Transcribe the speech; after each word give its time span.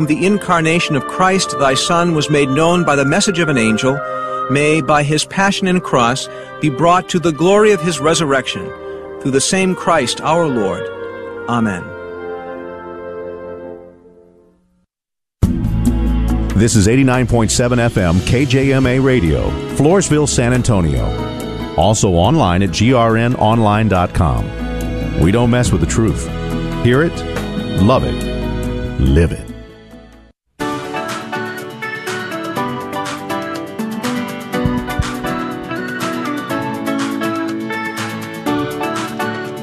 The 0.00 0.24
incarnation 0.24 0.96
of 0.96 1.06
Christ, 1.08 1.58
thy 1.58 1.74
Son, 1.74 2.14
was 2.14 2.30
made 2.30 2.48
known 2.48 2.86
by 2.86 2.96
the 2.96 3.04
message 3.04 3.38
of 3.38 3.50
an 3.50 3.58
angel, 3.58 4.00
may, 4.50 4.80
by 4.80 5.02
his 5.02 5.26
passion 5.26 5.66
and 5.66 5.82
cross, 5.82 6.26
be 6.62 6.70
brought 6.70 7.10
to 7.10 7.18
the 7.18 7.32
glory 7.32 7.72
of 7.72 7.82
his 7.82 8.00
resurrection, 8.00 8.64
through 9.20 9.32
the 9.32 9.42
same 9.42 9.74
Christ 9.74 10.22
our 10.22 10.48
Lord. 10.48 10.88
Amen. 11.50 11.82
This 16.56 16.76
is 16.76 16.86
89.7 16.86 17.90
FM 17.90 18.20
KJMA 18.20 19.04
Radio, 19.04 19.50
Floresville, 19.76 20.26
San 20.26 20.54
Antonio. 20.54 21.04
Also 21.76 22.12
online 22.12 22.62
at 22.62 22.70
grnonline.com. 22.70 25.20
We 25.20 25.30
don't 25.30 25.50
mess 25.50 25.70
with 25.70 25.82
the 25.82 25.86
truth. 25.86 26.26
Hear 26.84 27.02
it, 27.02 27.12
love 27.82 28.04
it, 28.04 28.16
live 28.98 29.32
it. 29.32 29.49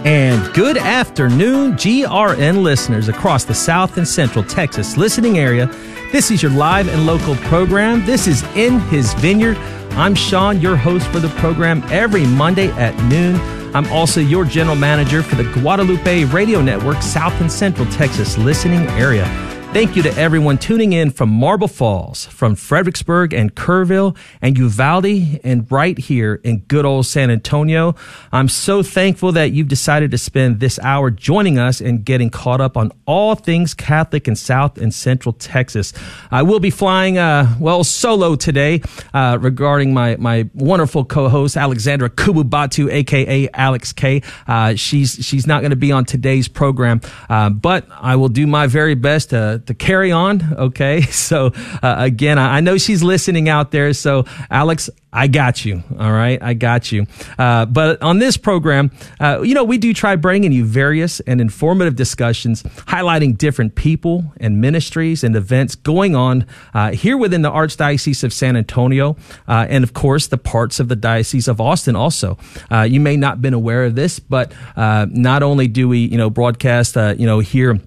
And 0.07 0.53
good 0.53 0.77
afternoon, 0.77 1.73
GRN 1.73 2.63
listeners 2.63 3.09
across 3.09 3.43
the 3.43 3.53
South 3.53 3.97
and 3.97 4.07
Central 4.07 4.41
Texas 4.41 4.95
listening 4.95 5.37
area. 5.37 5.65
This 6.13 6.31
is 6.31 6.41
your 6.41 6.53
live 6.53 6.87
and 6.87 7.05
local 7.05 7.35
program. 7.35 8.05
This 8.05 8.25
is 8.25 8.41
In 8.55 8.79
His 8.79 9.13
Vineyard. 9.15 9.57
I'm 9.97 10.15
Sean, 10.15 10.61
your 10.61 10.77
host 10.77 11.05
for 11.07 11.19
the 11.19 11.27
program 11.41 11.83
every 11.89 12.25
Monday 12.25 12.69
at 12.77 12.95
noon. 13.09 13.35
I'm 13.75 13.85
also 13.87 14.21
your 14.21 14.45
general 14.45 14.77
manager 14.77 15.21
for 15.21 15.35
the 15.35 15.51
Guadalupe 15.51 16.23
Radio 16.23 16.61
Network 16.61 17.01
South 17.01 17.41
and 17.41 17.51
Central 17.51 17.85
Texas 17.91 18.37
listening 18.37 18.87
area. 18.91 19.46
Thank 19.77 19.95
you 19.95 20.01
to 20.01 20.13
everyone 20.17 20.57
tuning 20.57 20.91
in 20.93 21.11
from 21.11 21.29
Marble 21.29 21.67
Falls, 21.67 22.25
from 22.25 22.55
Fredericksburg 22.55 23.31
and 23.31 23.53
Kerrville 23.53 24.17
and 24.41 24.57
Uvalde 24.57 25.39
and 25.43 25.71
right 25.71 25.95
here 25.95 26.41
in 26.43 26.61
good 26.61 26.83
old 26.83 27.05
San 27.05 27.29
Antonio. 27.29 27.93
I'm 28.31 28.49
so 28.49 28.81
thankful 28.81 29.33
that 29.33 29.51
you've 29.51 29.67
decided 29.67 30.09
to 30.09 30.17
spend 30.17 30.59
this 30.59 30.79
hour 30.79 31.11
joining 31.11 31.59
us 31.59 31.79
and 31.79 32.03
getting 32.03 32.31
caught 32.31 32.59
up 32.59 32.75
on 32.75 32.91
all 33.05 33.35
things 33.35 33.75
Catholic 33.75 34.27
in 34.27 34.35
South 34.35 34.79
and 34.79 34.91
Central 34.91 35.33
Texas. 35.33 35.93
I 36.31 36.41
will 36.41 36.59
be 36.59 36.71
flying, 36.71 37.19
uh, 37.19 37.55
well, 37.59 37.83
solo 37.83 38.35
today, 38.35 38.81
uh, 39.13 39.37
regarding 39.39 39.93
my, 39.93 40.15
my 40.15 40.49
wonderful 40.55 41.05
co-host, 41.05 41.55
Alexandra 41.55 42.09
Kububatu, 42.09 42.91
aka 42.91 43.47
Alex 43.53 43.93
K. 43.93 44.23
Uh, 44.47 44.73
she's, 44.73 45.23
she's 45.23 45.45
not 45.45 45.61
going 45.61 45.69
to 45.69 45.75
be 45.75 45.91
on 45.91 46.03
today's 46.03 46.47
program, 46.47 46.99
uh, 47.29 47.51
but 47.51 47.85
I 47.91 48.15
will 48.15 48.29
do 48.29 48.47
my 48.47 48.65
very 48.65 48.95
best 48.95 49.29
to 49.29 49.61
to 49.67 49.73
carry 49.73 50.11
on. 50.11 50.55
Okay. 50.57 51.05
So, 51.27 51.51
uh, 51.83 51.95
again, 51.97 52.37
I, 52.37 52.57
I, 52.57 52.61
know 52.61 52.77
she's 52.77 53.03
listening 53.03 53.49
out 53.49 53.71
there. 53.71 53.91
So, 53.93 54.25
Alex, 54.49 54.89
I 55.11 55.27
got 55.27 55.65
you. 55.65 55.83
All 55.99 56.11
right. 56.11 56.41
I 56.41 56.53
got 56.53 56.91
you. 56.91 57.05
Uh, 57.37 57.65
but 57.65 58.01
on 58.01 58.19
this 58.19 58.37
program, 58.37 58.91
uh, 59.19 59.41
you 59.41 59.53
know, 59.53 59.63
we 59.63 59.77
do 59.77 59.93
try 59.93 60.15
bringing 60.15 60.51
you 60.51 60.63
various 60.63 61.19
and 61.21 61.41
informative 61.41 61.95
discussions 61.95 62.63
highlighting 62.63 63.37
different 63.37 63.75
people 63.75 64.31
and 64.39 64.61
ministries 64.61 65.23
and 65.23 65.35
events 65.35 65.75
going 65.75 66.15
on 66.15 66.45
uh, 66.73 66.91
here 66.91 67.17
within 67.17 67.41
the 67.41 67.51
Archdiocese 67.51 68.23
of 68.23 68.31
San 68.31 68.55
Antonio. 68.55 69.17
Uh, 69.47 69.65
and 69.67 69.83
of 69.83 69.93
course, 69.93 70.27
the 70.27 70.37
parts 70.37 70.79
of 70.79 70.87
the 70.87 70.95
Diocese 70.95 71.47
of 71.47 71.59
Austin 71.59 71.95
also. 71.95 72.37
Uh, 72.71 72.81
you 72.81 72.99
may 72.99 73.17
not 73.17 73.41
been 73.41 73.55
aware 73.55 73.85
of 73.85 73.95
this, 73.95 74.19
but 74.19 74.53
not 74.77 75.43
only 75.43 75.67
do 75.67 75.89
we, 75.89 75.99
you 75.99 76.17
know, 76.17 76.29
broadcast, 76.29 76.95
you 76.95 77.25
know, 77.25 77.39
here 77.39 77.81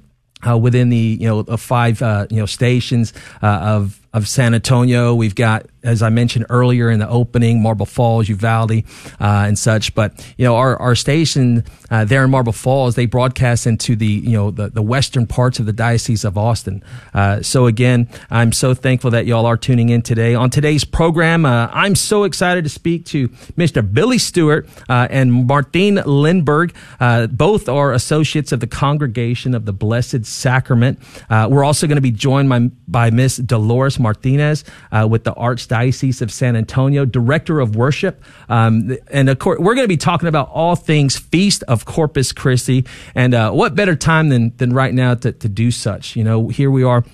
uh, 0.48 0.56
within 0.56 0.88
the 0.88 1.18
you 1.20 1.26
know 1.26 1.42
five 1.56 2.00
uh, 2.02 2.26
you 2.30 2.38
know 2.38 2.46
stations 2.46 3.12
uh, 3.42 3.46
of 3.46 4.00
of 4.12 4.26
San 4.26 4.54
Antonio. 4.54 5.14
We've 5.14 5.34
got, 5.34 5.66
as 5.82 6.02
I 6.02 6.10
mentioned 6.10 6.46
earlier 6.48 6.90
in 6.90 6.98
the 6.98 7.08
opening, 7.08 7.62
Marble 7.62 7.86
Falls, 7.86 8.28
Uvalde, 8.28 8.72
uh, 8.72 8.80
and 9.20 9.58
such. 9.58 9.94
But 9.94 10.12
you 10.36 10.44
know, 10.44 10.56
our 10.56 10.76
our 10.76 10.94
station 10.94 11.64
uh, 11.90 12.04
there 12.04 12.24
in 12.24 12.30
Marble 12.30 12.52
Falls, 12.52 12.94
they 12.94 13.06
broadcast 13.06 13.66
into 13.66 13.96
the 13.96 14.06
you 14.06 14.32
know 14.32 14.50
the, 14.50 14.68
the 14.68 14.82
western 14.82 15.26
parts 15.26 15.58
of 15.58 15.66
the 15.66 15.72
diocese 15.72 16.24
of 16.24 16.36
Austin. 16.36 16.82
Uh, 17.14 17.42
so 17.42 17.66
again, 17.66 18.08
I'm 18.30 18.52
so 18.52 18.74
thankful 18.74 19.10
that 19.12 19.26
y'all 19.26 19.46
are 19.46 19.56
tuning 19.56 19.88
in 19.88 20.02
today. 20.02 20.34
On 20.34 20.50
today's 20.50 20.84
program, 20.84 21.44
uh, 21.44 21.68
I'm 21.72 21.94
so 21.94 22.24
excited 22.24 22.64
to 22.64 22.70
speak 22.70 23.06
to 23.06 23.28
Mr. 23.56 23.80
Billy 23.92 24.18
Stewart 24.18 24.68
uh, 24.88 25.08
and 25.10 25.46
Martine 25.46 25.96
Lindberg. 25.96 26.74
Uh, 26.98 27.26
both 27.26 27.68
are 27.68 27.92
associates 27.92 28.52
of 28.52 28.60
the 28.60 28.66
Congregation 28.66 29.54
of 29.54 29.64
the 29.64 29.72
Blessed 29.72 30.24
Sacrament. 30.26 30.98
we're 31.30 31.64
also 31.64 31.86
going 31.86 31.96
to 31.96 32.02
be 32.02 32.10
joined 32.10 32.48
by, 32.48 32.70
by 32.86 33.10
Miss 33.10 33.36
Dolores 33.36 33.98
Martinez 33.98 34.64
with 35.08 35.24
the 35.24 35.34
Archdiocese 35.70 36.22
of 36.22 36.32
San 36.32 36.56
Antonio, 36.56 37.04
Director 37.04 37.60
of 37.60 37.76
Worship. 37.76 38.22
Um, 38.48 38.96
and 39.08 39.28
of 39.28 39.38
course, 39.38 39.58
we're 39.58 39.74
going 39.74 39.84
to 39.84 39.88
be 39.88 39.96
talking 39.96 40.28
about 40.28 40.50
all 40.50 40.76
things 40.76 41.18
Feast 41.18 41.62
of 41.64 41.84
Corpus 41.84 42.32
Christi. 42.32 42.84
And 43.14 43.34
uh, 43.34 43.52
what 43.52 43.74
better 43.74 43.96
time 43.96 44.28
than, 44.28 44.56
than 44.56 44.72
right 44.72 44.94
now 44.94 45.14
to, 45.14 45.32
to 45.32 45.48
do 45.48 45.70
such? 45.70 46.16
You 46.16 46.24
know, 46.24 46.48
here 46.48 46.70
we 46.70 46.82
are 46.82 47.04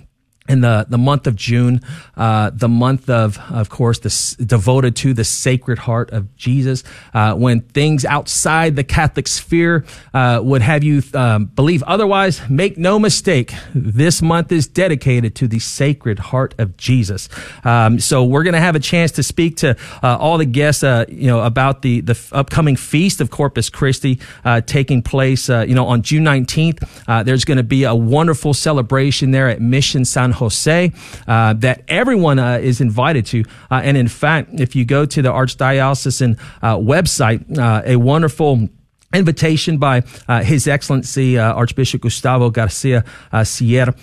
in 0.49 0.61
the, 0.61 0.87
the 0.89 0.99
month 0.99 1.27
of 1.27 1.37
June, 1.37 1.81
uh, 2.17 2.51
the 2.53 2.69
month 2.69 3.11
of, 3.11 3.39
of 3.51 3.69
course, 3.69 3.99
devoted 4.37 4.97
to 4.97 5.15
the 5.15 5.25
Sacred 5.25 5.79
Heart 5.79 6.11
of 6.11 6.35
Jesus, 6.37 6.85
uh, 7.15 7.35
when 7.35 7.61
things 7.61 8.05
outside 8.05 8.77
the 8.77 8.85
Catholic 8.85 9.29
sphere 9.29 9.85
uh, 10.15 10.41
would 10.43 10.63
have 10.63 10.85
you 10.85 11.03
um, 11.15 11.47
believe 11.47 11.83
otherwise, 11.85 12.41
make 12.49 12.79
no 12.79 12.99
mistake, 12.99 13.53
this 13.75 14.23
month 14.23 14.53
is 14.53 14.67
dedicated 14.67 15.35
to 15.37 15.49
the 15.49 15.59
Sacred 15.59 16.19
Heart 16.19 16.55
of 16.59 16.77
Jesus. 16.77 17.29
Um, 17.65 17.99
so 17.99 18.25
we're 18.25 18.45
going 18.45 18.55
to 18.55 18.61
have 18.61 18.77
a 18.77 18.81
chance 18.81 19.13
to 19.13 19.23
speak 19.23 19.57
to 19.59 19.77
uh, 20.03 20.17
all 20.17 20.39
the 20.39 20.45
guests, 20.45 20.85
uh, 20.85 21.05
you 21.09 21.27
know, 21.27 21.43
about 21.43 21.83
the, 21.83 22.01
the 22.01 22.19
upcoming 22.33 22.77
feast 22.77 23.21
of 23.21 23.31
Corpus 23.31 23.71
Christi 23.71 24.21
uh, 24.45 24.61
taking 24.61 25.03
place, 25.03 25.49
you 25.49 25.75
know, 25.75 25.87
on 25.87 26.03
June 26.03 26.25
19th. 26.25 27.25
there's 27.25 27.45
going 27.45 27.59
to 27.59 27.65
be 27.65 27.85
a 27.85 27.95
wonderful 27.95 28.55
celebration 28.55 29.31
there 29.31 29.49
at 29.49 29.61
Mission 29.61 30.05
San 30.05 30.33
Jose 30.37 30.93
uh, 31.27 31.53
that 31.55 31.83
everyone 31.89 32.39
uh, 32.39 32.59
is 32.59 32.81
invited 32.81 33.27
to. 33.27 33.45
Uh, 33.71 33.81
and 33.83 33.97
in 33.97 34.09
fact, 34.09 34.61
if 34.61 34.77
you 34.77 34.85
go 34.85 35.07
to 35.07 35.23
the 35.23 35.31
Archdiocesan 35.31 36.39
uh, 36.63 36.77
website, 36.77 37.59
uh, 37.59 37.83
a 37.85 37.97
wonderful 37.97 38.69
invitation 39.13 39.79
by 39.79 40.03
uh, 40.29 40.43
His 40.43 40.67
Excellency 40.67 41.39
uh, 41.39 41.53
Archbishop 41.55 42.03
Gustavo 42.03 42.51
Garcia 42.51 43.05
uh, 43.33 43.45
Siller, 43.45 43.95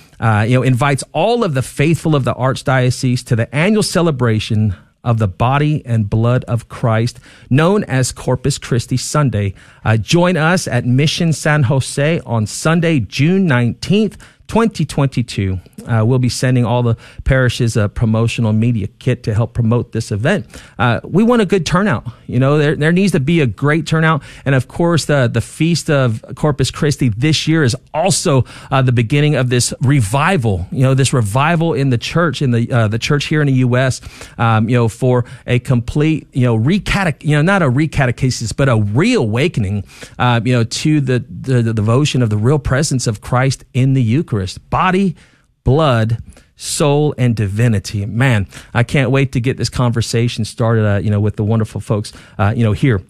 you 0.45 0.55
know, 0.55 0.63
invites 0.63 1.03
all 1.11 1.43
of 1.43 1.53
the 1.53 1.61
faithful 1.61 2.15
of 2.15 2.23
the 2.23 2.33
Archdiocese 2.33 3.23
to 3.25 3.35
the 3.35 3.53
annual 3.53 3.83
celebration 3.83 4.75
of 5.03 5.19
the 5.19 5.27
body 5.27 5.85
and 5.85 6.09
blood 6.09 6.45
of 6.45 6.69
Christ, 6.69 7.19
known 7.49 7.83
as 7.83 8.13
Corpus 8.13 8.57
Christi 8.57 8.95
Sunday. 8.95 9.53
join 9.99 10.37
us 10.37 10.65
at 10.65 10.85
Mission 10.85 11.33
San 11.33 11.63
Jose 11.63 12.21
on 12.21 12.47
Sunday, 12.47 13.01
June 13.01 13.45
19th 13.47 14.17
2022. 14.47 15.59
Uh, 15.87 16.05
we'll 16.05 16.19
be 16.19 16.29
sending 16.29 16.65
all 16.65 16.83
the 16.83 16.95
parishes 17.23 17.75
a 17.75 17.89
promotional 17.89 18.53
media 18.53 18.87
kit 18.99 19.23
to 19.23 19.33
help 19.33 19.53
promote 19.53 19.91
this 19.91 20.11
event. 20.11 20.45
Uh, 20.79 21.01
we 21.03 21.23
want 21.23 21.41
a 21.41 21.45
good 21.45 21.65
turnout. 21.65 22.07
You 22.27 22.39
know, 22.39 22.57
there, 22.57 22.75
there 22.75 22.91
needs 22.91 23.11
to 23.11 23.19
be 23.19 23.41
a 23.41 23.47
great 23.47 23.85
turnout. 23.85 24.23
And 24.45 24.55
of 24.55 24.67
course, 24.67 25.05
the, 25.05 25.27
the 25.27 25.41
Feast 25.41 25.89
of 25.89 26.23
Corpus 26.35 26.71
Christi 26.71 27.09
this 27.09 27.47
year 27.47 27.63
is 27.63 27.75
also 27.93 28.45
uh, 28.71 28.81
the 28.81 28.91
beginning 28.91 29.35
of 29.35 29.49
this 29.49 29.73
revival, 29.81 30.67
you 30.71 30.83
know, 30.83 30.93
this 30.93 31.11
revival 31.11 31.73
in 31.73 31.89
the 31.89 31.97
church, 31.97 32.41
in 32.41 32.51
the, 32.51 32.71
uh, 32.71 32.87
the 32.87 32.99
church 32.99 33.25
here 33.25 33.41
in 33.41 33.47
the 33.47 33.53
U.S., 33.53 33.99
um, 34.37 34.69
you 34.69 34.77
know, 34.77 34.87
for 34.87 35.25
a 35.47 35.59
complete, 35.59 36.27
you 36.31 36.45
know, 36.45 36.57
recatech, 36.57 37.23
you 37.23 37.35
know, 37.35 37.41
not 37.41 37.61
a 37.61 37.67
recatechesis, 37.67 38.55
but 38.55 38.69
a 38.69 38.77
reawakening, 38.77 39.83
uh, 40.17 40.39
you 40.43 40.53
know, 40.53 40.63
to 40.63 41.01
the, 41.01 41.25
the, 41.29 41.61
the 41.61 41.73
devotion 41.73 42.21
of 42.21 42.29
the 42.29 42.37
real 42.37 42.59
presence 42.59 43.05
of 43.05 43.19
Christ 43.19 43.65
in 43.73 43.93
the. 43.93 44.13
Eucharist 44.13 44.69
body, 44.69 45.15
blood, 45.63 46.17
soul, 46.55 47.13
and 47.17 47.35
divinity. 47.35 48.05
Man, 48.05 48.47
I 48.73 48.83
can't 48.83 49.11
wait 49.11 49.31
to 49.33 49.41
get 49.41 49.57
this 49.57 49.69
conversation 49.69 50.45
started, 50.45 50.85
uh, 50.85 50.97
you 50.97 51.09
know, 51.09 51.19
with 51.19 51.35
the 51.35 51.43
wonderful 51.43 51.81
folks, 51.81 52.13
uh, 52.37 52.53
you 52.55 52.63
know, 52.63 52.73
here. 52.73 53.01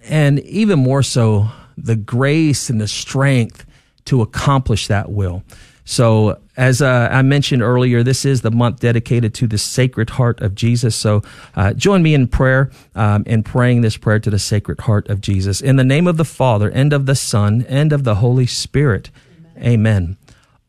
and 0.08 0.40
even 0.40 0.80
more 0.80 1.04
so, 1.04 1.50
the 1.78 1.98
grace 1.98 2.70
and 2.70 2.80
the 2.80 2.88
strength 2.88 3.66
to 4.06 4.22
accomplish 4.22 4.88
that 4.88 5.12
will. 5.12 5.44
So, 5.88 6.42
as 6.58 6.82
uh, 6.82 7.10
I 7.12 7.22
mentioned 7.22 7.62
earlier, 7.62 8.02
this 8.02 8.26
is 8.26 8.42
the 8.42 8.50
month 8.50 8.80
dedicated 8.80 9.36
to 9.36 9.48
the 9.48 9.60
Sacred 9.60 10.10
Heart 10.10 10.42
of 10.42 10.56
Jesus. 10.56 10.96
So, 10.96 11.22
uh, 11.56 11.74
join 11.74 12.02
me 12.02 12.16
in 12.16 12.28
prayer 12.28 12.72
um, 12.96 13.24
in 13.28 13.44
praying 13.44 13.82
this 13.82 13.96
prayer 13.96 14.20
to 14.20 14.32
the 14.32 14.40
Sacred 14.40 14.80
Heart 14.82 15.10
of 15.10 15.22
Jesus. 15.22 15.62
In 15.62 15.76
the 15.76 15.84
name 15.84 16.08
of 16.08 16.18
the 16.18 16.26
Father, 16.26 16.70
and 16.70 16.92
of 16.92 17.06
the 17.06 17.16
Son, 17.16 17.64
and 17.70 17.94
of 17.94 18.04
the 18.04 18.16
Holy 18.16 18.48
Spirit. 18.48 19.12
Amen. 19.58 19.64
Amen. 19.74 20.18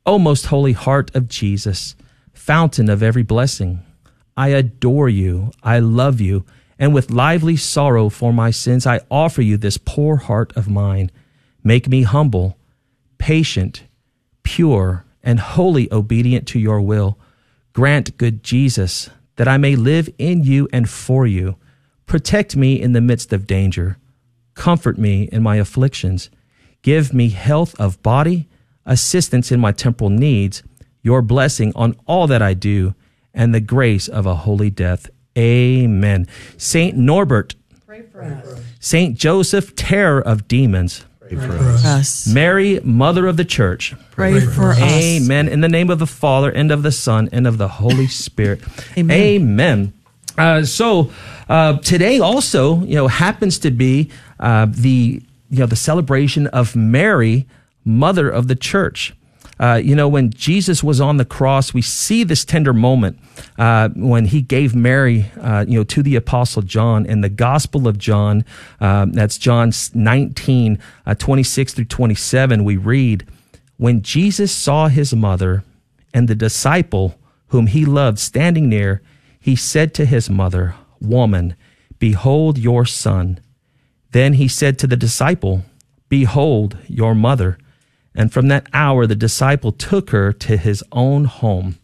O 0.04 0.18
most 0.18 0.46
holy 0.46 0.72
heart 0.72 1.12
of 1.16 1.28
Jesus, 1.28 1.96
fountain 2.34 2.90
of 2.90 3.02
every 3.02 3.22
blessing, 3.22 3.80
I 4.36 4.48
adore 4.48 5.08
you, 5.08 5.50
I 5.62 5.78
love 5.78 6.20
you, 6.20 6.44
and 6.78 6.92
with 6.92 7.10
lively 7.10 7.56
sorrow 7.56 8.10
for 8.10 8.34
my 8.34 8.50
sins, 8.50 8.86
I 8.86 9.00
offer 9.10 9.40
you 9.40 9.56
this 9.56 9.78
poor 9.78 10.16
heart 10.16 10.54
of 10.56 10.68
mine. 10.68 11.10
Make 11.64 11.88
me 11.88 12.02
humble, 12.02 12.58
patient, 13.16 13.84
pure, 14.42 15.05
and 15.26 15.40
wholly 15.40 15.92
obedient 15.92 16.46
to 16.48 16.58
your 16.58 16.80
will. 16.80 17.18
Grant, 17.74 18.16
good 18.16 18.42
Jesus, 18.42 19.10
that 19.34 19.48
I 19.48 19.58
may 19.58 19.76
live 19.76 20.08
in 20.16 20.44
you 20.44 20.68
and 20.72 20.88
for 20.88 21.26
you. 21.26 21.56
Protect 22.06 22.56
me 22.56 22.80
in 22.80 22.92
the 22.92 23.00
midst 23.00 23.32
of 23.32 23.46
danger. 23.46 23.98
Comfort 24.54 24.96
me 24.96 25.24
in 25.32 25.42
my 25.42 25.56
afflictions. 25.56 26.30
Give 26.80 27.12
me 27.12 27.30
health 27.30 27.78
of 27.80 28.02
body, 28.02 28.48
assistance 28.86 29.50
in 29.50 29.58
my 29.58 29.72
temporal 29.72 30.10
needs, 30.10 30.62
your 31.02 31.20
blessing 31.20 31.72
on 31.74 31.96
all 32.06 32.28
that 32.28 32.40
I 32.40 32.54
do, 32.54 32.94
and 33.34 33.52
the 33.52 33.60
grace 33.60 34.06
of 34.06 34.24
a 34.24 34.36
holy 34.36 34.70
death. 34.70 35.10
Amen. 35.36 36.28
Saint 36.56 36.96
Norbert, 36.96 37.56
Saint 38.78 39.18
Joseph, 39.18 39.74
terror 39.74 40.20
of 40.20 40.46
demons, 40.48 41.04
Pray 41.28 41.36
for 41.38 41.52
us. 41.52 42.26
Mary, 42.26 42.80
Mother 42.82 43.26
of 43.26 43.36
the 43.36 43.44
Church. 43.44 43.94
Pray 44.10 44.40
for 44.40 44.70
us. 44.70 44.80
Amen. 44.80 45.48
In 45.48 45.60
the 45.60 45.68
name 45.68 45.90
of 45.90 45.98
the 45.98 46.06
Father, 46.06 46.50
and 46.50 46.70
of 46.70 46.82
the 46.82 46.92
Son, 46.92 47.28
and 47.32 47.46
of 47.46 47.58
the 47.58 47.68
Holy 47.68 48.06
Spirit. 48.06 48.62
Amen. 48.96 49.16
Amen. 49.20 49.92
Uh, 50.38 50.64
so 50.64 51.10
uh, 51.48 51.78
today 51.78 52.20
also, 52.20 52.80
you 52.82 52.94
know, 52.94 53.08
happens 53.08 53.58
to 53.60 53.70
be 53.70 54.10
uh, 54.38 54.66
the 54.68 55.22
you 55.50 55.58
know 55.58 55.66
the 55.66 55.76
celebration 55.76 56.46
of 56.48 56.76
Mary, 56.76 57.46
Mother 57.84 58.28
of 58.28 58.48
the 58.48 58.56
Church. 58.56 59.14
Uh, 59.58 59.80
you 59.82 59.94
know, 59.94 60.08
when 60.08 60.30
Jesus 60.30 60.84
was 60.84 61.00
on 61.00 61.16
the 61.16 61.24
cross, 61.24 61.72
we 61.72 61.80
see 61.80 62.24
this 62.24 62.44
tender 62.44 62.74
moment 62.74 63.18
uh, 63.58 63.88
when 63.96 64.26
he 64.26 64.42
gave 64.42 64.74
Mary, 64.74 65.30
uh, 65.40 65.64
you 65.66 65.78
know, 65.78 65.84
to 65.84 66.02
the 66.02 66.14
Apostle 66.14 66.62
John 66.62 67.06
in 67.06 67.22
the 67.22 67.30
Gospel 67.30 67.88
of 67.88 67.96
John. 67.96 68.44
Um, 68.80 69.12
that's 69.12 69.38
John 69.38 69.72
19, 69.94 70.78
uh, 71.06 71.14
26 71.14 71.72
through 71.72 71.84
27. 71.86 72.64
We 72.64 72.76
read, 72.76 73.26
When 73.78 74.02
Jesus 74.02 74.52
saw 74.52 74.88
his 74.88 75.14
mother 75.14 75.64
and 76.12 76.28
the 76.28 76.34
disciple 76.34 77.18
whom 77.48 77.68
he 77.68 77.84
loved 77.86 78.18
standing 78.18 78.68
near, 78.68 79.00
he 79.40 79.56
said 79.56 79.94
to 79.94 80.04
his 80.04 80.28
mother, 80.28 80.74
Woman, 81.00 81.56
behold 81.98 82.58
your 82.58 82.84
son. 82.84 83.40
Then 84.12 84.34
he 84.34 84.48
said 84.48 84.78
to 84.80 84.86
the 84.86 84.96
disciple, 84.96 85.62
Behold 86.08 86.76
your 86.88 87.14
mother. 87.14 87.58
And 88.16 88.32
from 88.32 88.48
that 88.48 88.66
hour, 88.72 89.06
the 89.06 89.14
disciple 89.14 89.72
took 89.72 90.10
her 90.10 90.32
to 90.32 90.56
his 90.56 90.82
own 90.90 91.24
home. 91.24 91.76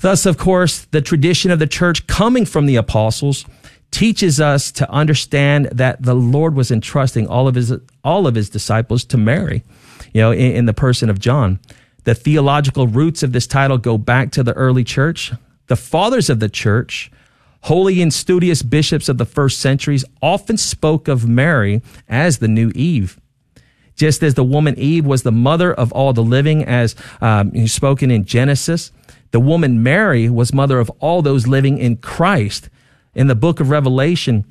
Thus, 0.00 0.26
of 0.26 0.38
course, 0.38 0.86
the 0.86 1.02
tradition 1.02 1.50
of 1.50 1.58
the 1.58 1.66
church 1.66 2.06
coming 2.06 2.44
from 2.44 2.66
the 2.66 2.76
apostles 2.76 3.44
teaches 3.90 4.40
us 4.40 4.72
to 4.72 4.90
understand 4.90 5.66
that 5.66 6.02
the 6.02 6.14
Lord 6.14 6.54
was 6.54 6.70
entrusting 6.70 7.26
all 7.28 7.48
of 7.48 7.54
his, 7.54 7.72
all 8.02 8.26
of 8.26 8.34
his 8.34 8.50
disciples 8.50 9.04
to 9.04 9.16
Mary, 9.16 9.62
you 10.12 10.20
know, 10.20 10.32
in, 10.32 10.52
in 10.52 10.66
the 10.66 10.74
person 10.74 11.08
of 11.08 11.18
John. 11.18 11.60
The 12.04 12.14
theological 12.14 12.86
roots 12.86 13.22
of 13.22 13.32
this 13.32 13.46
title 13.46 13.78
go 13.78 13.98
back 13.98 14.32
to 14.32 14.42
the 14.42 14.52
early 14.52 14.84
church. 14.84 15.32
The 15.66 15.76
fathers 15.76 16.30
of 16.30 16.40
the 16.40 16.48
church, 16.48 17.10
holy 17.62 18.00
and 18.02 18.12
studious 18.12 18.62
bishops 18.62 19.08
of 19.08 19.18
the 19.18 19.24
first 19.24 19.58
centuries, 19.58 20.04
often 20.22 20.56
spoke 20.56 21.08
of 21.08 21.28
Mary 21.28 21.82
as 22.08 22.38
the 22.38 22.48
new 22.48 22.70
Eve 22.74 23.18
just 23.96 24.22
as 24.22 24.34
the 24.34 24.44
woman 24.44 24.78
Eve 24.78 25.04
was 25.04 25.22
the 25.22 25.32
mother 25.32 25.74
of 25.74 25.90
all 25.92 26.12
the 26.12 26.22
living, 26.22 26.64
as 26.64 26.94
um, 27.20 27.66
spoken 27.66 28.10
in 28.10 28.24
Genesis. 28.24 28.92
The 29.32 29.40
woman 29.40 29.82
Mary 29.82 30.28
was 30.28 30.54
mother 30.54 30.78
of 30.78 30.90
all 31.00 31.22
those 31.22 31.46
living 31.46 31.78
in 31.78 31.96
Christ. 31.96 32.68
In 33.14 33.26
the 33.26 33.34
book 33.34 33.60
of 33.60 33.70
Revelation, 33.70 34.44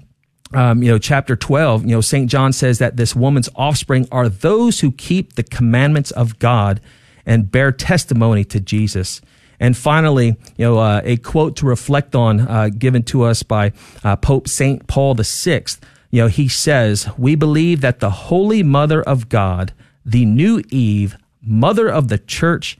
um, 0.53 0.83
you 0.83 0.91
know, 0.91 0.97
chapter 0.97 1.35
12, 1.35 1.83
you 1.83 1.91
know, 1.95 2.01
St. 2.01 2.29
John 2.29 2.53
says 2.53 2.79
that 2.79 2.97
this 2.97 3.15
woman's 3.15 3.49
offspring 3.55 4.07
are 4.11 4.29
those 4.29 4.79
who 4.79 4.91
keep 4.91 5.33
the 5.33 5.43
commandments 5.43 6.11
of 6.11 6.39
God 6.39 6.81
and 7.25 7.49
bear 7.49 7.71
testimony 7.71 8.43
to 8.45 8.59
Jesus. 8.59 9.21
And 9.59 9.75
finally, 9.75 10.35
you 10.57 10.65
know, 10.65 10.77
uh, 10.79 11.01
a 11.03 11.17
quote 11.17 11.55
to 11.57 11.65
reflect 11.65 12.15
on, 12.15 12.41
uh, 12.41 12.69
given 12.69 13.03
to 13.03 13.23
us 13.23 13.43
by 13.43 13.71
uh, 14.03 14.15
Pope 14.17 14.47
St. 14.47 14.85
Paul 14.87 15.15
VI 15.15 15.63
you 16.15 16.21
know, 16.21 16.27
he 16.29 16.47
says, 16.47 17.09
We 17.17 17.35
believe 17.35 17.81
that 17.81 17.99
the 17.99 18.09
Holy 18.09 18.63
Mother 18.63 19.03
of 19.03 19.27
God, 19.27 19.73
the 20.05 20.23
new 20.23 20.63
Eve, 20.69 21.17
Mother 21.41 21.89
of 21.89 22.07
the 22.07 22.17
Church, 22.17 22.77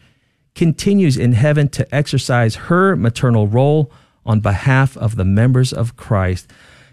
continues 0.54 1.18
in 1.18 1.34
heaven 1.34 1.68
to 1.68 1.94
exercise 1.94 2.56
her 2.56 2.96
maternal 2.96 3.46
role 3.46 3.92
on 4.26 4.40
behalf 4.40 4.96
of 4.96 5.18
the 5.18 5.26
members 5.26 5.74
of 5.74 5.98
Christ. 5.98 6.50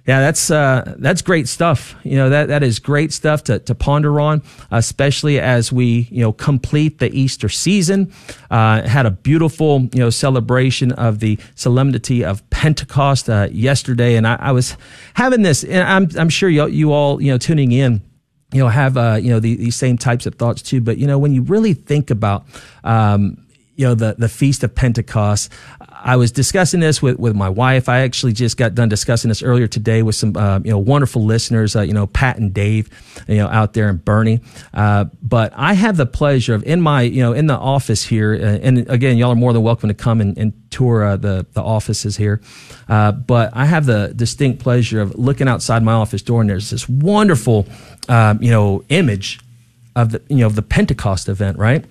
Yeah, 0.07 0.19
that's 0.19 0.51
uh, 0.51 0.97
that's 0.99 1.23
great 1.23 1.47
stuff. 1.47 1.95
You 2.03 2.17
know 2.17 2.31
that 2.31 2.49
that 2.49 2.65
is 2.65 2.81
great 2.81 3.13
stuff 3.13 3.45
to, 3.45 3.61
to 3.61 3.75
ponder 3.75 4.19
on, 4.19 4.43
especially 4.73 5.39
as 5.39 5.73
we 5.73 6.09
you 6.11 6.23
know 6.23 6.33
complete 6.33 6.99
the 6.99 7.09
Easter 7.17 7.49
season. 7.49 8.13
Uh, 8.51 8.83
had 8.83 9.07
a 9.07 9.13
beautiful 9.13 9.83
you 9.93 10.01
know 10.01 10.11
celebration 10.11 10.91
of 10.93 11.21
the 11.21 11.39
solemnity 11.55 12.25
of 12.25 12.49
Pentecost 12.51 13.31
uh, 13.31 13.47
yesterday, 13.53 14.17
and 14.17 14.27
I, 14.27 14.37
I, 14.41 14.51
was 14.51 14.77
having 15.15 15.43
this. 15.43 15.63
And 15.63 15.85
I'm 15.85 16.09
I'm 16.19 16.29
sure 16.29 16.49
you 16.49 16.67
you 16.67 16.93
all 16.93 17.23
you 17.23 17.31
know 17.31 17.39
tuning 17.39 17.71
in 17.71 18.03
you 18.53 18.59
know 18.59 18.69
have 18.69 18.97
uh, 18.97 19.19
you 19.23 19.31
know 19.31 19.39
the, 19.39 19.55
these 19.55 19.77
same 19.77 19.97
types 19.97 20.27
of 20.27 20.35
thoughts 20.35 20.63
too. 20.63 20.81
But 20.81 20.99
you 20.99 21.07
know 21.07 21.19
when 21.19 21.33
you 21.33 21.43
really 21.43 21.75
think 21.75 22.11
about 22.11 22.45
um, 22.83 23.47
you 23.77 23.87
know 23.87 23.95
the 23.95 24.17
the 24.19 24.29
feast 24.29 24.65
of 24.65 24.75
pentecost 24.75 25.53
i 26.03 26.17
was 26.17 26.31
discussing 26.33 26.81
this 26.81 27.01
with, 27.01 27.19
with 27.19 27.35
my 27.35 27.49
wife. 27.49 27.89
I 27.89 28.01
actually 28.01 28.33
just 28.33 28.57
got 28.57 28.75
done 28.75 28.89
discussing 28.89 29.29
this 29.29 29.43
earlier 29.43 29.67
today 29.67 30.03
with 30.03 30.15
some 30.15 30.37
uh, 30.37 30.61
you 30.65 30.71
know 30.71 30.79
wonderful 30.79 31.25
listeners 31.25 31.75
uh, 31.77 31.83
you 31.83 31.93
know 31.93 32.07
pat 32.07 32.39
and 32.39 32.53
dave 32.53 32.91
you 33.29 33.37
know 33.37 33.49
out 33.49 33.73
there 33.73 33.89
in 33.89 33.99
Boerne. 33.99 34.43
uh, 34.75 35.05
but 35.23 35.53
i 35.57 35.75
have 35.75 35.97
the 35.97 36.07
pleasure 36.07 36.55
of 36.55 36.63
in 36.65 36.81
my 36.81 37.03
you 37.03 37.23
know 37.23 37.33
in 37.33 37.47
the 37.47 37.57
office 37.57 38.05
here 38.05 38.35
uh, 38.35 38.67
and 38.67 38.89
again 38.91 39.17
y'all 39.17 39.33
are 39.33 39.37
more 39.37 39.53
than 39.53 39.63
welcome 39.63 39.89
to 39.89 39.95
come 39.95 40.21
and, 40.21 40.37
and 40.37 40.53
tour 40.71 41.05
uh, 41.05 41.17
the 41.17 41.47
the 41.53 41.63
offices 41.63 42.17
here. 42.17 42.41
Uh, 42.89 43.13
but 43.13 43.51
i 43.55 43.65
have 43.65 43.87
the 43.87 44.13
distinct 44.17 44.61
pleasure 44.63 45.01
of 45.01 45.15
looking 45.17 45.49
outside 45.49 45.83
my 45.83 45.93
office 45.93 46.23
door 46.23 46.41
and 46.41 46.51
there's 46.51 46.71
this 46.71 46.89
wonderful 46.89 47.67
um, 48.09 48.43
you 48.43 48.51
know 48.51 48.85
image 48.89 49.41
of 49.95 50.13
the 50.13 50.23
you 50.29 50.39
know 50.39 50.47
of 50.47 50.57
the 50.57 50.63
pentecost 50.63 51.29
event 51.29 51.59
right? 51.59 51.85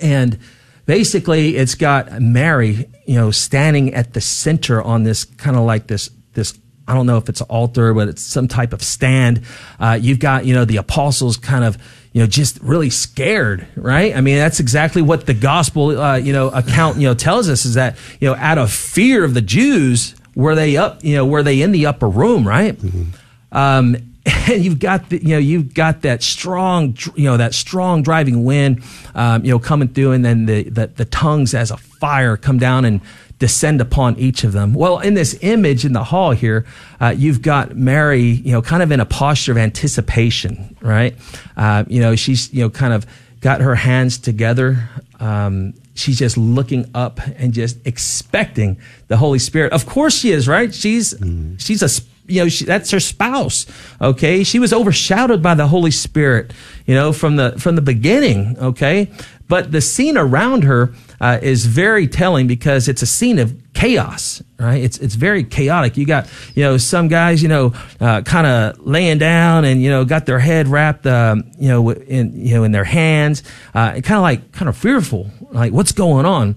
And 0.00 0.38
basically 0.86 1.56
it's 1.56 1.74
got 1.74 2.20
Mary, 2.20 2.88
you 3.10 3.16
know, 3.16 3.32
standing 3.32 3.92
at 3.92 4.12
the 4.12 4.20
center 4.20 4.80
on 4.80 5.02
this 5.02 5.24
kind 5.24 5.56
of 5.56 5.64
like 5.64 5.88
this 5.88 6.10
this 6.34 6.56
I 6.86 6.94
don't 6.94 7.06
know 7.06 7.16
if 7.16 7.28
it's 7.28 7.40
an 7.40 7.48
altar, 7.50 7.92
but 7.92 8.06
it's 8.06 8.22
some 8.22 8.46
type 8.46 8.72
of 8.72 8.84
stand. 8.84 9.42
Uh, 9.80 9.98
you've 10.00 10.20
got 10.20 10.46
you 10.46 10.54
know 10.54 10.64
the 10.64 10.76
apostles 10.76 11.36
kind 11.36 11.64
of 11.64 11.76
you 12.12 12.20
know 12.20 12.28
just 12.28 12.60
really 12.60 12.88
scared, 12.88 13.66
right? 13.74 14.14
I 14.14 14.20
mean 14.20 14.36
that's 14.36 14.60
exactly 14.60 15.02
what 15.02 15.26
the 15.26 15.34
gospel 15.34 16.00
uh, 16.00 16.18
you 16.18 16.32
know 16.32 16.50
account 16.50 16.98
you 16.98 17.08
know 17.08 17.14
tells 17.14 17.48
us 17.48 17.64
is 17.64 17.74
that 17.74 17.96
you 18.20 18.28
know 18.28 18.36
out 18.36 18.58
of 18.58 18.70
fear 18.70 19.24
of 19.24 19.34
the 19.34 19.42
Jews 19.42 20.14
were 20.36 20.54
they 20.54 20.76
up 20.76 21.02
you 21.02 21.16
know 21.16 21.26
were 21.26 21.42
they 21.42 21.62
in 21.62 21.72
the 21.72 21.86
upper 21.86 22.08
room, 22.08 22.46
right? 22.46 22.76
Mm-hmm. 22.76 23.10
Um, 23.50 23.96
and 24.30 24.64
you've 24.64 24.78
got 24.78 25.08
the, 25.08 25.22
you 25.22 25.30
know 25.30 25.38
you've 25.38 25.74
got 25.74 26.02
that 26.02 26.22
strong 26.22 26.96
you 27.14 27.24
know 27.24 27.36
that 27.36 27.54
strong 27.54 28.02
driving 28.02 28.44
wind 28.44 28.82
um, 29.14 29.44
you 29.44 29.50
know 29.50 29.58
coming 29.58 29.88
through 29.88 30.12
and 30.12 30.24
then 30.24 30.46
the, 30.46 30.64
the 30.64 30.86
the 30.88 31.04
tongues 31.04 31.54
as 31.54 31.70
a 31.70 31.76
fire 31.76 32.36
come 32.36 32.58
down 32.58 32.84
and 32.84 33.00
descend 33.38 33.80
upon 33.80 34.16
each 34.18 34.44
of 34.44 34.52
them. 34.52 34.74
Well 34.74 34.98
in 34.98 35.14
this 35.14 35.38
image 35.40 35.84
in 35.84 35.92
the 35.92 36.04
hall 36.04 36.32
here 36.32 36.66
uh, 37.00 37.14
you've 37.16 37.42
got 37.42 37.76
mary 37.76 38.22
you 38.22 38.52
know 38.52 38.62
kind 38.62 38.82
of 38.82 38.92
in 38.92 39.00
a 39.00 39.06
posture 39.06 39.52
of 39.52 39.58
anticipation 39.58 40.76
right? 40.80 41.14
Uh, 41.56 41.84
you 41.88 42.00
know 42.00 42.16
she's 42.16 42.52
you 42.52 42.62
know 42.62 42.70
kind 42.70 42.92
of 42.92 43.06
got 43.40 43.60
her 43.60 43.74
hands 43.74 44.18
together. 44.18 44.88
Um, 45.18 45.74
she's 45.94 46.18
just 46.18 46.36
looking 46.36 46.90
up 46.94 47.20
and 47.36 47.52
just 47.52 47.78
expecting 47.86 48.78
the 49.08 49.16
holy 49.16 49.38
spirit. 49.38 49.72
Of 49.72 49.86
course 49.86 50.14
she 50.14 50.30
is 50.30 50.48
right? 50.48 50.74
She's 50.74 51.14
mm. 51.14 51.60
she's 51.60 51.82
a 51.82 51.88
you 52.30 52.42
know, 52.42 52.48
she, 52.48 52.64
that's 52.64 52.90
her 52.90 53.00
spouse. 53.00 53.66
Okay. 54.00 54.44
She 54.44 54.58
was 54.58 54.72
overshadowed 54.72 55.42
by 55.42 55.54
the 55.54 55.66
Holy 55.66 55.90
Spirit, 55.90 56.52
you 56.86 56.94
know, 56.94 57.12
from 57.12 57.36
the, 57.36 57.52
from 57.58 57.76
the 57.76 57.82
beginning. 57.82 58.56
Okay. 58.58 59.10
But 59.48 59.72
the 59.72 59.80
scene 59.80 60.16
around 60.16 60.62
her 60.62 60.94
uh, 61.20 61.40
is 61.42 61.66
very 61.66 62.06
telling 62.06 62.46
because 62.46 62.86
it's 62.86 63.02
a 63.02 63.06
scene 63.06 63.40
of 63.40 63.60
chaos, 63.72 64.40
right? 64.60 64.80
It's, 64.80 64.96
it's 64.98 65.16
very 65.16 65.42
chaotic. 65.42 65.96
You 65.96 66.06
got, 66.06 66.30
you 66.54 66.62
know, 66.62 66.76
some 66.76 67.08
guys, 67.08 67.42
you 67.42 67.48
know, 67.48 67.74
uh, 68.00 68.22
kind 68.22 68.46
of 68.46 68.78
laying 68.86 69.18
down 69.18 69.64
and, 69.64 69.82
you 69.82 69.90
know, 69.90 70.04
got 70.04 70.24
their 70.24 70.38
head 70.38 70.68
wrapped, 70.68 71.04
um, 71.06 71.50
you 71.58 71.68
know, 71.68 71.90
in, 71.90 72.46
you 72.46 72.54
know, 72.54 72.62
in 72.62 72.70
their 72.70 72.84
hands, 72.84 73.42
uh, 73.74 73.92
kind 73.94 74.12
of 74.12 74.22
like, 74.22 74.52
kind 74.52 74.68
of 74.68 74.76
fearful, 74.76 75.30
like 75.50 75.72
what's 75.72 75.92
going 75.92 76.26
on? 76.26 76.54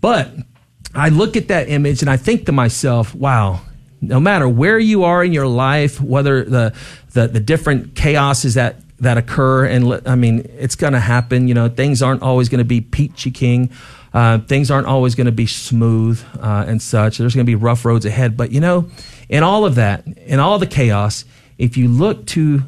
But 0.00 0.30
I 0.94 1.10
look 1.10 1.36
at 1.36 1.48
that 1.48 1.68
image 1.68 2.02
and 2.02 2.10
I 2.10 2.16
think 2.16 2.46
to 2.46 2.52
myself, 2.52 3.14
wow, 3.14 3.60
no 4.00 4.20
matter 4.20 4.48
where 4.48 4.78
you 4.78 5.04
are 5.04 5.24
in 5.24 5.32
your 5.32 5.46
life, 5.46 6.00
whether 6.00 6.44
the, 6.44 6.74
the, 7.12 7.28
the 7.28 7.40
different 7.40 7.94
chaoses 7.94 8.54
that, 8.54 8.76
that 9.00 9.18
occur, 9.18 9.66
and 9.66 10.00
I 10.06 10.14
mean, 10.14 10.48
it's 10.58 10.74
going 10.74 10.92
to 10.92 11.00
happen. 11.00 11.48
You 11.48 11.54
know, 11.54 11.68
things 11.68 12.02
aren't 12.02 12.22
always 12.22 12.48
going 12.48 12.58
to 12.58 12.64
be 12.64 12.80
peachy 12.80 13.30
king. 13.30 13.70
Uh, 14.12 14.38
things 14.38 14.70
aren't 14.70 14.86
always 14.86 15.14
going 15.14 15.26
to 15.26 15.32
be 15.32 15.46
smooth 15.46 16.22
uh, 16.40 16.64
and 16.66 16.80
such. 16.80 17.18
There's 17.18 17.34
going 17.34 17.44
to 17.44 17.50
be 17.50 17.54
rough 17.54 17.84
roads 17.84 18.06
ahead. 18.06 18.36
But 18.36 18.52
you 18.52 18.60
know, 18.60 18.90
in 19.28 19.42
all 19.42 19.64
of 19.64 19.74
that, 19.76 20.06
in 20.06 20.40
all 20.40 20.58
the 20.58 20.66
chaos, 20.66 21.24
if 21.58 21.76
you 21.76 21.88
look 21.88 22.26
to 22.28 22.62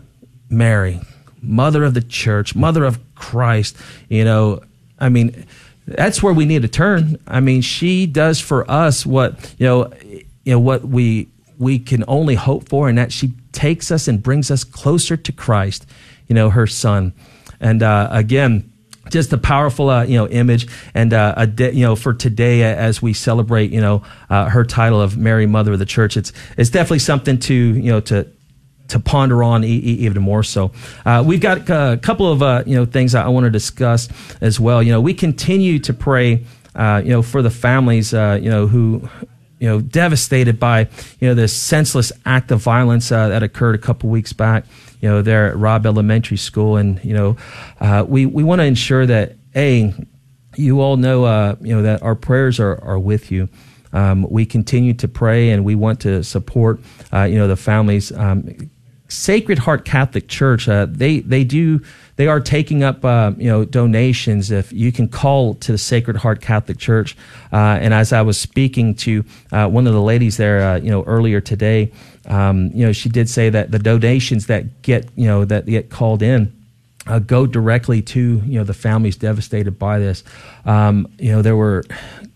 Mary, 0.49 1.01
mother 1.41 1.85
of 1.85 1.95
the 1.95 2.03
church, 2.03 2.55
mother 2.55 2.85
of 2.85 2.99
Christ, 3.15 3.77
you 4.09 4.25
know, 4.25 4.61
I 4.99 5.09
mean, 5.09 5.47
that's 5.87 6.23
where 6.23 6.33
we 6.33 6.45
need 6.45 6.63
to 6.63 6.69
turn. 6.69 7.19
I 7.27 7.41
mean, 7.41 7.63
she 7.63 8.07
does 8.07 8.39
for 8.39 8.71
us 8.71 9.07
what, 9.07 9.55
you 9.59 9.67
know, 9.67 9.93
you 10.45 10.53
know 10.53 10.61
what 10.61 10.85
we 10.85 11.29
we 11.59 11.79
can 11.79 12.05
only 12.09 12.35
hope 12.35 12.69
for, 12.69 12.89
and 12.89 12.97
that 12.99 13.13
she 13.13 13.33
takes 13.53 13.91
us 13.91 14.09
and 14.09 14.23
brings 14.23 14.51
us 14.51 14.65
closer 14.65 15.17
to 15.17 15.33
Christ, 15.33 15.87
you 16.27 16.35
know, 16.35 16.51
her 16.51 16.67
Son. 16.67 17.13
And 17.61 17.83
uh, 17.83 18.09
again, 18.11 18.73
just 19.11 19.33
a 19.33 19.39
powerful, 19.39 19.91
uh, 19.91 20.05
you 20.05 20.17
know, 20.17 20.27
image, 20.29 20.67
and 20.95 21.13
uh, 21.13 21.35
a 21.37 21.47
de- 21.47 21.75
you 21.75 21.85
know, 21.85 21.97
for 21.97 22.15
today 22.15 22.63
as 22.63 23.03
we 23.03 23.13
celebrate, 23.13 23.71
you 23.71 23.81
know, 23.81 24.03
uh, 24.31 24.49
her 24.49 24.65
title 24.65 25.01
of 25.01 25.17
Mary, 25.19 25.47
Mother 25.47 25.73
of 25.73 25.79
the 25.79 25.87
Church, 25.87 26.17
it's 26.17 26.33
it's 26.57 26.71
definitely 26.71 27.01
something 27.01 27.39
to 27.41 27.55
you 27.55 27.93
know 27.93 28.01
to 28.01 28.27
to 28.89 29.01
ponder 29.01 29.43
on 29.43 29.65
e- 29.65 29.69
even 29.69 30.23
more 30.23 30.43
so. 30.43 30.73
Uh, 31.05 31.23
we've 31.27 31.41
got 31.41 31.69
a 31.69 31.99
couple 32.03 32.31
of 32.31 32.43
uh, 32.43 32.63
you 32.67 32.77
know 32.77 32.85
things 32.87 33.15
I 33.15 33.29
want 33.29 33.45
to 33.45 33.51
discuss 33.51 34.09
as 34.41 34.59
well. 34.59 34.83
You 34.83 34.93
know, 34.93 35.01
we 35.01 35.15
continue 35.15 35.79
to 35.81 35.93
pray, 35.93 36.47
uh, 36.75 37.03
you 37.05 37.11
know, 37.11 37.23
for 37.23 37.43
the 37.43 37.51
families, 37.51 38.15
uh, 38.15 38.39
you 38.41 38.51
know, 38.51 38.67
who 38.67 39.09
you 39.61 39.69
know, 39.69 39.81
devastated 39.81 40.59
by, 40.59 40.89
you 41.21 41.29
know, 41.29 41.35
this 41.35 41.55
senseless 41.55 42.11
act 42.25 42.51
of 42.51 42.61
violence 42.63 43.13
uh, 43.13 43.29
that 43.29 43.43
occurred 43.43 43.75
a 43.75 43.79
couple 43.79 44.09
weeks 44.09 44.33
back, 44.33 44.65
you 45.01 45.09
know, 45.09 45.23
there 45.23 45.49
at 45.49 45.57
Robb 45.57 45.87
Elementary 45.87 46.39
School. 46.39 46.79
And, 46.79 47.03
you 47.05 47.15
know, 47.15 47.37
uh, 47.79 48.05
we, 48.09 48.27
we 48.27 48.43
want 48.43 48.61
to 48.61 48.65
ensure 48.65 49.07
that, 49.07 49.37
A, 49.55 49.95
you 50.57 50.81
all 50.81 50.97
know, 50.97 51.25
uh, 51.25 51.57
you 51.61 51.77
know, 51.77 51.83
that 51.83 52.03
our 52.03 52.15
prayers 52.15 52.59
are, 52.59 52.83
are 52.83 52.99
with 52.99 53.31
you. 53.31 53.49
Um, 53.93 54.27
we 54.31 54.47
continue 54.47 54.95
to 54.95 55.09
pray 55.09 55.51
and 55.51 55.65
we 55.65 55.75
want 55.75 56.01
to 56.01 56.25
support, 56.25 56.81
uh, 57.13 57.25
you 57.25 57.37
know, 57.37 57.47
the 57.47 57.57
families. 57.57 58.13
Um, 58.13 58.71
Sacred 59.11 59.59
Heart 59.59 59.85
Catholic 59.85 60.29
Church, 60.29 60.69
uh, 60.69 60.87
they, 60.89 61.21
they 61.21 61.45
do 61.45 61.81
they 62.21 62.27
are 62.27 62.39
taking 62.39 62.85
up 62.85 63.03
uh, 63.03 63.33
you 63.39 63.49
know 63.49 63.65
donations. 63.65 64.51
If 64.51 64.75
you 64.75 64.93
can 64.93 65.09
call 65.09 65.55
to 65.55 65.73
the 65.73 65.79
Sacred 65.79 66.19
Heart 66.19 66.43
Catholic 66.43 66.77
Church, 66.77 67.17
uh, 67.51 67.79
and 67.81 67.95
as 67.95 68.13
I 68.13 68.21
was 68.21 68.39
speaking 68.39 68.95
to 68.97 69.25
uh, 69.53 69.69
one 69.69 69.87
of 69.87 69.95
the 69.95 70.03
ladies 70.03 70.37
there, 70.37 70.61
uh, 70.61 70.77
you 70.77 70.91
know 70.91 71.03
earlier 71.05 71.41
today, 71.41 71.91
um, 72.27 72.73
you 72.75 72.85
know 72.85 72.93
she 72.93 73.09
did 73.09 73.31
say 73.31 73.49
that 73.49 73.71
the 73.71 73.79
donations 73.79 74.49
that 74.49 74.83
get 74.83 75.09
you 75.17 75.27
know 75.27 75.47
that 75.47 75.65
get 75.65 75.89
called 75.89 76.23
in. 76.23 76.55
Uh, 77.07 77.21
go 77.21 77.47
directly 77.47 78.03
to 78.03 78.43
you 78.45 78.59
know 78.59 78.65
the 78.65 78.75
families 78.75 79.17
devastated 79.17 79.79
by 79.79 79.99
this. 79.99 80.23
Um, 80.67 81.09
you 81.19 81.33
know 81.33 81.41
there 81.41 81.57
were, 81.57 81.85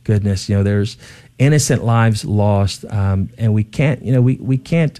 goodness, 0.05 0.49
you 0.49 0.57
know 0.57 0.63
there's 0.63 0.97
innocent 1.39 1.85
lives 1.85 2.25
lost, 2.25 2.87
um, 2.87 3.29
and 3.37 3.53
we 3.53 3.65
can't 3.65 4.03
you 4.03 4.13
know 4.15 4.23
we 4.23 4.37
we 4.37 4.57
can't 4.57 4.99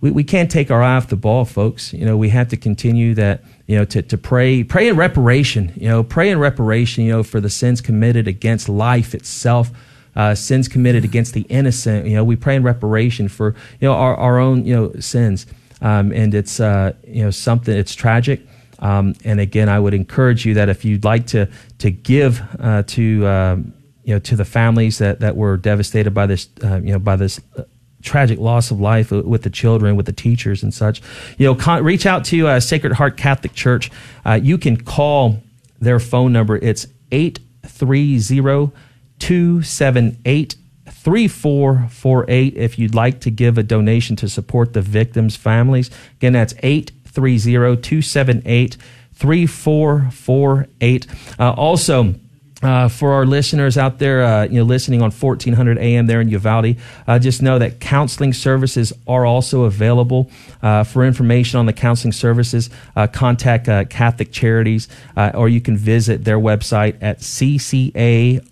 we, 0.00 0.10
we 0.10 0.24
can't 0.24 0.50
take 0.50 0.70
our 0.70 0.82
eye 0.82 0.96
off 0.96 1.08
the 1.08 1.16
ball, 1.16 1.44
folks. 1.44 1.92
You 1.92 2.04
know, 2.04 2.16
we 2.16 2.30
have 2.30 2.48
to 2.48 2.56
continue 2.56 3.14
that, 3.14 3.42
you 3.66 3.76
know, 3.76 3.84
to, 3.86 4.02
to 4.02 4.18
pray, 4.18 4.64
pray 4.64 4.88
in 4.88 4.96
reparation, 4.96 5.72
you 5.76 5.88
know, 5.88 6.02
pray 6.02 6.30
in 6.30 6.38
reparation, 6.38 7.04
you 7.04 7.12
know, 7.12 7.22
for 7.22 7.40
the 7.40 7.50
sins 7.50 7.80
committed 7.80 8.26
against 8.26 8.68
life 8.68 9.14
itself, 9.14 9.70
uh, 10.16 10.34
sins 10.34 10.68
committed 10.68 11.04
against 11.04 11.34
the 11.34 11.42
innocent. 11.42 12.06
You 12.06 12.16
know, 12.16 12.24
we 12.24 12.36
pray 12.36 12.56
in 12.56 12.62
reparation 12.62 13.28
for, 13.28 13.54
you 13.80 13.88
know, 13.88 13.94
our, 13.94 14.16
our 14.16 14.38
own, 14.38 14.64
you 14.64 14.74
know, 14.74 14.92
sins. 15.00 15.46
Um, 15.82 16.12
and 16.12 16.34
it's, 16.34 16.60
uh, 16.60 16.94
you 17.06 17.24
know, 17.24 17.30
something, 17.30 17.76
it's 17.76 17.94
tragic. 17.94 18.46
Um, 18.80 19.14
and 19.24 19.40
again, 19.40 19.68
I 19.68 19.78
would 19.78 19.94
encourage 19.94 20.46
you 20.46 20.54
that 20.54 20.68
if 20.68 20.84
you'd 20.84 21.04
like 21.04 21.26
to, 21.28 21.48
to 21.78 21.90
give 21.90 22.42
uh, 22.58 22.82
to, 22.86 23.26
um, 23.26 23.74
you 24.04 24.14
know, 24.14 24.18
to 24.20 24.36
the 24.36 24.44
families 24.44 24.98
that, 24.98 25.20
that 25.20 25.36
were 25.36 25.56
devastated 25.58 26.12
by 26.12 26.26
this, 26.26 26.48
uh, 26.64 26.80
you 26.82 26.92
know, 26.92 26.98
by 26.98 27.16
this 27.16 27.40
uh, 27.56 27.62
tragic 28.02 28.38
loss 28.38 28.70
of 28.70 28.80
life 28.80 29.10
with 29.10 29.42
the 29.42 29.50
children, 29.50 29.96
with 29.96 30.06
the 30.06 30.12
teachers 30.12 30.62
and 30.62 30.72
such, 30.72 31.02
you 31.38 31.46
know, 31.46 31.54
con- 31.54 31.84
reach 31.84 32.06
out 32.06 32.24
to 32.26 32.48
uh, 32.48 32.60
Sacred 32.60 32.92
Heart 32.94 33.16
Catholic 33.16 33.52
Church. 33.52 33.90
Uh, 34.24 34.38
you 34.42 34.58
can 34.58 34.76
call 34.76 35.42
their 35.80 36.00
phone 36.00 36.32
number. 36.32 36.56
It's 36.56 36.86
830 37.12 38.72
278 39.18 40.56
3448 40.88 42.56
if 42.56 42.78
you'd 42.78 42.94
like 42.94 43.20
to 43.20 43.30
give 43.30 43.56
a 43.56 43.62
donation 43.62 44.16
to 44.16 44.28
support 44.28 44.72
the 44.72 44.82
victims' 44.82 45.36
families. 45.36 45.90
Again, 46.16 46.34
that's 46.34 46.54
830 46.62 47.80
278 47.80 48.76
3448. 49.14 51.06
Uh, 51.38 51.50
also, 51.52 52.14
uh, 52.62 52.88
for 52.88 53.12
our 53.12 53.24
listeners 53.24 53.78
out 53.78 53.98
there, 53.98 54.22
uh, 54.22 54.44
you 54.44 54.58
know, 54.58 54.64
listening 54.64 55.00
on 55.02 55.10
1400 55.10 55.78
AM 55.78 56.06
there 56.06 56.20
in 56.20 56.28
Uvalde, 56.28 56.76
uh, 57.06 57.18
just 57.18 57.40
know 57.42 57.58
that 57.58 57.80
counseling 57.80 58.32
services 58.32 58.92
are 59.06 59.24
also 59.24 59.62
available. 59.62 60.30
Uh, 60.62 60.84
for 60.84 61.04
information 61.06 61.58
on 61.58 61.64
the 61.64 61.72
counseling 61.72 62.12
services, 62.12 62.68
uh, 62.94 63.06
contact 63.06 63.66
uh, 63.66 63.82
Catholic 63.86 64.30
Charities, 64.30 64.88
or 65.16 65.48
you 65.48 65.60
can 65.60 65.74
visit 65.74 66.24
their 66.24 66.38
website 66.38 66.96
at 67.00 67.20
ccaosa.org. 67.20 68.44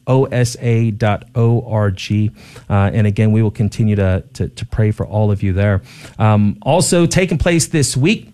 and 2.71 3.07
again, 3.07 3.33
we 3.33 3.43
will 3.43 3.50
continue 3.50 3.95
to, 3.97 4.25
to, 4.33 4.49
to, 4.49 4.65
pray 4.65 4.91
for 4.91 5.07
all 5.07 5.31
of 5.31 5.43
you 5.43 5.53
there. 5.53 5.83
Um, 6.19 6.57
also, 6.62 7.05
taking 7.05 7.37
place 7.37 7.67
this 7.67 7.95
week. 7.95 8.33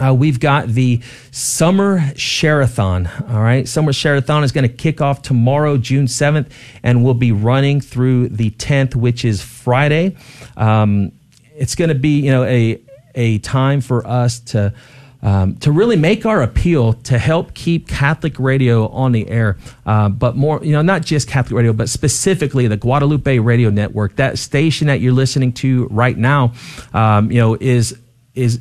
Uh, 0.00 0.14
we've 0.14 0.40
got 0.40 0.68
the 0.68 1.00
Summer 1.30 2.00
Share-a-thon. 2.16 3.10
All 3.28 3.42
right. 3.42 3.68
Summer 3.68 3.92
Share-a-thon 3.92 4.42
is 4.42 4.50
going 4.50 4.68
to 4.68 4.74
kick 4.74 5.02
off 5.02 5.20
tomorrow, 5.20 5.76
June 5.76 6.06
7th, 6.06 6.50
and 6.82 7.04
we'll 7.04 7.14
be 7.14 7.30
running 7.30 7.80
through 7.80 8.28
the 8.28 8.50
10th, 8.52 8.94
which 8.94 9.24
is 9.24 9.42
Friday. 9.42 10.16
Um, 10.56 11.12
it's 11.54 11.74
going 11.74 11.90
to 11.90 11.94
be, 11.94 12.20
you 12.20 12.30
know, 12.30 12.44
a, 12.44 12.80
a 13.14 13.38
time 13.38 13.82
for 13.82 14.06
us 14.06 14.40
to, 14.40 14.72
um, 15.20 15.56
to 15.56 15.70
really 15.70 15.96
make 15.96 16.24
our 16.24 16.42
appeal 16.42 16.94
to 16.94 17.18
help 17.18 17.52
keep 17.52 17.86
Catholic 17.86 18.38
radio 18.38 18.88
on 18.88 19.12
the 19.12 19.28
air, 19.28 19.58
uh, 19.84 20.08
but 20.08 20.36
more, 20.36 20.64
you 20.64 20.72
know, 20.72 20.80
not 20.82 21.02
just 21.02 21.28
Catholic 21.28 21.54
radio, 21.54 21.74
but 21.74 21.90
specifically 21.90 22.66
the 22.66 22.78
Guadalupe 22.78 23.38
Radio 23.38 23.68
Network. 23.68 24.16
That 24.16 24.38
station 24.38 24.86
that 24.86 25.00
you're 25.00 25.12
listening 25.12 25.52
to 25.54 25.86
right 25.90 26.16
now, 26.16 26.54
um, 26.94 27.30
you 27.30 27.38
know, 27.38 27.58
is 27.60 27.96
is 28.34 28.58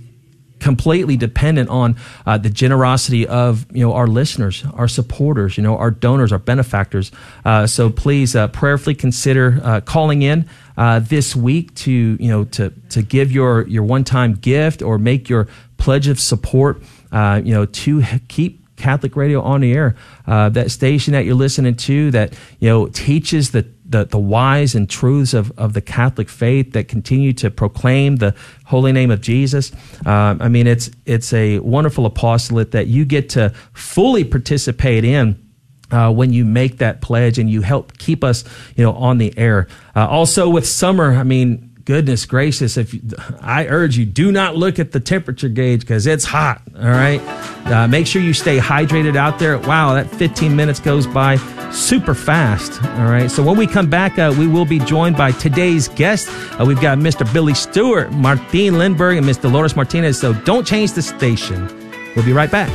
completely 0.62 1.18
dependent 1.18 1.70
on 1.70 1.98
uh, 2.26 2.38
the 2.38 2.50
generosity 2.50 3.28
of 3.28 3.66
you 3.76 3.86
know 3.86 3.94
our 3.94 4.08
listeners, 4.08 4.64
our 4.76 4.88
supporters, 4.88 5.58
you 5.58 5.64
know 5.64 5.78
our 5.78 5.92
donors, 5.92 6.32
our 6.32 6.40
benefactors. 6.40 7.12
Uh, 7.44 7.68
so 7.68 7.90
please 7.90 8.36
uh, 8.36 8.48
prayerfully 8.48 8.96
consider 8.96 9.60
uh, 9.64 9.82
calling 9.82 10.22
in 10.22 10.48
uh, 10.78 11.00
this 11.00 11.36
week 11.36 11.74
to 11.76 11.92
you 11.92 12.30
know 12.30 12.46
to 12.46 12.70
to 12.90 13.02
give 13.02 13.32
your 13.32 13.68
your 13.68 13.84
one 13.84 14.04
time 14.06 14.36
gift 14.36 14.82
or 14.82 14.98
make 14.98 15.28
your 15.28 15.48
pledge 15.78 16.08
of 16.08 16.20
support. 16.20 16.82
Uh, 17.12 17.42
you 17.44 17.54
know 17.54 17.66
to 17.66 18.02
keep 18.30 18.62
Catholic 18.78 19.16
Radio 19.16 19.42
on 19.42 19.62
the 19.62 19.74
air, 19.74 19.96
that 20.26 20.72
station 20.72 21.14
that 21.14 21.26
you're 21.26 21.36
listening 21.36 21.76
to 21.76 22.12
that 22.12 22.34
you 22.60 22.70
know 22.70 22.88
teaches 22.88 23.52
the 23.52 23.64
the, 23.92 24.06
the 24.06 24.18
whys 24.18 24.74
and 24.74 24.90
truths 24.90 25.34
of, 25.34 25.52
of 25.58 25.74
the 25.74 25.82
Catholic 25.82 26.30
faith 26.30 26.74
that 26.74 26.88
continue 26.88 27.34
to 27.34 27.52
proclaim 27.52 28.16
the 28.16 28.34
holy 28.66 28.92
name 28.92 29.12
of 29.12 29.22
Jesus. 29.22 29.72
Um, 30.06 30.42
I 30.42 30.48
mean, 30.48 30.66
it's 30.66 30.90
it's 31.06 31.34
a 31.34 31.60
wonderful 31.60 32.06
apostolate 32.06 32.72
that 32.72 32.88
you 32.88 33.06
get 33.06 33.30
to 33.32 33.54
fully 33.74 34.24
participate 34.24 35.04
in. 35.06 35.48
Uh, 35.92 36.10
when 36.10 36.32
you 36.32 36.46
make 36.46 36.78
that 36.78 37.02
pledge 37.02 37.38
and 37.38 37.50
you 37.50 37.62
help 37.62 37.98
keep 37.98 38.24
us, 38.24 38.46
you 38.78 38.84
know, 38.86 38.94
on 38.94 39.18
the 39.18 39.38
air. 39.38 39.68
Uh, 39.94 40.08
also 40.08 40.48
with 40.48 40.66
summer, 40.66 41.12
I 41.12 41.24
mean, 41.24 41.71
goodness 41.86 42.26
gracious, 42.26 42.78
if 42.78 42.94
you, 42.94 43.02
I 43.42 43.68
urge 43.68 43.98
you, 43.98 44.06
do 44.06 44.32
not 44.32 44.56
look 44.56 44.80
at 44.80 44.92
the 44.92 45.00
temperature 45.00 45.50
gauge 45.50 45.82
because 45.82 46.08
it's 46.08 46.26
hot. 46.26 46.62
All 46.76 46.90
right. 46.90 47.20
Uh, 47.66 47.88
make 47.88 48.08
sure 48.08 48.22
you 48.22 48.34
stay 48.34 48.58
hydrated 48.58 49.16
out 49.16 49.40
there. 49.40 49.58
Wow, 49.60 49.94
that 49.94 50.10
15 50.10 50.56
minutes 50.56 50.80
goes 50.80 51.08
by 51.08 51.38
super 51.72 52.14
fast. 52.14 52.82
All 52.84 53.06
right. 53.06 53.30
So 53.30 53.44
when 53.44 53.58
we 53.58 53.68
come 53.68 53.90
back, 53.90 54.18
uh, 54.20 54.34
we 54.38 54.48
will 54.48 54.66
be 54.66 54.80
joined 54.80 55.18
by 55.18 55.32
today's 55.32 55.88
guest. 55.88 56.30
Uh, 56.60 56.66
we've 56.66 56.82
got 56.82 56.98
Mr. 56.98 57.32
Billy 57.34 57.54
Stewart, 57.54 58.12
Martine 58.12 58.74
Lindberg, 58.74 59.18
and 59.18 59.26
Miss 59.26 59.38
Dolores 59.38 59.76
Martinez. 59.76 60.20
So 60.20 60.34
don't 60.34 60.66
change 60.66 60.94
the 60.94 61.02
station. 61.02 61.68
We'll 62.16 62.26
be 62.26 62.34
right 62.34 62.52
back. 62.52 62.70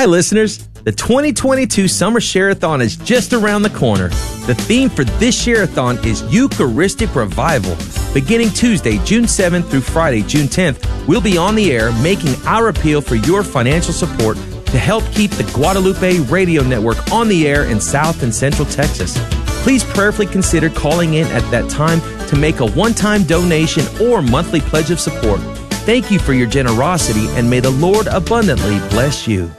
Hi, 0.00 0.06
listeners. 0.06 0.66
The 0.84 0.92
2022 0.92 1.86
Summer 1.86 2.20
Shareathon 2.20 2.80
is 2.80 2.96
just 2.96 3.34
around 3.34 3.60
the 3.60 3.68
corner. 3.68 4.08
The 4.46 4.54
theme 4.54 4.88
for 4.88 5.04
this 5.04 5.46
Shareathon 5.46 6.02
is 6.06 6.22
Eucharistic 6.32 7.14
Revival. 7.14 7.76
Beginning 8.14 8.48
Tuesday, 8.48 8.96
June 9.04 9.24
7th 9.24 9.68
through 9.68 9.82
Friday, 9.82 10.22
June 10.22 10.46
10th, 10.46 11.06
we'll 11.06 11.20
be 11.20 11.36
on 11.36 11.54
the 11.54 11.70
air 11.70 11.92
making 12.00 12.34
our 12.46 12.68
appeal 12.68 13.02
for 13.02 13.16
your 13.16 13.42
financial 13.44 13.92
support 13.92 14.38
to 14.68 14.78
help 14.78 15.04
keep 15.12 15.32
the 15.32 15.44
Guadalupe 15.52 16.20
Radio 16.30 16.62
Network 16.62 17.12
on 17.12 17.28
the 17.28 17.46
air 17.46 17.64
in 17.64 17.78
South 17.78 18.22
and 18.22 18.34
Central 18.34 18.66
Texas. 18.68 19.18
Please 19.62 19.84
prayerfully 19.84 20.28
consider 20.28 20.70
calling 20.70 21.12
in 21.12 21.26
at 21.26 21.44
that 21.50 21.68
time 21.68 22.00
to 22.28 22.36
make 22.36 22.60
a 22.60 22.70
one 22.70 22.94
time 22.94 23.22
donation 23.24 23.84
or 24.00 24.22
monthly 24.22 24.62
pledge 24.62 24.90
of 24.90 24.98
support. 24.98 25.40
Thank 25.84 26.10
you 26.10 26.18
for 26.18 26.32
your 26.32 26.48
generosity 26.48 27.28
and 27.36 27.50
may 27.50 27.60
the 27.60 27.68
Lord 27.68 28.06
abundantly 28.06 28.78
bless 28.88 29.28
you. 29.28 29.52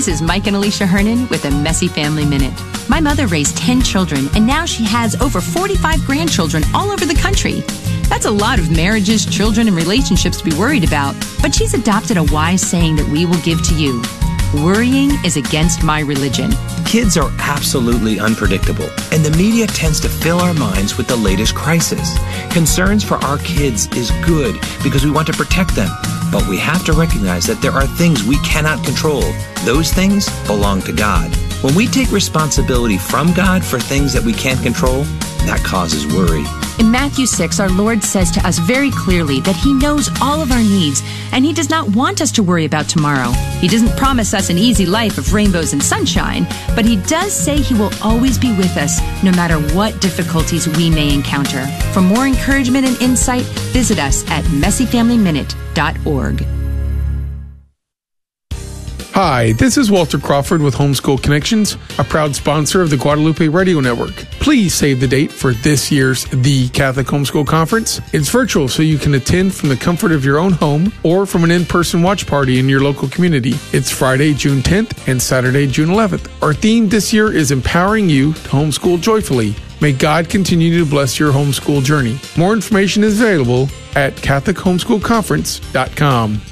This 0.00 0.08
is 0.08 0.22
Mike 0.22 0.46
and 0.46 0.56
Alicia 0.56 0.86
Hernon 0.86 1.28
with 1.28 1.44
a 1.44 1.50
Messy 1.50 1.86
Family 1.86 2.24
Minute. 2.24 2.54
My 2.88 3.00
mother 3.00 3.26
raised 3.26 3.58
10 3.58 3.82
children, 3.82 4.30
and 4.34 4.46
now 4.46 4.64
she 4.64 4.82
has 4.84 5.14
over 5.20 5.42
45 5.42 6.06
grandchildren 6.06 6.62
all 6.72 6.90
over 6.90 7.04
the 7.04 7.14
country. 7.14 7.60
That's 8.08 8.24
a 8.24 8.30
lot 8.30 8.58
of 8.58 8.74
marriages, 8.74 9.26
children, 9.26 9.68
and 9.68 9.76
relationships 9.76 10.38
to 10.38 10.44
be 10.44 10.56
worried 10.56 10.84
about, 10.84 11.14
but 11.42 11.54
she's 11.54 11.74
adopted 11.74 12.16
a 12.16 12.24
wise 12.24 12.62
saying 12.62 12.96
that 12.96 13.08
we 13.08 13.26
will 13.26 13.42
give 13.42 13.62
to 13.68 13.74
you. 13.74 14.00
Worrying 14.54 15.12
is 15.24 15.36
against 15.36 15.84
my 15.84 16.00
religion. 16.00 16.50
Kids 16.84 17.16
are 17.16 17.30
absolutely 17.38 18.18
unpredictable, 18.18 18.90
and 19.12 19.24
the 19.24 19.30
media 19.36 19.68
tends 19.68 20.00
to 20.00 20.08
fill 20.08 20.40
our 20.40 20.52
minds 20.52 20.98
with 20.98 21.06
the 21.06 21.14
latest 21.14 21.54
crisis. 21.54 22.18
Concerns 22.52 23.04
for 23.04 23.14
our 23.18 23.38
kids 23.38 23.86
is 23.94 24.10
good 24.26 24.56
because 24.82 25.04
we 25.04 25.12
want 25.12 25.28
to 25.28 25.32
protect 25.34 25.76
them, 25.76 25.88
but 26.32 26.44
we 26.48 26.58
have 26.58 26.84
to 26.86 26.92
recognize 26.92 27.46
that 27.46 27.62
there 27.62 27.70
are 27.70 27.86
things 27.86 28.24
we 28.24 28.38
cannot 28.38 28.84
control. 28.84 29.22
Those 29.64 29.92
things 29.92 30.28
belong 30.48 30.82
to 30.82 30.92
God. 30.92 31.32
When 31.62 31.76
we 31.76 31.86
take 31.86 32.10
responsibility 32.10 32.98
from 32.98 33.32
God 33.32 33.64
for 33.64 33.78
things 33.78 34.12
that 34.14 34.24
we 34.24 34.32
can't 34.32 34.60
control, 34.64 35.04
that 35.46 35.62
causes 35.64 36.06
worry. 36.06 36.44
In 36.78 36.90
Matthew 36.90 37.26
6, 37.26 37.60
our 37.60 37.68
Lord 37.68 38.02
says 38.02 38.30
to 38.30 38.40
us 38.46 38.58
very 38.58 38.90
clearly 38.90 39.40
that 39.40 39.56
He 39.56 39.74
knows 39.74 40.08
all 40.22 40.40
of 40.40 40.50
our 40.50 40.62
needs 40.62 41.02
and 41.32 41.44
He 41.44 41.52
does 41.52 41.68
not 41.68 41.94
want 41.94 42.22
us 42.22 42.30
to 42.32 42.42
worry 42.42 42.64
about 42.64 42.88
tomorrow. 42.88 43.30
He 43.60 43.68
doesn't 43.68 43.96
promise 43.98 44.32
us 44.32 44.48
an 44.48 44.56
easy 44.58 44.86
life 44.86 45.18
of 45.18 45.34
rainbows 45.34 45.72
and 45.72 45.82
sunshine, 45.82 46.46
but 46.74 46.86
He 46.86 46.96
does 46.96 47.34
say 47.34 47.58
He 47.58 47.74
will 47.74 47.90
always 48.02 48.38
be 48.38 48.56
with 48.56 48.76
us 48.76 49.00
no 49.22 49.32
matter 49.32 49.58
what 49.74 50.00
difficulties 50.00 50.68
we 50.76 50.88
may 50.88 51.12
encounter. 51.12 51.66
For 51.92 52.00
more 52.00 52.26
encouragement 52.26 52.86
and 52.86 52.96
insight, 53.02 53.44
visit 53.72 53.98
us 53.98 54.24
at 54.30 54.44
messyfamilyminute.org. 54.44 56.59
Hi, 59.12 59.52
this 59.54 59.76
is 59.76 59.90
Walter 59.90 60.18
Crawford 60.18 60.62
with 60.62 60.76
Homeschool 60.76 61.20
Connections, 61.20 61.76
a 61.98 62.04
proud 62.04 62.36
sponsor 62.36 62.80
of 62.80 62.90
the 62.90 62.96
Guadalupe 62.96 63.48
Radio 63.48 63.80
Network. 63.80 64.14
Please 64.38 64.72
save 64.72 65.00
the 65.00 65.08
date 65.08 65.32
for 65.32 65.52
this 65.52 65.90
year's 65.90 66.26
The 66.26 66.68
Catholic 66.68 67.08
Homeschool 67.08 67.44
Conference. 67.46 68.00
It's 68.14 68.28
virtual, 68.28 68.68
so 68.68 68.82
you 68.82 68.98
can 68.98 69.14
attend 69.14 69.52
from 69.52 69.68
the 69.68 69.76
comfort 69.76 70.12
of 70.12 70.24
your 70.24 70.38
own 70.38 70.52
home 70.52 70.92
or 71.02 71.26
from 71.26 71.42
an 71.42 71.50
in 71.50 71.64
person 71.66 72.02
watch 72.02 72.24
party 72.26 72.60
in 72.60 72.68
your 72.68 72.82
local 72.82 73.08
community. 73.08 73.54
It's 73.72 73.90
Friday, 73.90 74.32
June 74.32 74.62
10th 74.62 75.08
and 75.08 75.20
Saturday, 75.20 75.66
June 75.66 75.88
11th. 75.88 76.30
Our 76.40 76.54
theme 76.54 76.88
this 76.88 77.12
year 77.12 77.32
is 77.32 77.50
empowering 77.50 78.08
you 78.08 78.32
to 78.32 78.48
homeschool 78.48 79.00
joyfully. 79.00 79.56
May 79.80 79.92
God 79.92 80.28
continue 80.28 80.78
to 80.78 80.86
bless 80.88 81.18
your 81.18 81.32
homeschool 81.32 81.82
journey. 81.82 82.20
More 82.38 82.52
information 82.52 83.02
is 83.02 83.20
available 83.20 83.68
at 83.96 84.14
CatholicHomeschoolConference.com. 84.14 86.42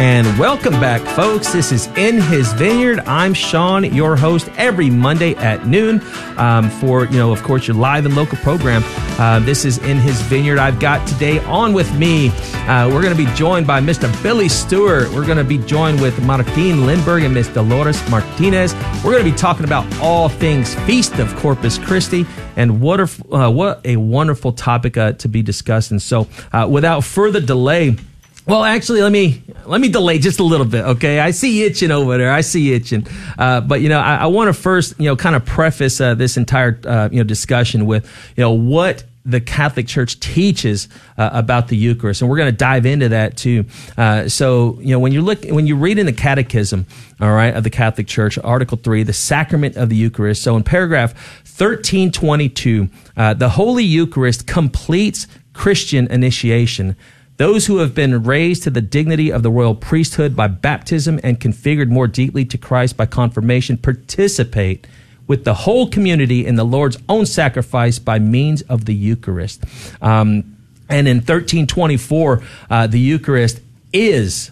And 0.00 0.38
welcome 0.38 0.72
back, 0.80 1.02
folks. 1.14 1.52
This 1.52 1.72
is 1.72 1.86
In 1.88 2.22
His 2.22 2.54
Vineyard. 2.54 3.00
I'm 3.00 3.34
Sean, 3.34 3.84
your 3.84 4.16
host, 4.16 4.48
every 4.56 4.88
Monday 4.88 5.34
at 5.34 5.66
noon 5.66 6.00
um, 6.38 6.70
for, 6.70 7.04
you 7.04 7.18
know, 7.18 7.32
of 7.32 7.42
course, 7.42 7.68
your 7.68 7.76
live 7.76 8.06
and 8.06 8.16
local 8.16 8.38
program. 8.38 8.82
Uh, 9.20 9.40
this 9.40 9.66
is 9.66 9.76
In 9.76 9.98
His 9.98 10.18
Vineyard. 10.22 10.56
I've 10.56 10.80
got 10.80 11.06
today 11.06 11.38
on 11.40 11.74
with 11.74 11.94
me, 11.98 12.30
uh, 12.30 12.88
we're 12.90 13.02
going 13.02 13.14
to 13.14 13.24
be 13.26 13.30
joined 13.34 13.66
by 13.66 13.78
Mr. 13.82 14.10
Billy 14.22 14.48
Stewart. 14.48 15.10
We're 15.10 15.26
going 15.26 15.36
to 15.36 15.44
be 15.44 15.58
joined 15.58 16.00
with 16.00 16.18
Martine 16.24 16.76
Lindberg 16.86 17.26
and 17.26 17.34
Miss 17.34 17.48
Dolores 17.48 18.00
Martinez. 18.08 18.72
We're 19.04 19.12
going 19.12 19.24
to 19.26 19.30
be 19.30 19.36
talking 19.36 19.64
about 19.64 19.84
all 19.98 20.30
things 20.30 20.74
Feast 20.86 21.18
of 21.18 21.36
Corpus 21.36 21.76
Christi 21.76 22.24
and 22.56 22.80
what, 22.80 23.00
a, 23.00 23.34
uh, 23.34 23.50
what 23.50 23.84
a 23.84 23.96
wonderful 23.96 24.54
topic 24.54 24.96
uh, 24.96 25.12
to 25.12 25.28
be 25.28 25.42
discussed. 25.42 25.90
And 25.90 26.00
so, 26.00 26.26
uh, 26.54 26.66
without 26.70 27.04
further 27.04 27.42
delay, 27.42 27.98
well, 28.46 28.64
actually, 28.64 29.02
let 29.02 29.12
me 29.12 29.42
let 29.66 29.80
me 29.80 29.88
delay 29.88 30.18
just 30.18 30.40
a 30.40 30.44
little 30.44 30.66
bit. 30.66 30.84
Okay, 30.84 31.20
I 31.20 31.30
see 31.30 31.62
itching 31.62 31.90
over 31.90 32.18
there. 32.18 32.32
I 32.32 32.40
see 32.40 32.72
itching. 32.72 33.06
Uh, 33.38 33.60
but 33.60 33.80
you 33.80 33.88
know, 33.88 34.00
I, 34.00 34.16
I 34.16 34.26
want 34.26 34.48
to 34.48 34.52
first, 34.54 34.98
you 34.98 35.06
know, 35.06 35.16
kind 35.16 35.36
of 35.36 35.44
preface 35.44 36.00
uh, 36.00 36.14
this 36.14 36.36
entire 36.36 36.80
uh, 36.84 37.08
you 37.12 37.18
know 37.18 37.24
discussion 37.24 37.86
with 37.86 38.04
you 38.36 38.42
know 38.42 38.52
what 38.52 39.04
the 39.26 39.40
Catholic 39.40 39.86
Church 39.86 40.18
teaches 40.18 40.88
uh, 41.18 41.30
about 41.32 41.68
the 41.68 41.76
Eucharist, 41.76 42.22
and 42.22 42.30
we're 42.30 42.38
going 42.38 42.50
to 42.50 42.56
dive 42.56 42.86
into 42.86 43.10
that 43.10 43.36
too. 43.36 43.66
Uh, 43.96 44.28
so, 44.28 44.78
you 44.80 44.88
know, 44.88 44.98
when 44.98 45.12
you 45.12 45.20
look, 45.20 45.44
when 45.44 45.66
you 45.66 45.76
read 45.76 45.98
in 45.98 46.06
the 46.06 46.12
Catechism, 46.12 46.86
all 47.20 47.32
right, 47.32 47.54
of 47.54 47.62
the 47.62 47.70
Catholic 47.70 48.06
Church, 48.06 48.38
Article 48.38 48.78
Three, 48.78 49.02
the 49.02 49.12
Sacrament 49.12 49.76
of 49.76 49.90
the 49.90 49.96
Eucharist. 49.96 50.42
So, 50.42 50.56
in 50.56 50.62
paragraph 50.62 51.12
thirteen 51.44 52.10
twenty 52.10 52.48
two, 52.48 52.88
uh, 53.16 53.34
the 53.34 53.50
Holy 53.50 53.84
Eucharist 53.84 54.46
completes 54.46 55.26
Christian 55.52 56.06
initiation. 56.10 56.96
Those 57.40 57.64
who 57.64 57.78
have 57.78 57.94
been 57.94 58.24
raised 58.24 58.64
to 58.64 58.70
the 58.70 58.82
dignity 58.82 59.32
of 59.32 59.42
the 59.42 59.50
royal 59.50 59.74
priesthood 59.74 60.36
by 60.36 60.46
baptism 60.46 61.18
and 61.24 61.40
configured 61.40 61.88
more 61.88 62.06
deeply 62.06 62.44
to 62.44 62.58
Christ 62.58 62.98
by 62.98 63.06
confirmation 63.06 63.78
participate 63.78 64.86
with 65.26 65.44
the 65.44 65.54
whole 65.54 65.88
community 65.88 66.44
in 66.44 66.56
the 66.56 66.64
Lord's 66.64 66.98
own 67.08 67.24
sacrifice 67.24 67.98
by 67.98 68.18
means 68.18 68.60
of 68.60 68.84
the 68.84 68.94
Eucharist. 68.94 69.64
Um, 70.02 70.54
and 70.90 71.08
in 71.08 71.16
1324, 71.16 72.42
uh, 72.68 72.86
the 72.88 73.00
Eucharist 73.00 73.62
is 73.90 74.50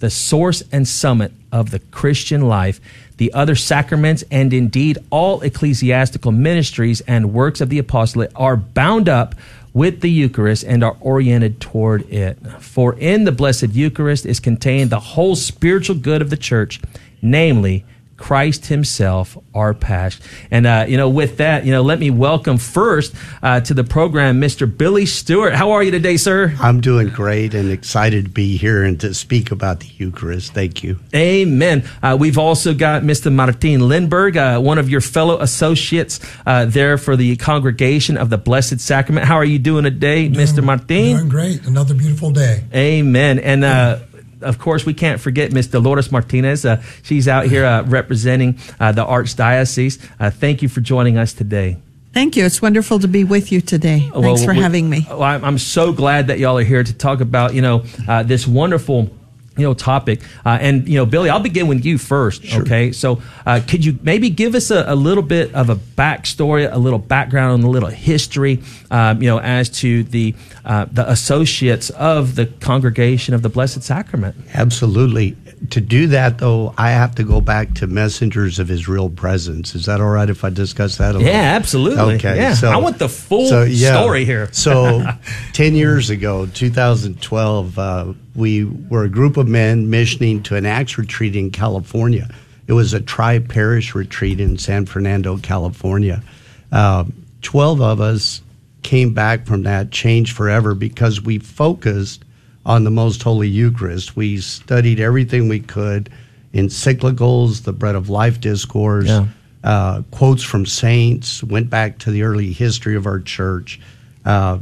the 0.00 0.10
source 0.10 0.62
and 0.70 0.86
summit 0.86 1.32
of 1.50 1.70
the 1.70 1.78
Christian 1.78 2.42
life. 2.42 2.78
The 3.16 3.32
other 3.32 3.54
sacraments 3.54 4.22
and 4.30 4.52
indeed 4.52 4.98
all 5.08 5.40
ecclesiastical 5.40 6.32
ministries 6.32 7.00
and 7.00 7.32
works 7.32 7.62
of 7.62 7.70
the 7.70 7.78
apostolate 7.78 8.32
are 8.36 8.58
bound 8.58 9.08
up 9.08 9.34
with 9.78 10.00
the 10.00 10.10
Eucharist 10.10 10.64
and 10.64 10.82
are 10.82 10.96
oriented 11.00 11.60
toward 11.60 12.02
it. 12.12 12.36
For 12.58 12.98
in 12.98 13.22
the 13.22 13.30
Blessed 13.30 13.68
Eucharist 13.68 14.26
is 14.26 14.40
contained 14.40 14.90
the 14.90 14.98
whole 14.98 15.36
spiritual 15.36 15.94
good 15.94 16.20
of 16.20 16.30
the 16.30 16.36
church, 16.36 16.80
namely 17.22 17.84
Christ 18.18 18.66
Himself, 18.66 19.38
our 19.54 19.72
Pasch. 19.72 20.20
And, 20.50 20.66
uh, 20.66 20.84
you 20.88 20.96
know, 20.96 21.08
with 21.08 21.38
that, 21.38 21.64
you 21.64 21.72
know, 21.72 21.82
let 21.82 21.98
me 21.98 22.10
welcome 22.10 22.58
first 22.58 23.14
uh, 23.42 23.60
to 23.60 23.72
the 23.72 23.84
program 23.84 24.40
Mr. 24.40 24.66
Billy 24.76 25.06
Stewart. 25.06 25.54
How 25.54 25.70
are 25.70 25.82
you 25.82 25.92
today, 25.92 26.16
sir? 26.16 26.54
I'm 26.60 26.80
doing 26.80 27.08
great 27.08 27.54
and 27.54 27.70
excited 27.70 28.24
to 28.24 28.30
be 28.30 28.56
here 28.56 28.82
and 28.82 29.00
to 29.00 29.14
speak 29.14 29.50
about 29.52 29.80
the 29.80 29.86
Eucharist. 29.96 30.52
Thank 30.52 30.82
you. 30.82 30.98
Amen. 31.14 31.88
Uh, 32.02 32.16
we've 32.18 32.38
also 32.38 32.74
got 32.74 33.02
Mr. 33.02 33.32
Martin 33.32 33.80
Lindberg, 33.80 34.36
uh, 34.36 34.60
one 34.60 34.78
of 34.78 34.90
your 34.90 35.00
fellow 35.00 35.40
associates 35.40 36.20
uh, 36.44 36.64
there 36.64 36.98
for 36.98 37.16
the 37.16 37.36
Congregation 37.36 38.18
of 38.18 38.30
the 38.30 38.38
Blessed 38.38 38.80
Sacrament. 38.80 39.26
How 39.26 39.36
are 39.36 39.44
you 39.44 39.60
doing 39.60 39.84
today, 39.84 40.28
doing, 40.28 40.44
Mr. 40.46 40.62
Martin? 40.62 41.16
Doing 41.16 41.28
great. 41.28 41.66
Another 41.66 41.94
beautiful 41.94 42.32
day. 42.32 42.64
Amen. 42.74 43.38
And, 43.38 43.64
uh, 43.64 44.00
of 44.42 44.58
course, 44.58 44.86
we 44.86 44.94
can't 44.94 45.20
forget 45.20 45.52
Miss 45.52 45.66
Dolores 45.66 46.12
Martinez. 46.12 46.64
Uh, 46.64 46.82
she's 47.02 47.28
out 47.28 47.46
here 47.46 47.64
uh, 47.64 47.82
representing 47.82 48.58
uh, 48.80 48.92
the 48.92 49.04
Archdiocese. 49.04 50.04
Uh, 50.18 50.30
thank 50.30 50.62
you 50.62 50.68
for 50.68 50.80
joining 50.80 51.18
us 51.18 51.32
today. 51.32 51.78
Thank 52.12 52.36
you. 52.36 52.44
It's 52.44 52.62
wonderful 52.62 52.98
to 53.00 53.08
be 53.08 53.24
with 53.24 53.52
you 53.52 53.60
today. 53.60 54.00
Thanks 54.00 54.16
well, 54.16 54.36
for 54.38 54.52
we, 54.52 54.60
having 54.60 54.88
me. 54.88 55.06
Well, 55.08 55.22
I'm 55.22 55.58
so 55.58 55.92
glad 55.92 56.28
that 56.28 56.38
y'all 56.38 56.58
are 56.58 56.64
here 56.64 56.82
to 56.82 56.92
talk 56.92 57.20
about, 57.20 57.54
you 57.54 57.62
know, 57.62 57.84
uh, 58.08 58.22
this 58.22 58.46
wonderful 58.46 59.10
you 59.58 59.64
know 59.64 59.74
topic. 59.74 60.22
Uh, 60.44 60.58
and 60.60 60.88
you 60.88 60.96
know 60.96 61.04
billy 61.04 61.30
i'll 61.30 61.40
begin 61.40 61.66
with 61.66 61.84
you 61.84 61.98
first 61.98 62.44
sure. 62.44 62.62
okay? 62.62 62.92
So 62.92 63.20
uh, 63.44 63.60
could 63.66 63.84
you 63.84 63.98
maybe 64.02 64.30
give 64.30 64.54
us 64.54 64.70
a, 64.70 64.84
a, 64.86 64.94
little 64.94 65.22
bit 65.22 65.54
of 65.54 65.70
a 65.70 65.76
backstory 65.76 66.70
a 66.70 66.78
little 66.78 66.98
background 66.98 67.52
on 67.52 67.62
a 67.62 67.70
little 67.70 67.88
history 67.88 68.62
um, 68.90 69.22
you 69.22 69.28
know 69.28 69.40
as 69.40 69.68
to 69.80 70.04
the 70.04 70.34
uh, 70.64 70.86
the 70.90 71.08
associates 71.10 71.90
of 71.90 72.34
the 72.34 72.46
congregation 72.46 73.34
of 73.34 73.42
the 73.42 73.48
blessed 73.48 73.82
sacrament? 73.82 74.36
Absolutely 74.54 75.36
to 75.70 75.80
do 75.80 76.06
that 76.08 76.38
though 76.38 76.72
i 76.78 76.90
have 76.90 77.14
to 77.14 77.24
go 77.24 77.40
back 77.40 77.74
to 77.74 77.86
messengers 77.86 78.58
of 78.58 78.68
his 78.68 78.88
real 78.88 79.10
presence 79.10 79.74
is 79.74 79.86
that 79.86 80.00
all 80.00 80.08
right 80.08 80.30
if 80.30 80.44
i 80.44 80.50
discuss 80.50 80.98
that 80.98 81.14
a 81.14 81.18
yeah 81.18 81.24
little? 81.24 81.34
absolutely 81.34 82.14
okay 82.14 82.36
yeah 82.36 82.54
so, 82.54 82.70
i 82.70 82.76
want 82.76 82.98
the 82.98 83.08
full 83.08 83.46
so, 83.46 83.62
yeah, 83.62 84.00
story 84.00 84.24
here 84.24 84.48
so 84.52 85.02
10 85.52 85.74
years 85.74 86.10
ago 86.10 86.46
2012 86.46 87.78
uh, 87.78 88.12
we 88.38 88.64
were 88.64 89.02
a 89.02 89.08
group 89.08 89.36
of 89.36 89.48
men 89.48 89.90
missioning 89.90 90.42
to 90.44 90.54
an 90.54 90.64
ACTS 90.64 90.96
retreat 90.96 91.34
in 91.34 91.50
California. 91.50 92.30
It 92.68 92.72
was 92.72 92.94
a 92.94 93.00
tri 93.00 93.40
parish 93.40 93.94
retreat 93.94 94.38
in 94.38 94.58
San 94.58 94.86
Fernando, 94.86 95.38
California. 95.38 96.22
Uh, 96.70 97.04
12 97.42 97.80
of 97.80 98.00
us 98.00 98.40
came 98.84 99.12
back 99.12 99.44
from 99.44 99.64
that 99.64 99.90
changed 99.90 100.36
forever 100.36 100.74
because 100.74 101.20
we 101.20 101.38
focused 101.38 102.24
on 102.68 102.84
the 102.84 102.90
Most 102.90 103.22
Holy 103.22 103.48
Eucharist. 103.48 104.14
We 104.14 104.38
studied 104.38 105.00
everything 105.00 105.48
we 105.48 105.58
could 105.58 106.10
encyclicals, 106.52 107.64
the 107.64 107.72
Bread 107.72 107.94
of 107.94 108.10
Life 108.10 108.40
discourse, 108.40 109.08
yeah. 109.08 109.26
uh, 109.64 110.02
quotes 110.10 110.42
from 110.42 110.66
saints, 110.66 111.42
went 111.42 111.70
back 111.70 111.98
to 112.00 112.10
the 112.10 112.22
early 112.22 112.52
history 112.52 112.94
of 112.94 113.06
our 113.06 113.20
church. 113.20 113.80
Uh, 114.24 114.58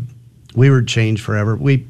we 0.55 0.71
were 0.71 0.83
changed 0.83 1.23
forever. 1.23 1.57
We 1.57 1.87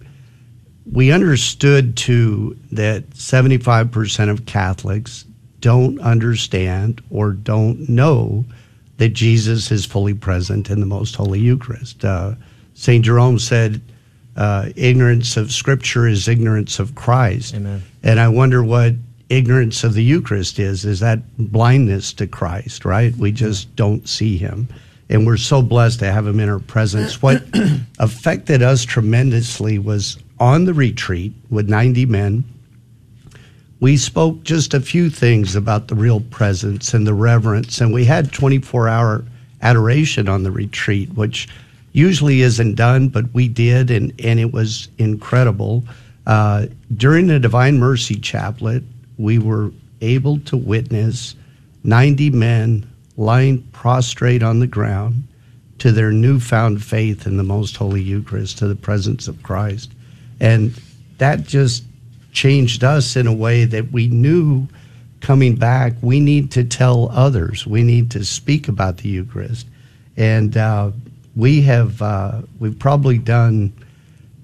we 0.91 1.11
understood 1.11 1.97
too 1.97 2.57
that 2.71 3.11
75% 3.11 4.31
of 4.31 4.47
Catholics 4.47 5.25
don't 5.61 6.01
understand 6.01 7.03
or 7.11 7.33
don't 7.33 7.89
know 7.89 8.45
that 8.99 9.09
Jesus 9.09 9.73
is 9.73 9.85
fully 9.85 10.15
present 10.15 10.71
in 10.71 10.79
the 10.79 10.87
Most 10.87 11.17
Holy 11.17 11.41
Eucharist. 11.41 12.05
Uh, 12.05 12.37
St. 12.75 13.05
Jerome 13.05 13.41
said, 13.41 13.83
uh, 14.37 14.69
ignorance 14.77 15.37
of 15.37 15.53
Scripture 15.53 16.07
is 16.07 16.29
ignorance 16.29 16.79
of 16.79 16.95
Christ. 16.95 17.55
Amen. 17.55 17.83
And 18.03 18.21
I 18.21 18.29
wonder 18.29 18.63
what 18.63 18.95
ignorance 19.29 19.83
of 19.83 19.95
the 19.95 20.05
Eucharist 20.05 20.59
is. 20.59 20.85
Is 20.85 21.01
that 21.01 21.21
blindness 21.39 22.13
to 22.15 22.27
Christ, 22.27 22.85
right? 22.85 23.15
We 23.17 23.33
just 23.33 23.75
don't 23.77 24.09
see 24.09 24.37
him. 24.37 24.69
And 25.09 25.27
we're 25.27 25.37
so 25.37 25.63
blessed 25.63 26.01
to 26.01 26.13
have 26.13 26.27
him 26.27 26.41
in 26.41 26.49
our 26.49 26.59
presence. 26.59 27.23
What 27.23 27.45
affected 27.99 28.63
us 28.63 28.85
tremendously 28.85 29.79
was 29.79 30.19
on 30.39 30.65
the 30.65 30.75
retreat 30.75 31.33
with 31.51 31.69
90 31.69 32.07
men. 32.07 32.45
We 33.81 33.97
spoke 33.97 34.43
just 34.43 34.75
a 34.75 34.81
few 34.81 35.11
things 35.11 35.55
about 35.55 35.89
the 35.89 35.95
real 35.95 36.21
presence 36.21 36.95
and 36.95 37.07
the 37.07 37.15
reverence, 37.15 37.81
and 37.81 37.93
we 37.93 38.05
had 38.05 38.33
24 38.33 38.89
hour 38.89 39.25
adoration 39.63 40.29
on 40.29 40.43
the 40.43 40.51
retreat, 40.51 41.11
which 41.15 41.49
usually 41.97 42.43
isn't 42.43 42.75
done, 42.75 43.09
but 43.09 43.33
we 43.33 43.49
did, 43.49 43.91
and, 43.91 44.13
and 44.23 44.39
it 44.39 44.53
was 44.53 44.89
incredible. 44.99 45.83
Uh, 46.27 46.67
during 46.95 47.27
the 47.27 47.39
Divine 47.39 47.79
Mercy 47.79 48.17
Chaplet, 48.17 48.85
we 49.17 49.39
were 49.39 49.73
able 50.03 50.39
to 50.41 50.59
witness 50.59 51.35
90 51.85 52.31
men 52.31 52.87
lying 53.17 53.63
prostrate 53.73 54.43
on 54.43 54.59
the 54.61 54.67
ground 54.67 55.27
to 55.79 55.91
their 55.91 56.13
newfound 56.13 56.85
faith 56.85 57.27
in 57.27 57.39
the 57.39 57.43
Most 57.43 57.79
Holy 57.79 58.03
Eucharist, 58.03 58.59
to 58.59 58.69
the 58.69 58.77
presence 58.77 59.27
of 59.27 59.43
Christ. 59.43 59.91
And 60.39 60.79
that 61.17 61.45
just 61.45 61.83
changed 62.33 62.85
us 62.85 63.17
in 63.17 63.27
a 63.27 63.33
way 63.33 63.65
that 63.65 63.91
we 63.91 64.09
knew 64.09 64.69
coming 65.23 65.57
back, 65.57 65.95
we 66.03 66.21
need 66.21 66.51
to 66.53 66.63
tell 66.63 67.09
others, 67.11 67.67
we 67.67 67.83
need 67.83 68.11
to 68.11 68.23
speak 68.23 68.69
about 68.69 68.99
the 68.99 69.09
Eucharist. 69.09 69.67
And 70.19 70.57
uh, 70.59 70.91
we 71.37 71.61
have, 71.63 72.01
uh, 72.01 72.41
we've 72.59 72.79
probably 72.79 73.19
done 73.19 73.73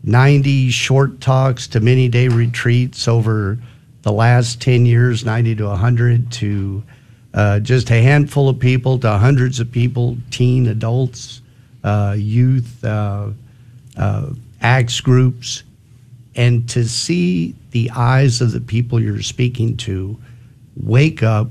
90 0.05 0.71
short 0.71 1.21
talks 1.21 1.67
to 1.69 1.81
many 1.81 2.09
day 2.09 2.29
retreats 2.29 3.09
over 3.09 3.59
the 4.03 4.13
last 4.13 4.61
10 4.61 4.85
years, 4.85 5.25
90 5.25 5.57
to 5.57 5.65
100 5.67 6.31
to 6.33 6.83
uh, 7.35 7.61
just 7.61 7.91
a 7.91 8.03
handful 8.03 8.49
of 8.49 8.59
people 8.59 8.99
to 8.99 9.11
hundreds 9.13 9.59
of 9.59 9.73
people, 9.73 10.19
teen, 10.31 10.67
adults, 10.67 11.41
uh, 11.83 12.15
youth, 12.19 12.85
uh, 12.85 13.31
uh, 13.97 14.31
acts 14.61 15.01
groups. 15.01 15.63
And 16.35 16.69
to 16.71 16.87
see 16.87 17.55
the 17.71 17.91
eyes 17.91 18.41
of 18.41 18.53
the 18.53 18.61
people 18.61 19.01
you're 19.01 19.23
speaking 19.23 19.77
to 19.79 20.19
wake 20.77 21.23
up 21.23 21.49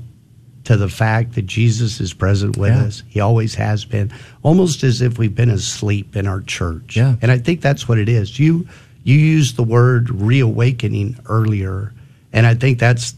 to 0.72 0.78
the 0.78 0.88
fact 0.88 1.34
that 1.34 1.42
Jesus 1.42 2.00
is 2.00 2.14
present 2.14 2.56
with 2.56 2.72
yeah. 2.72 2.84
us. 2.84 3.02
He 3.06 3.20
always 3.20 3.54
has 3.56 3.84
been, 3.84 4.10
almost 4.42 4.82
as 4.82 5.02
if 5.02 5.18
we've 5.18 5.34
been 5.34 5.50
asleep 5.50 6.16
in 6.16 6.26
our 6.26 6.40
church. 6.40 6.96
Yeah. 6.96 7.16
And 7.20 7.30
I 7.30 7.36
think 7.36 7.60
that's 7.60 7.86
what 7.86 7.98
it 7.98 8.08
is. 8.08 8.38
You 8.38 8.66
you 9.04 9.18
used 9.18 9.56
the 9.56 9.64
word 9.64 10.08
reawakening 10.08 11.18
earlier, 11.26 11.92
and 12.32 12.46
I 12.46 12.54
think 12.54 12.78
that's 12.78 13.14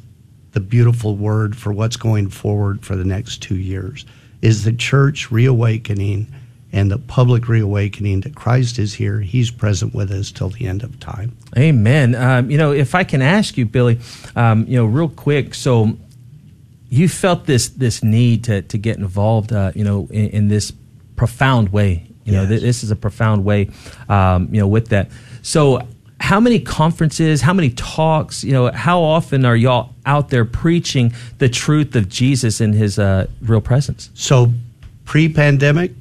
the 0.51 0.59
beautiful 0.59 1.15
word 1.15 1.57
for 1.57 1.73
what's 1.73 1.97
going 1.97 2.29
forward 2.29 2.85
for 2.85 2.97
the 2.97 3.05
next 3.05 3.43
2 3.43 3.55
years. 3.55 4.05
Is 4.43 4.65
the 4.65 4.73
church 4.73 5.31
reawakening 5.31 6.27
and 6.73 6.91
the 6.91 6.99
public 6.99 7.47
reawakening 7.47 8.23
that 8.23 8.35
Christ 8.35 8.81
is 8.81 8.95
here. 8.95 9.21
He's 9.21 9.53
present 9.53 9.95
with 9.95 10.11
us 10.11 10.33
till 10.33 10.49
the 10.49 10.67
end 10.67 10.83
of 10.83 10.99
time. 10.99 11.37
Amen. 11.57 12.17
Um, 12.17 12.51
you 12.51 12.59
know, 12.59 12.73
if 12.73 12.97
I 12.97 13.05
can 13.05 13.23
ask 13.23 13.57
you, 13.57 13.65
Billy, 13.65 14.01
um, 14.35 14.67
you 14.67 14.77
know, 14.77 14.87
real 14.87 15.09
quick. 15.09 15.55
So 15.55 15.97
you 16.95 17.09
felt 17.09 17.47
this 17.47 17.71
this 17.71 18.05
need 18.05 18.45
to 18.45 18.63
to 18.63 18.79
get 18.79 18.99
involved, 18.99 19.53
uh, 19.53 19.73
you 19.75 19.85
know, 19.85 20.07
in, 20.11 20.29
in, 20.31 20.49
this 20.49 20.73
profound 21.17 21.73
way. 21.73 22.07
You 22.25 22.33
yes. 22.33 22.35
know, 22.35 22.49
th- 22.49 22.63
this 22.63 22.85
is 22.85 22.91
a 22.91 22.97
profound 22.97 23.45
way, 23.45 23.71
um, 24.09 24.49
you 24.53 24.61
know, 24.61 24.69
with 24.69 24.89
that. 24.89 25.11
So 25.43 25.87
how 26.21 26.41
many 26.41 26.61
conferences, 26.61 27.41
how 27.41 27.53
many 27.53 27.71
talks, 27.71 28.45
you 28.45 28.53
know, 28.53 28.71
how 28.71 29.03
often 29.03 29.45
are 29.45 29.57
y'all 29.57 29.95
out 30.07 30.31
there 30.31 30.45
preaching 30.45 31.13
the 31.39 31.49
truth 31.49 31.97
of 31.97 32.09
Jesus 32.09 32.61
and 32.61 32.75
his 32.75 32.99
uh, 32.99 33.27
real 33.43 33.61
presence? 33.61 34.11
So 34.15 34.53
pre-pandemic, 35.05 35.93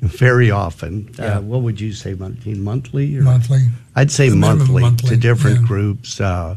very 0.00 0.50
often. 0.50 1.10
Uh, 1.18 1.22
yeah. 1.22 1.38
Uh, 1.38 1.40
what 1.42 1.62
would 1.62 1.80
you 1.80 1.92
say, 1.92 2.14
Martin? 2.14 2.64
Monthly? 2.64 3.18
Or? 3.18 3.22
Monthly. 3.22 3.68
I'd 3.94 4.10
say 4.10 4.30
monthly, 4.30 4.82
monthly, 4.82 5.10
to 5.10 5.16
different 5.16 5.60
yeah. 5.60 5.66
groups. 5.66 6.20
Uh, 6.20 6.56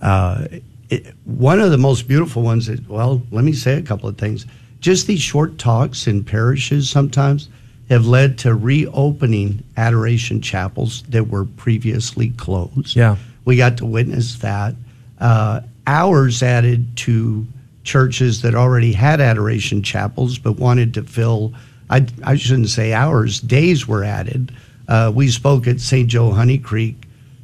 uh, 0.00 0.48
it, 0.90 1.14
one 1.24 1.60
of 1.60 1.70
the 1.70 1.78
most 1.78 2.08
beautiful 2.08 2.42
ones 2.42 2.68
is, 2.68 2.80
well, 2.88 3.22
let 3.30 3.44
me 3.44 3.52
say 3.52 3.74
a 3.74 3.82
couple 3.82 4.08
of 4.08 4.18
things. 4.18 4.46
Just 4.80 5.06
these 5.06 5.20
short 5.20 5.58
talks 5.58 6.06
in 6.06 6.24
parishes 6.24 6.88
sometimes 6.88 7.48
have 7.88 8.06
led 8.06 8.38
to 8.38 8.54
reopening 8.54 9.62
adoration 9.76 10.40
chapels 10.40 11.02
that 11.04 11.28
were 11.28 11.44
previously 11.44 12.30
closed. 12.30 12.94
Yeah. 12.94 13.16
We 13.44 13.56
got 13.56 13.78
to 13.78 13.86
witness 13.86 14.36
that. 14.36 14.74
Uh, 15.18 15.62
hours 15.86 16.42
added 16.42 16.96
to 16.98 17.46
churches 17.82 18.42
that 18.42 18.54
already 18.54 18.92
had 18.92 19.20
adoration 19.20 19.82
chapels 19.82 20.38
but 20.38 20.52
wanted 20.52 20.92
to 20.94 21.02
fill 21.02 21.54
I, 21.90 22.06
I 22.22 22.36
shouldn't 22.36 22.68
say 22.68 22.92
hours, 22.92 23.40
days 23.40 23.88
were 23.88 24.04
added. 24.04 24.52
Uh, 24.88 25.12
we 25.14 25.28
spoke 25.28 25.66
at 25.66 25.80
St. 25.80 26.08
Joe 26.08 26.30
Honey 26.30 26.58
Creek 26.58 26.96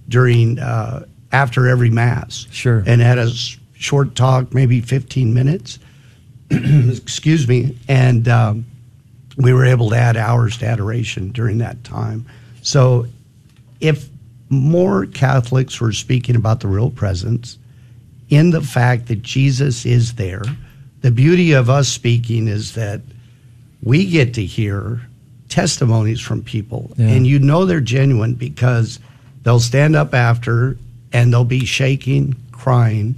during 0.09 0.59
uh, 0.59 1.07
after 1.35 1.67
every 1.67 1.91
mass. 1.91 2.47
Sure. 2.53 2.85
And 2.87 3.01
had 3.01 3.19
a 3.19 3.29
short 3.75 4.15
talk, 4.15 4.55
maybe 4.55 4.81
15 4.81 5.35
minutes. 5.35 5.81
Excuse 6.51 7.49
me. 7.49 7.77
And 7.89 8.29
um, 8.29 8.65
we 9.37 9.53
were 9.53 9.65
able 9.65 9.91
to 9.91 9.97
add 9.97 10.17
hours 10.17 10.57
to 10.59 10.67
adoration 10.67 11.33
during 11.33 11.59
that 11.59 11.83
time. 11.83 12.25
So 12.63 13.07
if 13.81 14.09
more 14.49 15.07
Catholics 15.07 15.81
were 15.81 15.93
speaking 15.93 16.37
about 16.37 16.61
the 16.61 16.69
real 16.69 16.91
presence 16.91 17.59
in 18.29 18.51
the 18.51 18.63
fact 18.63 19.09
that 19.09 19.23
Jesus 19.23 19.85
is 19.85 20.15
there, 20.15 20.45
the 21.01 21.11
beauty 21.11 21.53
of 21.53 21.69
us 21.69 21.89
speaking 21.89 22.47
is 22.47 22.75
that 22.75 23.01
we 23.83 24.07
get 24.07 24.35
to 24.35 24.45
hear 24.45 25.03
testimonies 25.49 26.21
from 26.21 26.43
people, 26.43 26.93
yeah. 26.97 27.09
and 27.09 27.27
you 27.27 27.39
know 27.39 27.65
they're 27.67 27.81
genuine 27.81 28.35
because 28.35 28.99
they'll 29.43 29.61
stand 29.61 29.95
up 29.95 30.15
after 30.15 30.79
and 31.15 31.33
they'll 31.33 31.45
be 31.45 31.65
shaking, 31.65 32.37
crying 32.53 33.15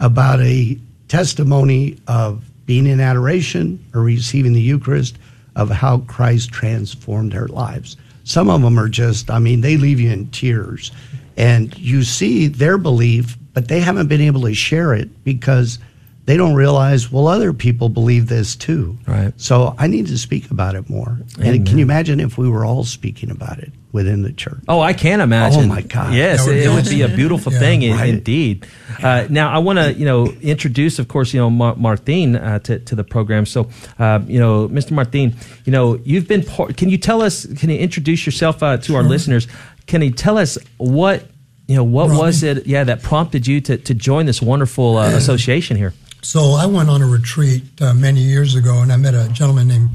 about 0.00 0.40
a 0.40 0.78
testimony 1.08 1.96
of 2.08 2.44
being 2.66 2.86
in 2.86 3.00
adoration 3.00 3.82
or 3.94 4.02
receiving 4.02 4.52
the 4.52 4.60
Eucharist 4.60 5.16
of 5.54 5.70
how 5.70 5.98
Christ 6.00 6.50
transformed 6.50 7.32
their 7.32 7.46
lives. 7.46 7.96
Some 8.24 8.50
of 8.50 8.60
them 8.60 8.78
are 8.78 8.88
just, 8.88 9.30
I 9.30 9.38
mean, 9.38 9.60
they 9.60 9.76
leave 9.76 10.00
you 10.00 10.10
in 10.10 10.28
tears. 10.30 10.90
And 11.36 11.76
you 11.78 12.02
see 12.02 12.48
their 12.48 12.76
belief, 12.76 13.38
but 13.54 13.68
they 13.68 13.80
haven't 13.80 14.08
been 14.08 14.20
able 14.20 14.42
to 14.42 14.54
share 14.54 14.92
it 14.92 15.24
because 15.24 15.78
they 16.26 16.36
don't 16.36 16.54
realize, 16.54 17.10
well, 17.10 17.28
other 17.28 17.52
people 17.52 17.88
believe 17.88 18.28
this 18.28 18.56
too. 18.56 18.98
Right. 19.06 19.32
So 19.36 19.76
I 19.78 19.86
need 19.86 20.08
to 20.08 20.18
speak 20.18 20.50
about 20.50 20.74
it 20.74 20.90
more. 20.90 21.20
Amen. 21.38 21.54
And 21.54 21.66
can 21.66 21.78
you 21.78 21.84
imagine 21.84 22.18
if 22.18 22.36
we 22.36 22.48
were 22.48 22.64
all 22.64 22.82
speaking 22.82 23.30
about 23.30 23.60
it 23.60 23.72
within 23.92 24.22
the 24.22 24.32
church? 24.32 24.58
Oh, 24.66 24.80
I 24.80 24.92
can 24.92 25.20
imagine. 25.20 25.62
Oh 25.62 25.66
my 25.66 25.82
God. 25.82 26.14
Yes, 26.14 26.48
it, 26.48 26.64
it, 26.64 26.68
would 26.68 26.88
be 26.88 27.02
a 27.02 27.08
beautiful 27.08 27.52
yeah, 27.52 27.58
thing, 27.60 27.92
right. 27.92 28.08
indeed. 28.08 28.66
Uh, 29.00 29.28
now, 29.30 29.52
I 29.52 29.58
want 29.58 29.78
to, 29.78 29.92
you 29.92 30.04
know, 30.04 30.26
introduce, 30.42 30.98
of 30.98 31.06
course, 31.06 31.32
you 31.32 31.38
know, 31.38 31.48
Mar- 31.48 31.76
Martin 31.76 32.34
uh, 32.34 32.58
to, 32.58 32.80
to 32.80 32.96
the 32.96 33.04
program. 33.04 33.46
So, 33.46 33.70
uh, 34.00 34.18
you 34.26 34.40
know, 34.40 34.68
Mr. 34.68 34.90
Martin, 34.90 35.36
you 35.64 35.70
know, 35.70 35.94
you've 36.04 36.26
been 36.26 36.42
part. 36.42 36.76
Can 36.76 36.88
you 36.88 36.98
tell 36.98 37.22
us? 37.22 37.46
Can 37.54 37.70
you 37.70 37.78
introduce 37.78 38.26
yourself 38.26 38.64
uh, 38.64 38.78
to 38.78 38.82
sure. 38.82 38.96
our 38.96 39.04
listeners? 39.04 39.46
Can 39.86 40.02
you 40.02 40.10
tell 40.10 40.38
us 40.38 40.58
what? 40.76 41.24
You 41.68 41.74
know, 41.74 41.84
what 41.84 42.10
was 42.10 42.44
it, 42.44 42.66
yeah, 42.66 42.84
that 42.84 43.02
prompted 43.02 43.44
you 43.44 43.60
to, 43.62 43.76
to 43.76 43.92
join 43.92 44.26
this 44.26 44.40
wonderful 44.40 44.98
uh, 44.98 45.10
association 45.16 45.76
here? 45.76 45.94
So 46.22 46.52
I 46.52 46.66
went 46.66 46.90
on 46.90 47.02
a 47.02 47.06
retreat 47.06 47.64
uh, 47.80 47.94
many 47.94 48.20
years 48.20 48.54
ago, 48.54 48.80
and 48.82 48.92
I 48.92 48.96
met 48.96 49.14
a 49.14 49.28
gentleman 49.32 49.68
named 49.68 49.90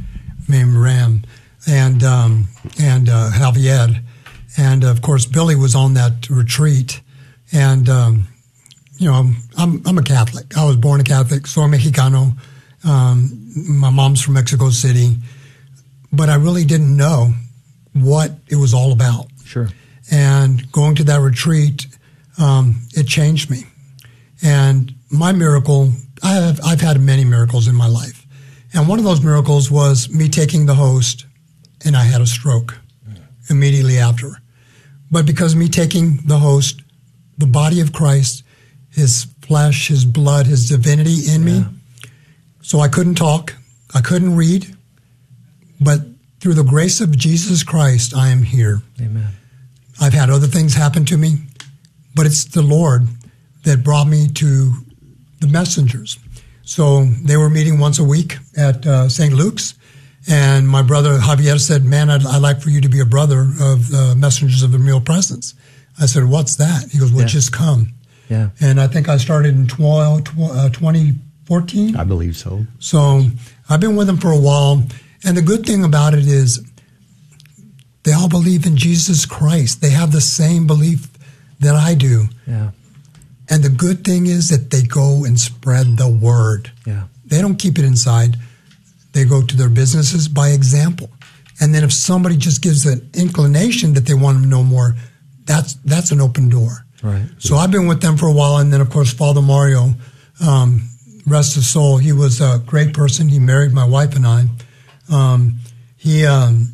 named 0.48 0.76
Ram 0.76 1.24
and 1.68 2.04
um, 2.04 2.48
and 2.80 3.10
uh, 3.10 3.32
Javier, 3.34 4.02
and 4.58 4.84
of 4.84 5.02
course 5.02 5.26
Billy 5.26 5.56
was 5.56 5.76
on 5.76 5.94
that 5.96 6.30
retreat, 6.30 7.02
and 7.52 7.90
um, 7.90 8.28
you 8.98 9.10
know 9.10 9.32
I'm 9.58 9.82
I'm 9.86 9.98
a 9.98 10.04
Catholic. 10.04 10.58
I 10.58 10.66
was 10.66 10.78
born 10.78 11.02
a 11.02 11.04
Catholic, 11.04 11.48
soy 11.48 11.68
Mexicano. 11.68 12.38
Um, 12.84 13.52
my 13.68 13.90
mom's 13.90 14.22
from 14.22 14.34
Mexico 14.34 14.70
City, 14.70 15.18
but 16.12 16.30
I 16.30 16.36
really 16.36 16.66
didn't 16.66 16.96
know 16.96 17.34
what 17.94 18.32
it 18.48 18.56
was 18.56 18.74
all 18.74 18.92
about. 18.92 19.28
Sure. 19.46 19.70
And 20.12 20.72
going 20.72 20.96
to 20.96 21.04
that 21.06 21.22
retreat, 21.22 21.86
um, 22.40 22.82
it 22.94 23.08
changed 23.08 23.50
me. 23.50 23.66
And 24.44 24.94
my 25.12 25.32
miracle 25.32 25.92
I 26.24 26.34
have, 26.34 26.60
I've 26.64 26.82
had 26.82 27.02
many 27.02 27.26
miracles 27.26 27.68
in 27.68 27.76
my 27.76 27.88
life. 27.88 28.26
And 28.74 28.88
one 28.88 29.00
of 29.00 29.06
those 29.06 29.22
miracles 29.22 29.70
was 29.70 30.10
me 30.10 30.30
taking 30.30 30.66
the 30.66 30.76
host 30.76 31.26
and 31.86 31.96
I 31.96 32.04
had 32.04 32.22
a 32.22 32.26
stroke 32.26 32.78
immediately 33.50 33.98
after. 33.98 34.38
But 35.10 35.26
because 35.26 35.56
me 35.56 35.68
taking 35.68 36.18
the 36.26 36.40
host, 36.40 36.82
the 37.38 37.48
body 37.48 37.82
of 37.82 37.92
Christ, 37.92 38.44
his 38.90 39.28
flesh, 39.42 39.90
his 39.90 40.06
blood, 40.06 40.48
his 40.48 40.70
divinity 40.70 41.30
in 41.30 41.46
yeah. 41.46 41.60
me, 41.60 41.66
so 42.62 42.80
I 42.80 42.88
couldn't 42.88 43.16
talk, 43.16 43.56
I 43.94 44.02
couldn't 44.02 44.36
read, 44.36 44.76
but 45.80 46.02
through 46.40 46.54
the 46.54 46.64
grace 46.64 47.02
of 47.02 47.18
Jesus 47.18 47.64
Christ, 47.64 48.16
I 48.16 48.30
am 48.30 48.44
here. 48.44 48.82
Amen. 49.00 49.28
I've 50.00 50.14
had 50.14 50.30
other 50.30 50.48
things 50.48 50.74
happen 50.74 51.06
to 51.06 51.18
me, 51.18 51.36
but 52.16 52.26
it's 52.26 52.46
the 52.46 52.62
Lord 52.62 53.08
that 53.64 53.84
brought 53.84 54.08
me 54.08 54.28
to 54.36 54.74
the 55.42 55.48
messengers. 55.48 56.18
So 56.64 57.04
they 57.04 57.36
were 57.36 57.50
meeting 57.50 57.80
once 57.80 58.00
a 58.00 58.04
week 58.04 58.38
at 58.56 58.86
uh, 58.86 59.10
St. 59.10 59.34
Luke's. 59.34 59.76
And 60.30 60.70
my 60.70 60.84
brother 60.84 61.18
Javier 61.18 61.60
said, 61.60 61.84
Man, 61.84 62.10
I'd, 62.10 62.26
I'd, 62.26 62.42
like 62.42 62.62
for 62.62 62.70
you 62.70 62.80
to 62.82 62.90
be 62.90 63.00
a 63.00 63.06
brother 63.06 63.42
of 63.42 63.90
the 63.90 64.16
messengers 64.18 64.62
of 64.64 64.72
the 64.72 64.78
real 64.78 65.02
presence. 65.02 65.56
I 66.00 66.06
said, 66.06 66.26
What's 66.26 66.56
that? 66.58 66.90
He 66.92 67.00
goes, 67.00 67.12
Well, 67.12 67.22
yeah. 67.22 67.28
just 67.28 67.52
come. 67.52 67.94
Yeah. 68.30 68.50
And 68.62 68.80
I 68.80 68.88
think 68.88 69.10
I 69.10 69.18
started 69.18 69.56
in 69.56 69.68
12, 69.68 70.20
uh, 70.40 70.70
2014. 70.70 71.98
I 71.98 72.04
believe 72.04 72.38
so. 72.38 72.66
So 72.80 73.26
I've 73.68 73.82
been 73.82 73.96
with 73.96 74.08
them 74.08 74.18
for 74.18 74.32
a 74.32 74.40
while. 74.40 74.84
And 75.26 75.36
the 75.36 75.42
good 75.42 75.66
thing 75.66 75.84
about 75.84 76.14
it 76.14 76.28
is 76.28 76.64
they 78.04 78.14
all 78.14 78.30
believe 78.30 78.66
in 78.66 78.78
Jesus 78.78 79.26
Christ. 79.26 79.82
They 79.82 79.90
have 79.90 80.12
the 80.12 80.22
same 80.22 80.66
belief 80.66 81.08
that 81.60 81.76
I 81.76 81.96
do. 81.96 82.26
Yeah. 82.48 82.72
And 83.52 83.64
the 83.64 83.70
good 83.70 84.06
thing 84.06 84.28
is 84.28 84.48
that 84.48 84.70
they 84.72 84.82
go 84.82 85.26
and 85.26 85.38
spread 85.38 85.98
the 85.98 86.08
word. 86.08 86.72
Yeah. 86.88 87.08
They 87.26 87.42
don't 87.42 87.58
keep 87.58 87.78
it 87.78 87.84
inside. 87.84 88.38
They 89.12 89.26
go 89.26 89.46
to 89.46 89.58
their 89.58 89.70
businesses 89.70 90.30
by 90.30 90.50
example. 90.50 91.10
And 91.60 91.76
then 91.76 91.84
if 91.84 91.92
somebody 91.92 92.38
just 92.38 92.62
gives 92.62 92.86
an 92.86 93.10
inclination 93.14 93.94
that 93.94 94.06
they 94.06 94.14
want 94.14 94.42
to 94.42 94.48
know 94.48 94.64
more, 94.64 94.96
that's 95.44 95.74
that's 95.86 96.12
an 96.12 96.22
open 96.22 96.48
door. 96.48 96.86
Right. 97.04 97.28
So 97.40 97.58
I've 97.58 97.72
been 97.72 97.88
with 97.88 98.02
them 98.02 98.16
for 98.16 98.28
a 98.28 98.32
while, 98.32 98.58
and 98.58 98.72
then 98.72 98.80
of 98.80 98.90
course 98.90 99.12
Father 99.12 99.42
Mario, 99.42 99.96
um, 100.46 100.90
rest 101.28 101.56
his 101.56 101.70
soul, 101.70 101.98
he 101.98 102.14
was 102.14 102.40
a 102.40 102.64
great 102.66 102.94
person. 102.94 103.28
He 103.28 103.40
married 103.40 103.74
my 103.74 103.86
wife 103.86 104.16
and 104.16 104.26
I. 104.26 104.46
Um, 105.12 105.60
he 105.98 106.26
um, 106.26 106.74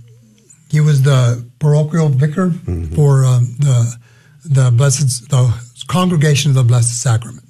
he 0.70 0.80
was 0.80 1.02
the 1.02 1.44
parochial 1.60 2.10
vicar 2.10 2.50
mm-hmm. 2.50 2.94
for 2.94 3.26
um, 3.26 3.56
the 3.58 3.98
the 4.46 4.72
blessed 4.72 5.30
the 5.30 5.67
Congregation 5.88 6.52
of 6.52 6.56
the 6.56 6.63
Blessed 6.63 7.02
Sacrament. 7.02 7.45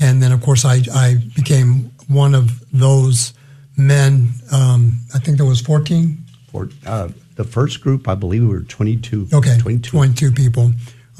And 0.00 0.22
then, 0.22 0.32
of 0.32 0.42
course, 0.42 0.64
I, 0.64 0.82
I 0.92 1.16
became 1.34 1.90
one 2.06 2.34
of 2.34 2.64
those 2.72 3.34
men. 3.76 4.28
Um, 4.52 5.00
I 5.14 5.18
think 5.18 5.38
there 5.38 5.46
was 5.46 5.60
14. 5.60 6.24
For, 6.50 6.68
uh, 6.86 7.08
the 7.34 7.44
first 7.44 7.80
group, 7.80 8.08
I 8.08 8.14
believe 8.14 8.42
we 8.42 8.48
were 8.48 8.62
22. 8.62 9.28
Okay, 9.32 9.58
22, 9.58 9.90
22 9.90 10.32
people. 10.32 10.72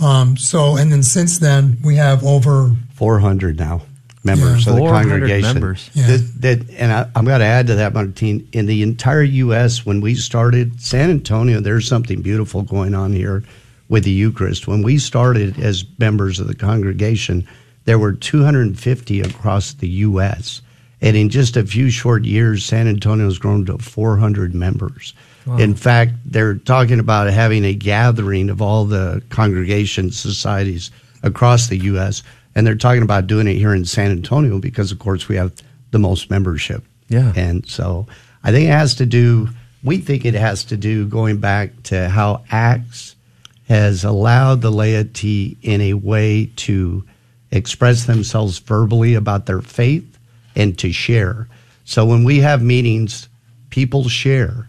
Um, 0.03 0.37
so, 0.37 0.77
and 0.77 0.93
then 0.93 1.03
since 1.03 1.39
then, 1.39 1.79
we 1.85 1.97
have 1.97 2.25
over 2.25 2.75
400 2.95 3.59
now 3.59 3.83
members 4.25 4.67
yeah. 4.67 4.73
of 4.73 4.79
the 4.79 4.85
congregation. 4.87 5.55
Members. 5.55 5.91
Yeah. 5.95 6.07
That, 6.07 6.41
that, 6.41 6.71
and 6.71 6.93
I, 6.93 7.09
am 7.15 7.25
going 7.25 7.41
to 7.41 7.47
add 7.47 7.69
to 7.69 7.77
that, 7.77 7.95
Martin. 7.95 8.49
In 8.53 8.67
the 8.67 8.83
entire 8.83 9.23
U.S., 9.23 9.87
when 9.87 10.01
we 10.01 10.15
started 10.15 10.81
San 10.81 11.11
Antonio, 11.11 11.61
there's 11.61 11.89
something 11.89 12.23
beautiful 12.23 12.63
going 12.63 12.95
on 12.95 13.13
here 13.13 13.45
with 13.89 14.05
the 14.05 14.11
Eucharist. 14.11 14.67
When 14.67 14.83
we 14.83 14.99
started 14.99 15.59
as 15.59 15.85
members 15.99 16.39
of 16.39 16.47
the 16.47 16.55
congregation, 16.55 17.47
there 17.85 17.99
were 17.99 18.13
250 18.13 19.21
across 19.23 19.73
the 19.75 19.89
U.S. 19.89 20.61
And 21.01 21.17
in 21.17 21.29
just 21.29 21.57
a 21.57 21.65
few 21.65 21.91
short 21.91 22.25
years, 22.25 22.65
San 22.65 22.87
Antonio 22.89 23.25
has 23.25 23.39
grown 23.39 23.65
to 23.67 23.79
400 23.79 24.55
members. 24.55 25.15
Wow. 25.47 25.57
In 25.57 25.75
fact, 25.75 26.13
they're 26.27 26.57
talking 26.57 26.99
about 26.99 27.31
having 27.31 27.65
a 27.65 27.73
gathering 27.73 28.51
of 28.51 28.61
all 28.61 28.85
the 28.85 29.23
congregation 29.31 30.11
societies 30.11 30.91
across 31.23 31.69
the 31.69 31.79
U.S. 31.79 32.23
And 32.55 32.67
they're 32.67 32.75
talking 32.75 33.03
about 33.03 33.27
doing 33.27 33.47
it 33.47 33.55
here 33.55 33.75
in 33.75 33.85
San 33.85 34.11
Antonio 34.11 34.59
because, 34.59 34.93
of 34.93 34.99
course, 34.99 35.29
we 35.29 35.37
have 35.37 35.53
the 35.91 35.99
most 35.99 36.31
membership. 36.31 36.85
Yeah. 37.09 37.33
And 37.35 37.67
so 37.67 38.07
I 38.45 38.53
think 38.53 38.69
it 38.69 38.73
has 38.73 38.95
to 38.97 39.07
do, 39.07 39.49
we 39.83 39.99
think 39.99 40.25
it 40.25 40.35
has 40.35 40.65
to 40.65 40.77
do 40.77 41.07
going 41.07 41.39
back 41.39 41.83
to 41.85 42.09
how 42.11 42.45
Acts 42.51 43.15
has 43.69 44.03
allowed 44.03 44.63
the 44.63 44.71
laity 44.71 45.57
in 45.63 45.81
a 45.83 45.95
way 45.95 46.47
to 46.57 47.05
express 47.51 48.07
themselves 48.07 48.59
verbally 48.59 49.15
about 49.15 49.47
their 49.47 49.61
faith 49.61 50.19
and 50.57 50.79
to 50.79 50.91
share. 50.91 51.47
So 51.85 52.07
when 52.07 52.25
we 52.25 52.39
have 52.39 52.63
meetings, 52.63 53.29
people 53.71 54.09
share. 54.09 54.69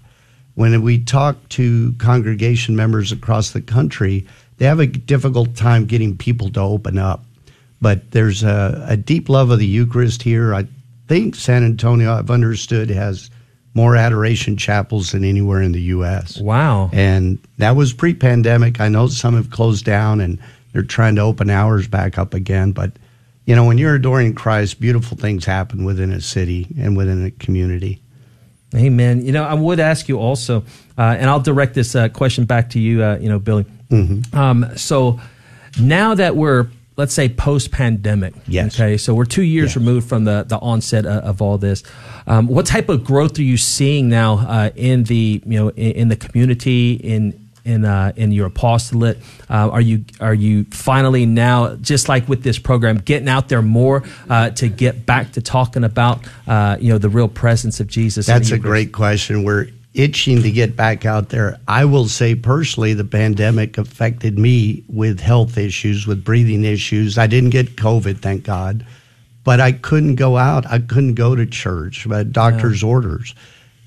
When 0.56 0.82
we 0.82 1.00
talk 1.00 1.38
to 1.50 1.94
congregation 1.94 2.76
members 2.76 3.14
across 3.14 3.52
the 3.52 3.62
country, 3.62 4.28
they 4.58 4.66
have 4.66 4.82
a 4.82 4.88
difficult 4.88 5.56
time 5.56 5.86
getting 5.86 6.18
people 6.18 6.50
to 6.52 6.60
open 6.60 6.98
up. 6.98 7.24
But 7.82 8.12
there's 8.12 8.44
a, 8.44 8.86
a 8.88 8.98
deep 8.98 9.30
love 9.30 9.52
of 9.52 9.60
the 9.60 9.66
Eucharist 9.66 10.22
here. 10.22 10.54
I 10.54 10.68
think 11.08 11.36
San 11.36 11.64
Antonio, 11.64 12.14
I've 12.14 12.30
understood, 12.30 12.90
has 12.90 13.30
more 13.80 13.96
adoration 13.96 14.58
chapels 14.58 15.14
than 15.14 15.24
anywhere 15.24 15.62
in 15.62 15.72
the 15.72 15.82
U.S. 15.84 16.38
Wow. 16.38 16.90
And 16.92 17.40
that 17.60 17.78
was 17.78 17.94
pre 17.94 18.14
pandemic. 18.14 18.82
I 18.82 18.90
know 18.90 19.08
some 19.08 19.36
have 19.36 19.52
closed 19.52 19.86
down 19.86 20.20
and 20.20 20.38
they're 20.74 20.84
trying 20.84 21.16
to 21.16 21.22
open 21.22 21.50
hours 21.50 21.88
back 21.88 22.18
up 22.18 22.34
again. 22.34 22.74
But, 22.74 22.92
you 23.46 23.56
know, 23.56 23.64
when 23.64 23.78
you're 23.78 23.96
adoring 23.96 24.36
Christ, 24.36 24.82
beautiful 24.82 25.16
things 25.16 25.46
happen 25.46 25.86
within 25.86 26.12
a 26.12 26.20
city 26.20 26.68
and 26.78 26.98
within 26.98 27.26
a 27.26 27.32
community. 27.32 28.02
Amen. 28.76 29.26
You 29.26 29.32
know, 29.32 29.46
I 29.46 29.54
would 29.54 29.80
ask 29.80 30.10
you 30.10 30.20
also, 30.20 30.66
uh, 30.98 31.16
and 31.18 31.30
I'll 31.30 31.40
direct 31.40 31.74
this 31.74 31.96
uh, 31.96 32.10
question 32.10 32.44
back 32.44 32.72
to 32.72 32.82
you, 32.82 33.02
uh, 33.02 33.18
you 33.18 33.30
know, 33.30 33.40
Billy. 33.40 33.66
Mm-hmm. 33.90 34.38
Um, 34.38 34.76
so 34.76 35.22
now 35.80 36.16
that 36.16 36.36
we're 36.36 36.68
let's 37.00 37.14
say 37.14 37.30
post 37.30 37.72
pandemic. 37.72 38.34
Yes. 38.46 38.76
Okay. 38.76 38.98
So 38.98 39.16
we're 39.16 39.24
two 39.24 39.42
years 39.42 39.70
yes. 39.70 39.78
removed 39.78 40.10
from 40.10 40.26
the, 40.26 40.44
the 40.44 40.58
onset 40.58 41.06
of, 41.06 41.24
of 41.24 41.42
all 41.42 41.58
this. 41.58 41.82
Um, 42.28 42.48
what 42.48 42.66
type 42.66 42.90
of 42.90 43.06
growth 43.06 43.40
are 43.40 43.44
you 43.44 43.56
seeing 43.56 44.10
now 44.10 44.40
uh, 44.40 44.70
in 44.76 45.06
the 45.06 45.42
you 45.46 45.58
know 45.58 45.70
in, 45.70 45.92
in, 45.94 46.08
the 46.10 46.18
community 46.18 46.94
in 46.94 47.50
in 47.64 47.86
uh, 47.86 48.12
in 48.18 48.34
your 48.34 48.48
apostolate? 48.48 49.18
Uh, 49.50 49.70
are 49.70 49.80
you 49.80 50.04
are 50.20 50.34
you 50.34 50.66
finally 50.66 51.26
now 51.26 51.76
just 51.76 52.10
like 52.10 52.28
with 52.28 52.44
this 52.44 52.60
program 52.60 52.98
getting 52.98 53.30
out 53.30 53.48
there 53.48 53.62
more 53.62 54.04
uh, 54.30 54.50
to 54.52 54.68
get 54.68 55.06
back 55.06 55.32
to 55.32 55.42
talking 55.42 55.86
about 55.86 56.20
uh, 56.48 56.76
you 56.82 56.92
know 56.92 56.98
the 56.98 57.10
real 57.10 57.30
presence 57.30 57.80
of 57.80 57.88
Jesus? 57.88 58.26
That's 58.26 58.52
a 58.52 58.60
great 58.60 58.92
question. 58.92 59.46
We're 59.46 59.70
itching 59.94 60.42
to 60.44 60.52
get 60.52 60.76
back 60.76 61.06
out 61.06 61.30
there. 61.30 61.60
I 61.68 61.86
will 61.86 62.08
say 62.08 62.36
personally, 62.36 62.94
the 62.94 63.06
pandemic 63.06 63.78
affected 63.78 64.38
me 64.38 64.84
with 64.88 65.20
health 65.20 65.58
issues, 65.58 66.06
with 66.06 66.24
breathing 66.24 66.64
issues. 66.64 67.18
I 67.18 67.28
didn't 67.28 67.50
get 67.50 67.76
COVID, 67.76 68.20
thank 68.20 68.44
God, 68.44 68.86
but 69.44 69.60
I 69.60 69.72
couldn't 69.72 70.16
go 70.16 70.38
out. 70.38 70.66
I 70.68 70.80
couldn't 70.80 71.16
go 71.16 71.36
to 71.36 71.46
church, 71.46 72.08
but 72.08 72.32
doctor's 72.32 72.82
yeah. 72.82 72.90
orders. 72.90 73.34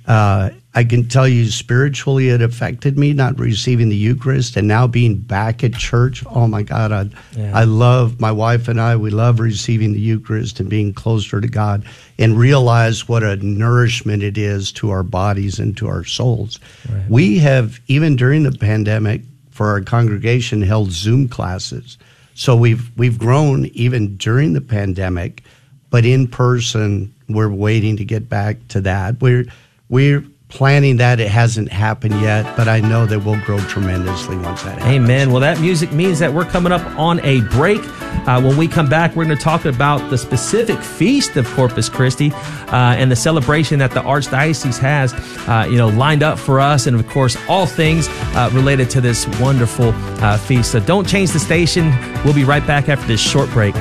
Uh, 0.06 0.50
I 0.74 0.84
can 0.84 1.06
tell 1.06 1.28
you 1.28 1.50
spiritually, 1.50 2.30
it 2.30 2.40
affected 2.40 2.98
me 2.98 3.12
not 3.12 3.38
receiving 3.38 3.90
the 3.90 3.96
Eucharist 3.96 4.56
and 4.56 4.66
now 4.66 4.86
being 4.86 5.18
back 5.18 5.62
at 5.62 5.74
church. 5.74 6.24
Oh 6.26 6.46
my 6.46 6.62
God, 6.62 6.92
I, 6.92 7.08
yeah. 7.36 7.52
I 7.54 7.64
love 7.64 8.20
my 8.20 8.32
wife 8.32 8.68
and 8.68 8.80
I. 8.80 8.96
We 8.96 9.10
love 9.10 9.38
receiving 9.38 9.92
the 9.92 10.00
Eucharist 10.00 10.60
and 10.60 10.70
being 10.70 10.94
closer 10.94 11.42
to 11.42 11.48
God 11.48 11.84
and 12.18 12.38
realize 12.38 13.06
what 13.06 13.22
a 13.22 13.36
nourishment 13.36 14.22
it 14.22 14.38
is 14.38 14.72
to 14.72 14.90
our 14.90 15.02
bodies 15.02 15.58
and 15.58 15.76
to 15.76 15.88
our 15.88 16.04
souls. 16.04 16.58
Right. 16.90 17.04
We 17.06 17.38
have, 17.40 17.78
even 17.88 18.16
during 18.16 18.44
the 18.44 18.52
pandemic, 18.52 19.22
for 19.50 19.68
our 19.68 19.82
congregation, 19.82 20.62
held 20.62 20.90
Zoom 20.90 21.28
classes. 21.28 21.98
So 22.34 22.56
we've 22.56 22.90
we've 22.96 23.18
grown 23.18 23.66
even 23.66 24.16
during 24.16 24.54
the 24.54 24.62
pandemic, 24.62 25.44
but 25.90 26.06
in 26.06 26.26
person, 26.26 27.14
we're 27.28 27.50
waiting 27.50 27.98
to 27.98 28.04
get 28.06 28.30
back 28.30 28.66
to 28.68 28.80
that. 28.80 29.20
We're 29.20 29.44
we're 29.90 30.24
planning 30.52 30.98
that. 30.98 31.18
It 31.18 31.28
hasn't 31.28 31.72
happened 31.72 32.20
yet, 32.20 32.44
but 32.56 32.68
I 32.68 32.80
know 32.80 33.06
that 33.06 33.20
we'll 33.20 33.40
grow 33.40 33.58
tremendously 33.60 34.36
once 34.36 34.62
that 34.62 34.78
happens. 34.78 34.94
Amen. 34.94 35.30
Well, 35.32 35.40
that 35.40 35.58
music 35.60 35.92
means 35.92 36.18
that 36.18 36.32
we're 36.32 36.44
coming 36.44 36.72
up 36.72 36.84
on 36.98 37.20
a 37.20 37.40
break. 37.48 37.80
Uh, 38.28 38.40
when 38.40 38.56
we 38.56 38.68
come 38.68 38.88
back, 38.88 39.16
we're 39.16 39.24
going 39.24 39.36
to 39.36 39.42
talk 39.42 39.64
about 39.64 40.10
the 40.10 40.18
specific 40.18 40.78
feast 40.78 41.36
of 41.36 41.46
Corpus 41.54 41.88
Christi 41.88 42.30
uh, 42.32 42.94
and 42.98 43.10
the 43.10 43.16
celebration 43.16 43.78
that 43.78 43.92
the 43.92 44.00
Archdiocese 44.00 44.78
has, 44.78 45.14
uh, 45.48 45.66
you 45.68 45.78
know, 45.78 45.88
lined 45.88 46.22
up 46.22 46.38
for 46.38 46.60
us, 46.60 46.86
and 46.86 47.00
of 47.00 47.08
course, 47.08 47.36
all 47.48 47.66
things 47.66 48.06
uh, 48.10 48.50
related 48.52 48.90
to 48.90 49.00
this 49.00 49.26
wonderful 49.40 49.92
uh, 50.22 50.36
feast. 50.36 50.72
So 50.72 50.80
don't 50.80 51.08
change 51.08 51.32
the 51.32 51.40
station. 51.40 51.90
We'll 52.24 52.34
be 52.34 52.44
right 52.44 52.64
back 52.66 52.90
after 52.90 53.06
this 53.06 53.20
short 53.20 53.48
break. 53.50 53.74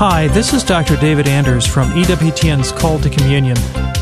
Hi, 0.00 0.28
this 0.28 0.54
is 0.54 0.64
Dr. 0.64 0.96
David 0.96 1.28
Anders 1.28 1.66
from 1.66 1.90
EWTN's 1.90 2.72
Call 2.72 2.98
to 3.00 3.10
Communion. 3.10 3.58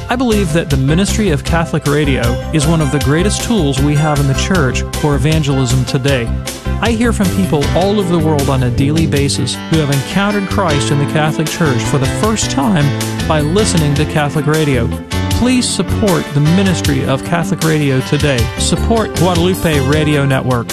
I 0.09 0.15
believe 0.15 0.53
that 0.53 0.71
the 0.71 0.77
ministry 0.77 1.31
of 1.31 1.43
Catholic 1.43 1.87
radio 1.87 2.23
is 2.53 2.69
one 2.69 2.81
of 2.81 2.93
the 2.93 3.01
greatest 3.01 3.43
tools 3.43 3.81
we 3.81 3.97
have 3.97 4.21
in 4.21 4.29
the 4.29 4.35
church 4.35 4.83
for 5.01 5.17
evangelism 5.17 5.85
today. 5.87 6.27
I 6.81 6.93
hear 6.93 7.13
from 7.13 7.27
people 7.31 7.65
all 7.77 7.99
over 7.99 8.17
the 8.17 8.25
world 8.25 8.49
on 8.49 8.63
a 8.63 8.71
daily 8.71 9.09
basis 9.09 9.57
who 9.57 9.79
have 9.79 9.91
encountered 9.91 10.49
Christ 10.49 10.93
in 10.93 11.01
the 11.01 11.13
Catholic 11.13 11.49
Church 11.49 11.83
for 11.83 11.99
the 11.99 12.07
first 12.23 12.53
time 12.53 12.87
by 13.27 13.41
listening 13.41 13.97
to 13.97 14.05
Catholic 14.05 14.47
radio. 14.47 14.87
Please 15.31 15.69
support 15.69 16.25
the 16.27 16.41
ministry 16.55 17.05
of 17.07 17.25
Catholic 17.25 17.65
radio 17.65 17.99
today. 18.03 18.39
Support 18.61 19.17
Guadalupe 19.17 19.81
Radio 19.89 20.25
Network. 20.25 20.69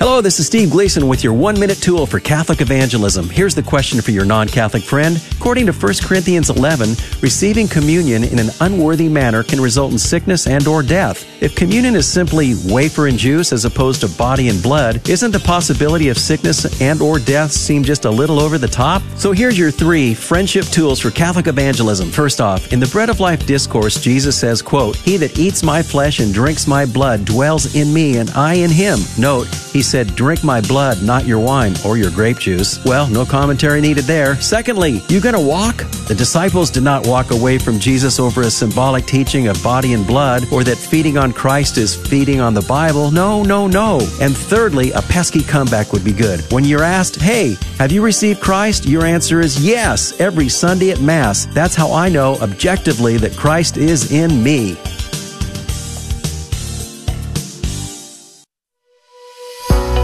Hello, 0.00 0.20
this 0.20 0.38
is 0.38 0.46
Steve 0.46 0.70
Gleason 0.70 1.08
with 1.08 1.24
your 1.24 1.32
one 1.32 1.58
minute 1.58 1.78
tool 1.78 2.06
for 2.06 2.20
Catholic 2.20 2.60
evangelism. 2.60 3.28
Here's 3.28 3.56
the 3.56 3.64
question 3.64 4.00
for 4.00 4.12
your 4.12 4.24
non 4.24 4.46
Catholic 4.46 4.84
friend. 4.84 5.20
According 5.32 5.66
to 5.66 5.72
1 5.72 5.94
Corinthians 6.04 6.50
11, 6.50 6.90
receiving 7.20 7.66
communion 7.66 8.22
in 8.22 8.38
an 8.38 8.50
unworthy 8.60 9.08
manner 9.08 9.42
can 9.42 9.60
result 9.60 9.90
in 9.90 9.98
sickness 9.98 10.46
and 10.46 10.68
or 10.68 10.84
death. 10.84 11.26
If 11.42 11.56
communion 11.56 11.96
is 11.96 12.06
simply 12.06 12.54
wafer 12.66 13.08
and 13.08 13.18
juice 13.18 13.52
as 13.52 13.64
opposed 13.64 14.00
to 14.02 14.08
body 14.16 14.48
and 14.48 14.62
blood, 14.62 15.08
isn't 15.08 15.32
the 15.32 15.40
possibility 15.40 16.10
of 16.10 16.18
sickness 16.18 16.80
and 16.80 17.02
or 17.02 17.18
death 17.18 17.50
seem 17.50 17.82
just 17.82 18.04
a 18.04 18.10
little 18.10 18.38
over 18.38 18.56
the 18.56 18.68
top? 18.68 19.02
So 19.16 19.32
here's 19.32 19.58
your 19.58 19.72
three 19.72 20.14
friendship 20.14 20.66
tools 20.66 21.00
for 21.00 21.10
Catholic 21.10 21.48
evangelism. 21.48 22.12
First 22.12 22.40
off, 22.40 22.72
in 22.72 22.78
the 22.78 22.86
Bread 22.86 23.10
of 23.10 23.18
Life 23.18 23.44
discourse, 23.46 24.00
Jesus 24.00 24.38
says, 24.38 24.62
quote, 24.62 24.94
He 24.94 25.16
that 25.16 25.40
eats 25.40 25.64
my 25.64 25.82
flesh 25.82 26.20
and 26.20 26.32
drinks 26.32 26.68
my 26.68 26.86
blood 26.86 27.24
dwells 27.24 27.74
in 27.74 27.92
me 27.92 28.18
and 28.18 28.30
I 28.30 28.54
in 28.54 28.70
him. 28.70 29.00
Note, 29.18 29.48
he 29.72 29.82
said, 29.88 30.14
Drink 30.14 30.44
my 30.44 30.60
blood, 30.60 31.02
not 31.02 31.26
your 31.26 31.40
wine 31.40 31.74
or 31.84 31.96
your 31.96 32.10
grape 32.10 32.38
juice. 32.38 32.82
Well, 32.84 33.08
no 33.08 33.24
commentary 33.24 33.80
needed 33.80 34.04
there. 34.04 34.36
Secondly, 34.36 35.02
you 35.08 35.20
gonna 35.20 35.40
walk? 35.40 35.78
The 36.08 36.14
disciples 36.14 36.70
did 36.70 36.82
not 36.82 37.06
walk 37.06 37.30
away 37.30 37.58
from 37.58 37.78
Jesus 37.78 38.20
over 38.20 38.42
a 38.42 38.50
symbolic 38.50 39.06
teaching 39.06 39.48
of 39.48 39.62
body 39.62 39.94
and 39.94 40.06
blood 40.06 40.44
or 40.52 40.62
that 40.64 40.76
feeding 40.76 41.16
on 41.18 41.32
Christ 41.32 41.78
is 41.78 41.96
feeding 41.96 42.40
on 42.40 42.54
the 42.54 42.62
Bible. 42.62 43.10
No, 43.10 43.42
no, 43.42 43.66
no. 43.66 44.00
And 44.20 44.36
thirdly, 44.36 44.90
a 44.92 45.02
pesky 45.02 45.42
comeback 45.42 45.92
would 45.92 46.04
be 46.04 46.12
good. 46.12 46.40
When 46.52 46.64
you're 46.64 46.82
asked, 46.82 47.16
hey, 47.16 47.56
have 47.78 47.92
you 47.92 48.02
received 48.02 48.40
Christ? 48.40 48.86
Your 48.86 49.04
answer 49.04 49.40
is 49.40 49.64
yes, 49.64 50.18
every 50.20 50.48
Sunday 50.48 50.90
at 50.90 51.00
Mass. 51.00 51.46
That's 51.46 51.74
how 51.74 51.92
I 51.92 52.08
know 52.08 52.36
objectively 52.36 53.16
that 53.18 53.36
Christ 53.36 53.76
is 53.76 54.12
in 54.12 54.42
me. 54.42 54.76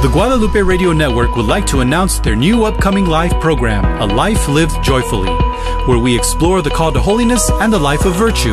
The 0.04 0.10
Guadalupe 0.10 0.60
Radio 0.60 0.92
Network 0.92 1.34
would 1.34 1.46
like 1.46 1.64
to 1.68 1.80
announce 1.80 2.18
their 2.18 2.36
new 2.36 2.66
upcoming 2.66 3.06
live 3.06 3.32
program, 3.40 3.86
A 4.02 4.04
Life 4.04 4.48
Lived 4.48 4.84
Joyfully, 4.84 5.30
where 5.86 5.98
we 5.98 6.14
explore 6.14 6.60
the 6.60 6.68
call 6.68 6.92
to 6.92 7.00
holiness 7.00 7.48
and 7.50 7.72
the 7.72 7.78
life 7.78 8.04
of 8.04 8.14
virtue. 8.14 8.52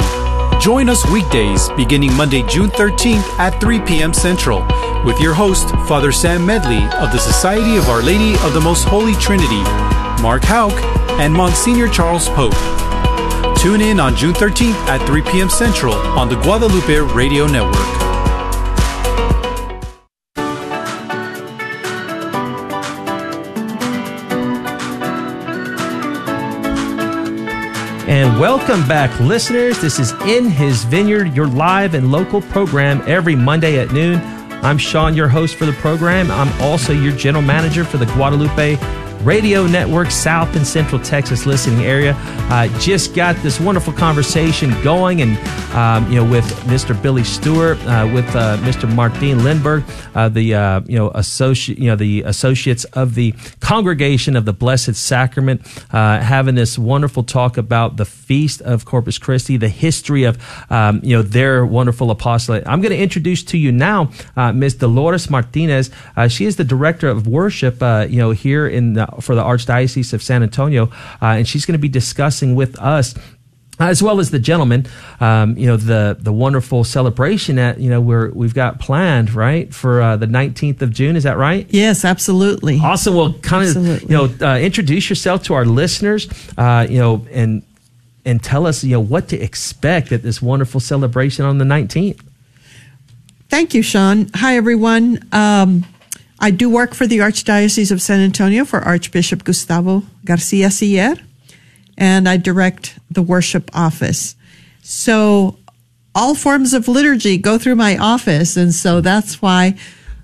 Join 0.62 0.88
us 0.88 1.06
weekdays 1.12 1.68
beginning 1.72 2.14
Monday, 2.14 2.42
June 2.44 2.70
13th 2.70 3.38
at 3.38 3.60
3 3.60 3.82
p.m. 3.82 4.14
Central 4.14 4.66
with 5.04 5.20
your 5.20 5.34
host, 5.34 5.72
Father 5.90 6.14
Sam 6.14 6.46
Medley 6.46 6.86
of 7.00 7.12
the 7.12 7.20
Society 7.20 7.76
of 7.76 7.90
Our 7.90 8.02
Lady 8.02 8.36
of 8.46 8.54
the 8.54 8.62
Most 8.62 8.86
Holy 8.86 9.16
Trinity, 9.16 9.62
Mark 10.22 10.44
Hauk, 10.46 10.72
and 11.20 11.34
Monsignor 11.34 11.90
Charles 11.90 12.30
Pope. 12.30 12.56
Tune 13.58 13.82
in 13.82 14.00
on 14.00 14.16
June 14.16 14.34
13th 14.34 14.88
at 14.88 15.06
3 15.06 15.22
p.m. 15.24 15.50
Central 15.50 15.96
on 16.18 16.30
the 16.30 16.40
Guadalupe 16.44 17.14
Radio 17.14 17.46
Network. 17.46 18.11
And 28.12 28.42
welcome 28.42 28.86
back, 28.90 29.18
listeners. 29.22 29.80
This 29.80 29.98
is 29.98 30.12
In 30.24 30.50
His 30.50 30.84
Vineyard, 30.84 31.34
your 31.34 31.48
live 31.48 31.94
and 31.94 32.12
local 32.12 32.42
program 32.42 33.02
every 33.08 33.38
Monday 33.38 33.80
at 33.80 33.94
noon. 33.94 34.20
I'm 34.62 34.78
Sean, 34.78 35.16
your 35.16 35.30
host 35.30 35.56
for 35.56 35.66
the 35.66 35.72
program. 35.72 36.30
I'm 36.30 36.52
also 36.62 36.92
your 36.92 37.16
general 37.16 37.42
manager 37.42 37.86
for 37.86 37.96
the 37.96 38.06
Guadalupe 38.08 38.76
radio 39.24 39.68
network, 39.68 40.12
South 40.12 40.56
and 40.56 40.66
Central 40.66 41.02
Texas 41.02 41.46
listening 41.46 41.86
area. 41.86 42.16
Uh, 42.50 42.68
just 42.80 43.14
got 43.14 43.36
this 43.38 43.60
wonderful 43.60 43.94
conversation 43.94 44.70
going, 44.84 45.22
and 45.22 45.38
um, 45.76 46.12
you 46.12 46.18
know, 46.18 46.30
with 46.30 46.46
Mr. 46.66 47.00
Billy 47.00 47.24
Stewart, 47.24 47.78
uh, 47.86 48.10
with 48.14 48.26
uh, 48.36 48.58
Mr. 48.58 48.94
Martin 48.94 49.44
Lindbergh, 49.44 49.84
uh, 50.16 50.30
the 50.30 50.56
uh, 50.56 50.82
you 50.86 50.98
know 50.98 51.12
associate, 51.12 51.78
you 51.78 51.88
know, 51.88 51.96
the 51.96 52.24
associates 52.24 52.84
of 52.86 53.16
the 53.16 53.34
Congregation 53.60 54.36
of 54.36 54.46
the 54.46 54.54
Blessed 54.54 54.96
Sacrament, 54.96 55.62
uh, 55.94 56.20
having 56.20 56.56
this 56.56 56.78
wonderful 56.78 57.24
talk 57.24 57.58
about 57.58 57.98
the 57.98 58.06
feast 58.06 58.62
of 58.62 58.86
Corpus 58.86 59.18
Christi, 59.18 59.58
the 59.58 59.70
history 59.70 60.24
of 60.24 60.38
um, 60.72 61.00
you 61.04 61.16
know 61.16 61.22
their 61.22 61.66
wonderful 61.66 62.12
apostolate. 62.12 62.64
I'm 62.68 62.82
going 62.82 62.94
to 62.94 63.02
introduce 63.02 63.44
to 63.44 63.58
you 63.58 63.72
now 63.72 64.12
Ms. 64.36 64.76
Dolores 64.76 65.30
Martinez. 65.30 65.92
she 66.28 66.46
is 66.46 66.56
the 66.56 66.64
director 66.64 67.08
of 67.08 67.28
worship, 67.28 67.82
you 67.82 68.18
know, 68.18 68.32
here 68.32 68.68
in 68.68 68.94
the 68.94 69.11
for 69.20 69.36
the 69.36 69.44
Archdiocese 69.44 70.14
of 70.14 70.22
San 70.24 70.44
Antonio, 70.44 70.86
uh, 71.22 71.38
and 71.38 71.48
she's 71.48 71.66
going 71.66 71.74
to 71.74 71.80
be 71.80 71.90
discussing 71.90 72.56
with 72.56 72.80
us 72.80 73.16
as 73.80 74.04
well 74.04 74.20
as 74.20 74.32
the 74.32 74.40
gentleman, 74.40 74.86
um, 75.20 75.58
you 75.58 75.66
know, 75.66 75.78
the 75.78 76.18
the 76.20 76.32
wonderful 76.32 76.84
celebration 76.84 77.56
that 77.56 77.80
you 77.80 77.90
know 77.90 78.00
we're 78.00 78.30
we've 78.32 78.54
got 78.54 78.80
planned 78.80 79.34
right 79.34 79.74
for 79.74 80.02
uh, 80.02 80.18
the 80.18 80.28
nineteenth 80.28 80.82
of 80.82 80.92
June. 80.92 81.16
Is 81.16 81.24
that 81.24 81.38
right? 81.38 81.66
Yes, 81.70 82.06
absolutely. 82.06 82.80
Awesome. 82.80 83.16
Well, 83.16 83.34
kind 83.34 83.68
of 83.68 84.02
you 84.04 84.10
know, 84.10 84.30
uh, 84.42 84.60
introduce 84.60 85.10
yourself 85.10 85.44
to 85.44 85.54
our 85.54 85.66
listeners, 85.66 86.28
uh, 86.58 86.86
you 86.90 87.00
know, 87.00 87.26
and 87.32 87.64
and 88.26 88.44
tell 88.44 88.68
us 88.68 88.84
you 88.84 88.92
know 88.92 89.00
what 89.00 89.30
to 89.30 89.40
expect 89.40 90.12
at 90.12 90.22
this 90.22 90.42
wonderful 90.42 90.80
celebration 90.80 91.46
on 91.46 91.58
the 91.58 91.66
nineteenth. 91.66 92.22
Thank 93.50 93.74
you, 93.74 93.82
Sean. 93.82 94.30
Hi, 94.36 94.56
everyone. 94.56 95.28
Um, 95.32 95.86
I 96.42 96.50
do 96.52 96.70
work 96.70 96.96
for 96.96 97.06
the 97.08 97.20
Archdiocese 97.20 97.92
of 97.92 98.02
San 98.02 98.20
Antonio 98.20 98.66
for 98.66 98.80
Archbishop 98.80 99.44
Gustavo 99.44 100.04
Garcia 100.26 100.72
Siller, 100.72 101.16
and 101.98 102.28
I 102.28 102.38
direct 102.38 102.98
the 103.12 103.22
worship 103.22 103.70
office. 103.74 104.36
So 104.82 105.60
all 106.16 106.34
forms 106.34 106.74
of 106.74 106.88
liturgy 106.88 107.38
go 107.38 107.60
through 107.60 107.76
my 107.76 107.96
office, 107.96 108.58
and 108.58 108.74
so 108.74 109.02
that's 109.02 109.42
why 109.42 109.76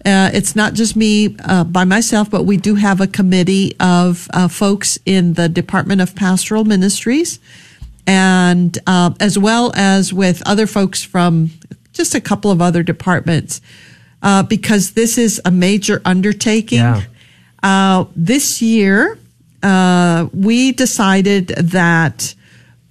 Uh, 0.06 0.30
it's 0.32 0.56
not 0.56 0.74
just 0.74 0.96
me 0.96 1.36
uh, 1.44 1.66
by 1.66 1.84
myself, 1.84 2.30
but 2.30 2.44
we 2.44 2.56
do 2.56 2.76
have 2.76 3.02
a 3.02 3.08
committee 3.08 3.76
of 3.80 4.30
uh, 4.34 4.48
folks 4.48 4.98
in 5.06 5.34
the 5.34 5.50
Department 5.50 6.00
of 6.00 6.16
Pastoral 6.16 6.64
Ministries, 6.64 7.40
and 8.06 8.78
uh, 8.88 9.12
as 9.20 9.38
well 9.38 9.74
as 9.76 10.14
with 10.14 10.42
other 10.46 10.66
folks 10.66 11.04
from 11.04 11.50
just 11.92 12.16
a 12.16 12.22
couple 12.22 12.52
of 12.52 12.62
other 12.62 12.84
departments, 12.84 13.60
uh, 14.22 14.44
because 14.44 14.92
this 14.92 15.18
is 15.18 15.42
a 15.46 15.52
major 15.52 16.02
undertaking. 16.06 16.80
Yeah. 16.80 17.04
Uh, 17.64 18.06
this 18.16 18.62
year, 18.62 19.18
we 20.34 20.72
decided 20.72 21.48
that 21.48 22.36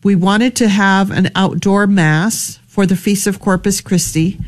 we 0.02 0.14
wanted 0.14 0.54
to 0.56 0.68
have 0.68 1.10
an 1.10 1.30
outdoor 1.34 1.86
mass 1.86 2.60
for 2.66 2.86
the 2.86 2.94
Feast 2.94 3.26
of 3.26 3.40
Corpus 3.40 3.80
Christi. 3.80 4.38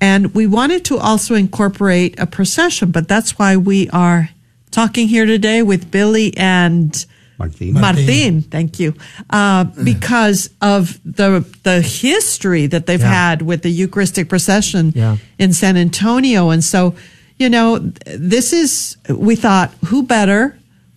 And 0.00 0.34
we 0.34 0.46
wanted 0.46 0.84
to 0.86 0.98
also 0.98 1.34
incorporate 1.34 2.18
a 2.18 2.26
procession, 2.26 2.90
but 2.90 3.08
that's 3.08 3.38
why 3.38 3.56
we 3.56 3.90
are 3.90 4.30
talking 4.70 5.08
here 5.08 5.26
today 5.26 5.62
with 5.62 5.90
Billy 5.90 6.36
and 6.36 7.04
Martin. 7.38 7.72
Martin. 7.72 8.42
Thank 8.42 8.80
you, 8.80 8.94
uh, 9.30 9.64
because 9.84 10.50
of 10.60 10.98
the 11.04 11.44
the 11.62 11.80
history 11.80 12.66
that 12.66 12.86
they've 12.86 13.00
Yeah. 13.00 13.12
had 13.30 13.42
with 13.42 13.62
the 13.62 13.70
Eucharistic 13.70 14.28
procession 14.28 14.92
Yeah. 14.94 15.16
in 15.38 15.52
San 15.52 15.76
Antonio, 15.76 16.50
and 16.50 16.64
so 16.64 16.94
you 17.38 17.48
know 17.48 17.78
this 18.04 18.52
is 18.52 18.96
we 19.08 19.36
thought 19.36 19.72
who 19.86 20.02
better 20.02 20.56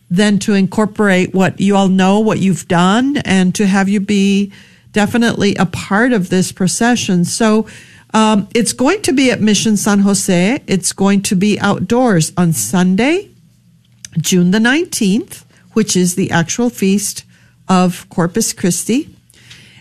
than 0.10 0.40
to 0.40 0.54
incorporate 0.54 1.34
what 1.34 1.60
you 1.62 1.76
all 1.76 1.88
know, 1.88 2.20
what 2.20 2.40
you've 2.40 2.68
done, 2.68 3.18
and 3.18 3.54
to 3.56 3.66
have 3.68 3.88
you 3.88 4.00
be 4.00 4.52
definitely 4.94 5.56
a 5.56 5.66
part 5.66 6.12
of 6.14 6.30
this 6.30 6.52
procession. 6.52 7.24
So. 7.26 7.66
Um, 8.14 8.50
it's 8.54 8.74
going 8.74 9.02
to 9.04 9.14
be 9.14 9.32
at 9.32 9.40
Mission 9.40 9.78
San 9.78 10.00
Jose. 10.00 10.60
It's 10.68 10.92
going 10.92 11.22
to 11.22 11.34
be 11.34 11.58
outdoors 11.62 12.34
on 12.36 12.52
Sunday, 12.52 13.30
June 14.20 14.52
the 14.52 14.60
19th, 14.60 15.46
which 15.74 15.96
is 15.96 16.16
the 16.16 16.32
actual 16.32 16.70
feast 16.70 17.24
of 17.68 18.08
Corpus 18.10 18.54
Christi. 18.54 19.16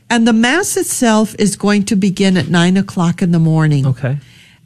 And 0.09 0.27
the 0.27 0.33
Mass 0.33 0.77
itself 0.77 1.35
is 1.39 1.57
going 1.57 1.85
to 1.85 1.97
begin 1.97 2.37
at 2.37 2.49
nine 2.49 2.77
o'clock 2.77 3.23
in 3.23 3.31
the 3.31 3.39
morning. 3.39 3.87
Okay. 3.87 4.19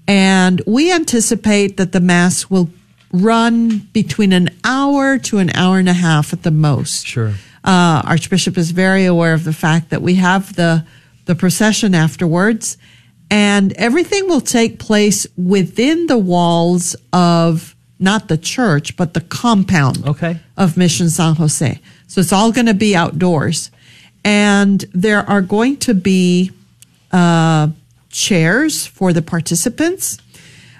And 0.07 0.63
we 0.67 0.93
anticipate 0.93 1.77
that 1.77 1.93
the 1.93 2.01
Mass 2.01 2.51
will 2.51 2.71
run 3.13 3.79
between 3.93 4.33
an 4.33 4.51
hour 4.65 5.19
to 5.19 5.39
an 5.39 5.51
hour 5.55 5.79
and 5.79 5.89
a 5.89 5.95
half 5.95 6.33
at 6.33 6.43
the 6.43 6.51
most. 6.51 7.07
Sure. 7.07 7.35
Uh, 7.63 8.03
Archbishop 8.05 8.59
is 8.59 8.73
very 8.73 9.07
aware 9.07 9.33
of 9.33 9.45
the 9.45 9.53
fact 9.53 9.91
that 9.91 10.03
we 10.03 10.17
have 10.17 10.55
the, 10.57 10.85
the 11.25 11.35
procession 11.35 11.95
afterwards, 11.95 12.77
and 13.31 13.73
everything 13.75 14.29
will 14.29 14.41
take 14.41 14.79
place 14.79 15.27
within 15.37 16.07
the 16.07 16.19
walls 16.19 16.97
of 17.13 17.74
not 17.99 18.29
the 18.29 18.37
church, 18.37 18.97
but 18.97 19.15
the 19.15 19.21
compound 19.21 20.07
Okay. 20.07 20.39
of 20.57 20.77
Mission 20.77 21.09
San 21.11 21.35
Jose. 21.37 21.81
So 22.07 22.21
it's 22.21 22.33
all 22.33 22.53
going 22.53 22.67
to 22.67 22.75
be 22.75 22.95
outdoors. 22.97 23.71
And 24.25 24.85
there 24.93 25.29
are 25.29 25.43
going 25.43 25.77
to 25.79 25.95
be 25.95 26.51
uh, 27.13 27.69
chairs 28.11 28.87
for 28.87 29.13
the 29.13 29.23
participants. 29.23 30.19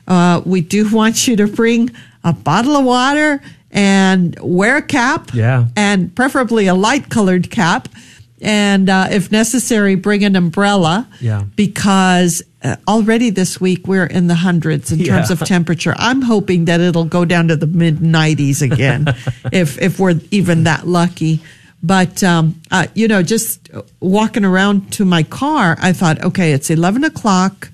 Uh, 0.09 0.41
we 0.45 0.61
do 0.61 0.89
want 0.95 1.27
you 1.29 1.37
to 1.37 1.47
bring 1.47 1.91
a 2.25 2.33
bottle 2.33 2.77
of 2.77 2.85
water 2.85 3.43
and 3.71 4.37
wear 4.41 4.77
a 4.79 4.83
cap. 4.83 5.31
Yeah. 5.35 5.67
And 5.77 6.15
preferably 6.15 6.67
a 6.67 6.75
light 6.75 7.11
colored 7.11 7.51
cap. 7.51 7.89
And 8.41 8.89
uh, 8.91 9.09
if 9.11 9.31
necessary, 9.33 9.95
bring 9.95 10.25
an 10.25 10.37
umbrella. 10.37 11.09
Yeah. 11.21 11.45
Because 11.57 12.43
uh, 12.65 12.77
already 12.89 13.31
this 13.31 13.61
week 13.61 13.87
we're 13.87 14.07
in 14.07 14.27
the 14.27 14.35
hundreds 14.35 14.91
in 14.91 15.05
terms 15.05 15.31
of 15.31 15.41
temperature. 15.41 15.95
I'm 15.99 16.23
hoping 16.23 16.65
that 16.65 16.81
it'll 16.81 17.05
go 17.05 17.25
down 17.25 17.49
to 17.49 17.57
the 17.57 17.67
mid 17.67 17.99
90s 17.99 18.63
again, 18.63 19.07
if 19.53 19.81
if 19.81 20.01
we're 20.01 20.19
even 20.31 20.65
that 20.65 20.87
lucky. 20.87 21.41
But 21.83 22.25
um, 22.25 22.61
uh, 22.71 22.87
you 22.95 23.07
know, 23.07 23.23
just 23.23 23.69
walking 24.01 24.45
around 24.45 24.91
to 24.95 25.05
my 25.05 25.23
car, 25.23 25.77
I 25.79 25.93
thought, 25.93 26.23
okay, 26.23 26.53
it's 26.53 26.71
11 26.71 27.05
o'clock. 27.05 27.71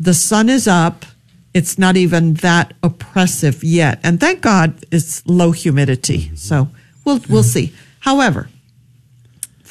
The 0.00 0.14
sun 0.14 0.48
is 0.48 0.66
up. 0.66 1.04
It's 1.52 1.78
not 1.78 1.96
even 1.96 2.34
that 2.34 2.72
oppressive 2.82 3.62
yet, 3.62 4.00
and 4.02 4.18
thank 4.18 4.40
God 4.40 4.74
it's 4.90 5.24
low 5.26 5.52
humidity. 5.52 6.34
So 6.34 6.68
we'll 7.04 7.20
we'll 7.28 7.44
see. 7.44 7.72
However, 8.00 8.48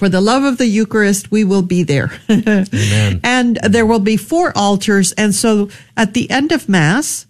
for 0.04 0.10
the 0.10 0.20
love 0.20 0.44
of 0.44 0.58
the 0.58 0.68
Eucharist, 0.68 1.32
we 1.32 1.46
will 1.46 1.62
be 1.62 1.82
there. 1.82 2.12
Amen. 2.30 3.22
And 3.24 3.56
there 3.64 3.86
will 3.86 4.02
be 4.02 4.18
four 4.18 4.52
altars. 4.54 5.14
And 5.14 5.34
so 5.34 5.70
at 5.96 6.14
the 6.14 6.30
end 6.30 6.52
of 6.52 6.68
Mass, 6.68 7.26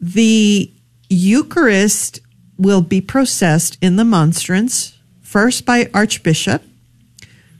the 0.00 0.70
Eucharist 1.10 2.20
will 2.56 2.82
be 2.82 3.00
processed 3.00 3.78
in 3.80 3.96
the 3.96 4.04
monstrance, 4.04 4.96
first 5.22 5.66
by 5.66 5.90
Archbishop, 5.92 6.62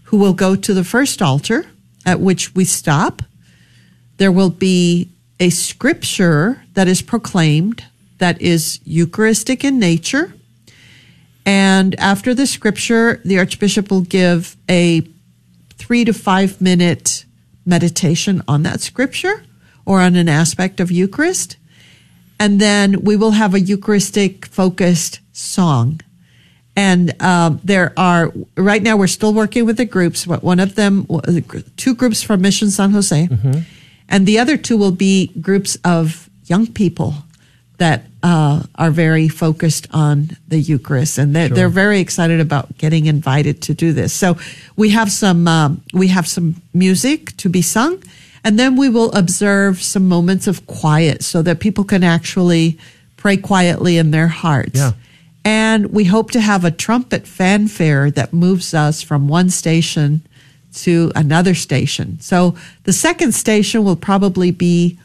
who 0.04 0.18
will 0.18 0.34
go 0.34 0.54
to 0.54 0.72
the 0.72 0.84
first 0.84 1.20
altar, 1.20 1.66
at 2.06 2.20
which 2.20 2.54
we 2.54 2.64
stop. 2.64 3.22
There 4.18 4.30
will 4.30 4.50
be 4.50 5.10
a 5.40 5.50
scripture 5.50 6.62
that 6.74 6.86
is 6.86 7.02
proclaimed 7.02 7.82
that 8.18 8.40
is 8.40 8.78
Eucharistic 8.84 9.64
in 9.64 9.80
nature. 9.80 10.32
And 11.46 11.94
after 12.00 12.34
the 12.34 12.46
scripture, 12.46 13.20
the 13.24 13.38
Archbishop 13.38 13.90
will 13.90 14.00
give 14.00 14.56
a 14.68 15.02
three 15.76 16.04
to 16.04 16.12
five 16.12 16.60
minute 16.60 17.24
meditation 17.66 18.42
on 18.48 18.62
that 18.62 18.80
scripture 18.80 19.44
or 19.84 20.00
on 20.00 20.16
an 20.16 20.28
aspect 20.28 20.80
of 20.80 20.90
Eucharist. 20.90 21.56
And 22.40 22.60
then 22.60 23.02
we 23.02 23.16
will 23.16 23.32
have 23.32 23.54
a 23.54 23.60
Eucharistic 23.60 24.46
focused 24.46 25.20
song. 25.32 26.00
And 26.76 27.20
um, 27.22 27.60
there 27.62 27.92
are, 27.96 28.32
right 28.56 28.82
now 28.82 28.96
we're 28.96 29.06
still 29.06 29.32
working 29.32 29.64
with 29.64 29.76
the 29.76 29.84
groups, 29.84 30.26
but 30.26 30.42
one 30.42 30.58
of 30.58 30.74
them, 30.74 31.06
two 31.76 31.94
groups 31.94 32.22
from 32.22 32.40
Mission 32.40 32.70
San 32.70 32.90
Jose, 32.90 33.28
and 34.08 34.26
the 34.26 34.38
other 34.38 34.56
two 34.56 34.76
will 34.76 34.90
be 34.90 35.28
groups 35.40 35.76
of 35.84 36.28
young 36.46 36.66
people 36.66 37.14
that 37.78 38.13
uh, 38.24 38.62
are 38.76 38.90
very 38.90 39.28
focused 39.28 39.86
on 39.92 40.30
the 40.48 40.58
Eucharist, 40.58 41.18
and 41.18 41.36
they're, 41.36 41.50
they're 41.50 41.68
very 41.68 42.00
excited 42.00 42.40
about 42.40 42.78
getting 42.78 43.04
invited 43.04 43.60
to 43.60 43.74
do 43.74 43.92
this. 43.92 44.14
So 44.14 44.38
we 44.76 44.90
have 44.90 45.12
some 45.12 45.46
um, 45.46 45.82
we 45.92 46.08
have 46.08 46.26
some 46.26 46.62
music 46.72 47.36
to 47.36 47.50
be 47.50 47.60
sung, 47.60 48.02
and 48.42 48.58
then 48.58 48.76
we 48.76 48.88
will 48.88 49.12
observe 49.12 49.82
some 49.82 50.08
moments 50.08 50.46
of 50.46 50.66
quiet 50.66 51.22
so 51.22 51.42
that 51.42 51.60
people 51.60 51.84
can 51.84 52.02
actually 52.02 52.78
pray 53.18 53.36
quietly 53.36 53.98
in 53.98 54.10
their 54.10 54.28
hearts. 54.28 54.78
Yeah. 54.78 54.92
And 55.44 55.92
we 55.92 56.04
hope 56.04 56.30
to 56.30 56.40
have 56.40 56.64
a 56.64 56.70
trumpet 56.70 57.26
fanfare 57.26 58.10
that 58.12 58.32
moves 58.32 58.72
us 58.72 59.02
from 59.02 59.28
one 59.28 59.50
station 59.50 60.22
to 60.76 61.12
another 61.14 61.54
station. 61.54 62.18
So 62.20 62.56
the 62.84 62.92
second 62.94 63.34
station 63.34 63.84
will 63.84 63.96
probably 63.96 64.50
be 64.50 64.98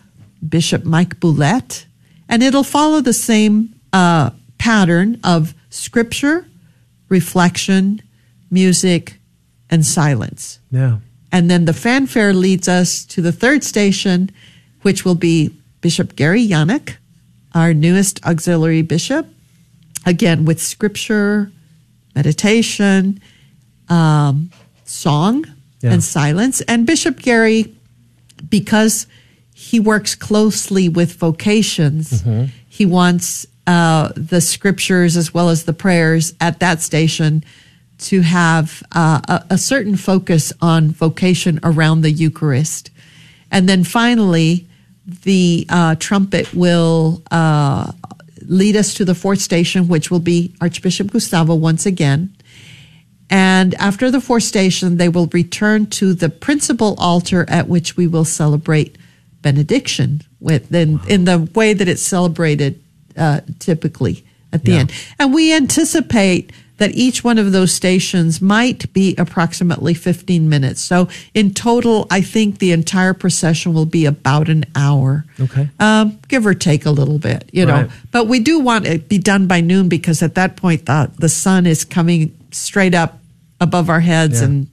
Bishop 0.48 0.86
Mike 0.86 1.20
Boulette, 1.20 1.86
and 2.30 2.42
it'll 2.44 2.64
follow 2.64 3.02
the 3.02 3.14
same 3.14 3.74
uh, 3.92 4.30
pattern 4.58 5.20
of 5.24 5.54
scripture, 5.70 6.46
reflection, 7.10 8.02
music, 8.52 9.18
and 9.70 9.86
silence. 9.86 10.60
Yeah. 10.72 11.00
And 11.32 11.50
then 11.50 11.66
the 11.66 11.74
fanfare 11.74 12.34
leads 12.34 12.68
us 12.68 13.06
to 13.06 13.22
the 13.22 13.32
third 13.32 13.64
station, 13.64 14.32
which 14.82 15.06
will 15.06 15.16
be 15.16 15.52
Bishop 15.82 16.16
Gary 16.16 16.48
Janak, 16.48 16.98
our 17.54 17.74
newest 17.74 18.24
auxiliary 18.26 18.82
bishop, 18.82 19.28
again 20.06 20.46
with 20.46 20.62
scripture, 20.62 21.52
meditation, 22.16 23.20
um, 23.90 24.52
song, 24.86 25.46
Yeah. 25.82 25.94
and 25.94 26.04
silence. 26.04 26.62
And 26.62 26.86
Bishop 26.86 27.20
Gary, 27.22 27.74
because 28.50 29.08
he 29.60 29.78
works 29.78 30.16
closely 30.16 30.88
with 30.88 31.16
vocations, 31.16 32.24
he 32.70 32.86
wants 32.86 33.46
uh, 33.68 34.10
the 34.16 34.40
scriptures 34.40 35.18
as 35.18 35.34
well 35.34 35.50
as 35.50 35.66
the 35.66 35.74
prayers 35.74 36.34
at 36.40 36.62
that 36.62 36.82
station 36.82 37.44
to 37.98 38.22
have 38.22 38.82
uh, 38.94 39.20
a, 39.28 39.56
a 39.56 39.58
certain 39.58 39.98
focus 39.98 40.54
on 40.62 40.92
vocation 40.92 41.60
around 41.62 42.02
the 42.02 42.10
Eucharist. 42.10 42.90
And 43.52 43.68
then 43.68 43.84
finally, 43.84 44.66
the 45.06 45.66
uh, 45.68 45.96
trumpet 45.96 46.54
will 46.54 47.22
uh, 47.30 47.92
lead 48.44 48.78
us 48.78 48.94
to 48.94 49.04
the 49.04 49.14
fourth 49.14 49.42
station, 49.42 49.90
which 49.90 50.10
will 50.10 50.22
be 50.22 50.54
Archbishop 50.62 51.12
Gustavo 51.12 51.54
once 51.54 51.86
again. 51.86 52.34
And 53.30 53.76
after 53.76 54.10
the 54.10 54.22
fourth 54.22 54.44
station, 54.44 54.96
they 54.96 55.10
will 55.10 55.28
return 55.28 55.88
to 55.88 56.14
the 56.14 56.30
principal 56.30 56.96
altar 56.98 57.46
at 57.50 57.68
which 57.68 57.98
we 57.98 58.08
will 58.08 58.26
celebrate 58.26 58.96
benediction 59.42 60.22
with 60.40 60.74
in, 60.74 61.00
in 61.08 61.26
the 61.26 61.40
way 61.56 61.74
that 61.74 61.88
it's 61.88 62.04
celebrated 62.04 62.82
uh, 63.18 63.42
typically 63.60 64.24
at 64.54 64.64
the 64.66 64.72
Yeah. 64.72 64.78
end. 64.80 64.92
And 65.20 65.34
we 65.34 65.54
anticipate 65.54 66.52
that 66.78 66.92
each 66.96 67.26
one 67.26 67.38
of 67.38 67.52
those 67.52 67.74
stations 67.74 68.42
might 68.42 68.92
be 68.94 69.14
approximately 69.18 69.94
15 69.94 70.48
minutes. 70.48 70.80
So 70.82 71.10
in 71.34 71.54
total, 71.54 72.08
I 72.10 72.22
think 72.22 72.60
the 72.60 72.72
entire 72.72 73.14
procession 73.14 73.74
will 73.74 73.86
be 73.86 74.06
about 74.06 74.48
an 74.48 74.64
hour. 74.76 75.26
Okay. 75.42 75.68
Um, 75.80 76.20
give 76.30 76.46
or 76.46 76.54
take 76.54 76.86
a 76.86 76.92
little 76.92 77.20
bit, 77.20 77.50
you 77.52 77.66
know. 77.66 77.90
But 78.12 78.28
we 78.28 78.40
do 78.40 78.60
want 78.60 78.86
it 78.88 78.94
to 78.94 79.00
be 79.00 79.18
done 79.18 79.46
by 79.46 79.60
noon 79.60 79.90
because 79.90 80.24
at 80.24 80.36
that 80.36 80.56
point 80.56 80.86
the 80.86 81.12
the 81.18 81.28
sun 81.30 81.66
is 81.66 81.84
coming 81.84 82.34
straight 82.52 82.96
up 82.96 83.20
above 83.60 83.90
our 83.90 84.00
heads 84.00 84.40
Yeah. 84.40 84.46
and 84.48 84.68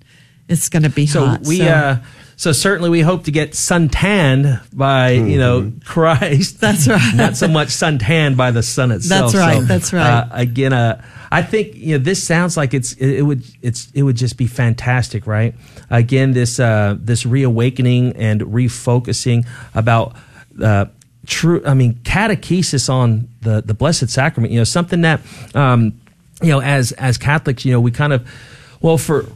it's 0.48 0.68
going 0.68 0.84
to 0.84 0.90
be 0.90 1.06
So 1.08 1.26
hot. 1.26 1.42
we 1.42 1.62
uh 1.62 1.96
so 2.36 2.52
certainly 2.52 2.90
we 2.90 3.00
hope 3.00 3.24
to 3.24 3.30
get 3.30 3.54
suntanned 3.54 4.60
by 4.72 5.10
you 5.10 5.38
know 5.38 5.72
Christ. 5.84 6.60
That's 6.60 6.86
right. 6.86 7.14
Not 7.14 7.36
so 7.36 7.48
much 7.48 7.70
suntanned 7.70 8.36
by 8.36 8.50
the 8.50 8.62
sun 8.62 8.92
itself. 8.92 9.32
That's 9.32 9.34
right, 9.34 9.60
So, 9.60 9.64
that's 9.64 9.92
right. 9.92 10.06
Uh, 10.06 10.28
again, 10.32 10.72
uh, 10.72 11.02
I 11.30 11.42
think 11.42 11.74
you 11.74 11.98
know 11.98 12.04
this 12.04 12.22
sounds 12.22 12.56
like 12.56 12.74
it's 12.74 12.92
it, 12.92 13.18
it 13.18 13.22
would 13.22 13.42
it's 13.62 13.90
it 13.94 14.02
would 14.02 14.16
just 14.16 14.36
be 14.36 14.46
fantastic, 14.46 15.26
right? 15.26 15.54
Again, 15.90 16.32
this 16.32 16.60
uh, 16.60 16.96
this 16.98 17.26
reawakening 17.26 18.16
and 18.16 18.40
refocusing 18.42 19.46
about. 19.74 20.14
Uh, 20.62 20.86
True, 21.28 21.60
I 21.66 21.74
mean, 21.74 21.94
catechesis 22.04 22.88
on 22.88 23.26
the 23.40 23.60
the 23.60 23.74
Blessed 23.74 24.08
Sacrament. 24.08 24.52
You 24.52 24.60
know, 24.60 24.64
something 24.64 25.00
that 25.00 25.20
um, 25.56 26.00
you 26.40 26.48
know, 26.50 26.60
as 26.60 26.92
as 26.92 27.18
Catholics, 27.18 27.64
you 27.64 27.72
know, 27.72 27.80
we 27.80 27.90
kind 27.90 28.12
of, 28.12 28.28
well, 28.80 28.98
for, 28.98 29.26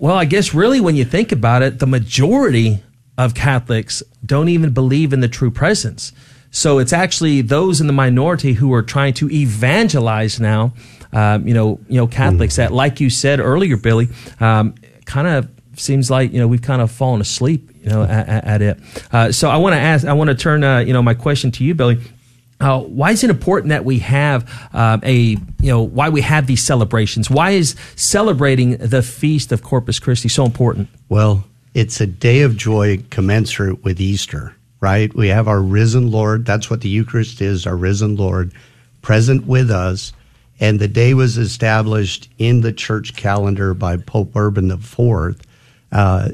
well, 0.00 0.16
I 0.16 0.24
guess 0.24 0.54
really 0.54 0.80
when 0.80 0.96
you 0.96 1.04
think 1.04 1.30
about 1.30 1.62
it, 1.62 1.78
the 1.78 1.86
majority 1.86 2.82
of 3.18 3.34
Catholics 3.34 4.02
don't 4.24 4.48
even 4.48 4.72
believe 4.72 5.12
in 5.12 5.20
the 5.20 5.28
true 5.28 5.50
presence. 5.50 6.12
So 6.50 6.78
it's 6.78 6.92
actually 6.92 7.42
those 7.42 7.80
in 7.80 7.86
the 7.86 7.92
minority 7.92 8.54
who 8.54 8.72
are 8.72 8.82
trying 8.82 9.14
to 9.14 9.30
evangelize 9.30 10.40
now. 10.40 10.72
Um, 11.12 11.46
you 11.46 11.54
know, 11.54 11.78
you 11.88 11.96
know, 11.96 12.06
Catholics 12.06 12.56
that, 12.56 12.72
like 12.72 12.98
you 13.00 13.10
said 13.10 13.40
earlier, 13.40 13.76
Billy, 13.76 14.08
um, 14.40 14.74
kind 15.04 15.26
of 15.28 15.48
seems 15.76 16.10
like 16.10 16.32
you 16.32 16.38
know 16.40 16.48
we've 16.48 16.62
kind 16.62 16.80
of 16.82 16.90
fallen 16.90 17.20
asleep, 17.20 17.70
you 17.82 17.90
know, 17.90 18.02
at, 18.02 18.28
at- 18.28 18.44
at 18.44 18.62
it. 18.62 18.78
Uh, 19.12 19.32
so 19.32 19.48
I 19.50 19.56
want 19.58 19.74
to 19.74 19.78
ask, 19.78 20.06
I 20.06 20.12
want 20.12 20.28
to 20.30 20.36
turn, 20.36 20.64
uh, 20.64 20.78
you 20.78 20.92
know, 20.92 21.02
my 21.02 21.14
question 21.14 21.50
to 21.52 21.64
you, 21.64 21.74
Billy. 21.74 21.98
Uh, 22.60 22.80
why 22.80 23.10
is 23.10 23.24
it 23.24 23.30
important 23.30 23.70
that 23.70 23.84
we 23.84 23.98
have 24.00 24.68
uh, 24.74 24.98
a 25.02 25.14
you 25.14 25.38
know 25.62 25.80
why 25.80 26.08
we 26.08 26.20
have 26.20 26.46
these 26.46 26.62
celebrations? 26.62 27.30
Why 27.30 27.50
is 27.50 27.74
celebrating 27.96 28.76
the 28.76 29.02
feast 29.02 29.50
of 29.50 29.62
Corpus 29.62 29.98
Christi 29.98 30.28
so 30.28 30.44
important? 30.44 30.88
Well, 31.08 31.44
it's 31.74 32.00
a 32.00 32.06
day 32.06 32.42
of 32.42 32.56
joy 32.56 33.02
commensurate 33.10 33.82
with 33.82 34.00
Easter, 34.00 34.54
right? 34.80 35.14
We 35.14 35.28
have 35.28 35.48
our 35.48 35.62
risen 35.62 36.10
Lord. 36.10 36.44
That's 36.44 36.68
what 36.68 36.82
the 36.82 36.88
Eucharist 36.88 37.40
is, 37.40 37.66
our 37.66 37.76
risen 37.76 38.16
Lord, 38.16 38.52
present 39.02 39.46
with 39.46 39.70
us. 39.70 40.12
And 40.58 40.78
the 40.78 40.88
day 40.88 41.14
was 41.14 41.38
established 41.38 42.28
in 42.36 42.60
the 42.60 42.72
church 42.72 43.16
calendar 43.16 43.72
by 43.72 43.96
Pope 43.96 44.36
Urban 44.36 44.70
IV 44.70 45.36
uh, 45.90 46.28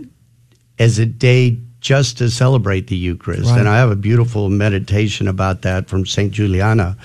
as 0.78 0.98
a 0.98 1.06
day 1.06 1.58
just 1.80 2.18
to 2.18 2.30
celebrate 2.30 2.88
the 2.88 2.96
Eucharist. 2.96 3.50
Right. 3.50 3.60
And 3.60 3.68
I 3.68 3.78
have 3.78 3.90
a 3.90 3.96
beautiful 3.96 4.48
meditation 4.48 5.28
about 5.28 5.62
that 5.62 5.88
from 5.88 6.06
St. 6.06 6.32
Juliana. 6.32 6.96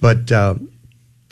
But 0.00 0.32
uh, 0.32 0.56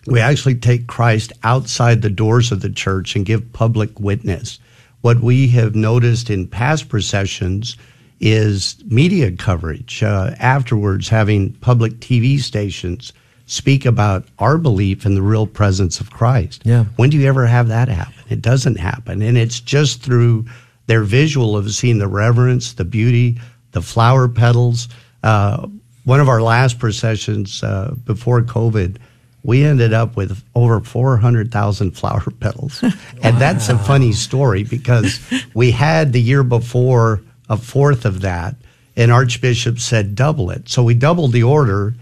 we 0.06 0.20
actually 0.20 0.56
take 0.56 0.86
Christ 0.86 1.32
outside 1.42 2.02
the 2.02 2.10
doors 2.10 2.52
of 2.52 2.60
the 2.60 2.70
church 2.70 3.16
and 3.16 3.26
give 3.26 3.52
public 3.52 3.98
witness. 3.98 4.58
What 5.00 5.20
we 5.20 5.48
have 5.48 5.74
noticed 5.74 6.30
in 6.30 6.46
past 6.46 6.88
processions 6.88 7.76
is 8.20 8.76
media 8.86 9.32
coverage 9.32 10.02
uh, 10.02 10.34
afterwards, 10.38 11.08
having 11.08 11.52
public 11.54 11.94
TV 11.94 12.38
stations 12.38 13.12
speak 13.46 13.84
about 13.84 14.24
our 14.38 14.56
belief 14.56 15.04
in 15.04 15.14
the 15.14 15.22
real 15.22 15.46
presence 15.46 16.00
of 16.00 16.10
Christ. 16.10 16.62
Yeah. 16.64 16.84
When 16.96 17.10
do 17.10 17.18
you 17.18 17.26
ever 17.26 17.46
have 17.46 17.68
that 17.68 17.88
happen? 17.88 18.14
It 18.30 18.40
doesn't 18.40 18.78
happen. 18.78 19.22
And 19.22 19.36
it's 19.36 19.60
just 19.60 20.02
through 20.02 20.46
their 20.92 21.04
visual 21.04 21.56
of 21.56 21.72
seeing 21.72 21.96
the 21.96 22.06
reverence, 22.06 22.74
the 22.74 22.84
beauty, 22.84 23.40
the 23.70 23.80
flower 23.80 24.28
petals. 24.28 24.90
Uh, 25.22 25.66
one 26.04 26.20
of 26.20 26.28
our 26.28 26.42
last 26.42 26.78
processions 26.78 27.62
uh, 27.62 27.94
before 28.04 28.42
COVID, 28.42 28.98
we 29.42 29.64
ended 29.64 29.94
up 29.94 30.16
with 30.18 30.44
over 30.54 30.80
400,000 30.80 31.90
flower 31.96 32.30
petals. 32.40 32.84
And 33.22 33.38
that's 33.38 33.70
a 33.70 33.78
funny 33.78 34.12
story 34.12 34.64
because 34.64 35.18
we 35.54 35.70
had 35.70 36.12
the 36.12 36.20
year 36.20 36.42
before 36.42 37.22
a 37.48 37.56
fourth 37.56 38.04
of 38.04 38.20
that, 38.20 38.54
and 38.94 39.10
Archbishop 39.10 39.78
said 39.78 40.14
double 40.14 40.50
it. 40.50 40.68
So 40.68 40.82
we 40.82 40.92
doubled 40.92 41.32
the 41.32 41.44
order. 41.44 41.94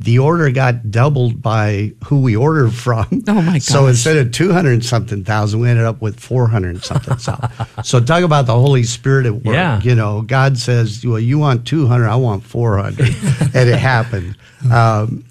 The 0.00 0.20
order 0.20 0.50
got 0.50 0.90
doubled 0.92 1.42
by 1.42 1.92
who 2.04 2.20
we 2.20 2.36
ordered 2.36 2.70
from. 2.72 3.06
Oh 3.28 3.34
my 3.42 3.52
god! 3.54 3.62
So 3.62 3.86
instead 3.88 4.16
of 4.16 4.30
200 4.32 4.84
something 4.84 5.24
thousand, 5.24 5.58
we 5.60 5.68
ended 5.68 5.84
up 5.86 6.00
with 6.00 6.20
400 6.20 6.84
something 6.84 7.16
thousand. 7.16 7.84
so 7.84 7.98
talk 8.00 8.22
about 8.22 8.46
the 8.46 8.54
Holy 8.54 8.84
Spirit 8.84 9.26
at 9.26 9.34
work. 9.34 9.54
Yeah. 9.54 9.80
You 9.82 9.94
know, 9.96 10.22
God 10.22 10.56
says, 10.56 11.04
well, 11.04 11.18
you 11.18 11.38
want 11.38 11.66
200, 11.66 12.08
I 12.08 12.16
want 12.16 12.44
400. 12.44 13.00
and 13.54 13.68
it 13.68 13.78
happened. 13.78 14.36
Um, 14.70 15.24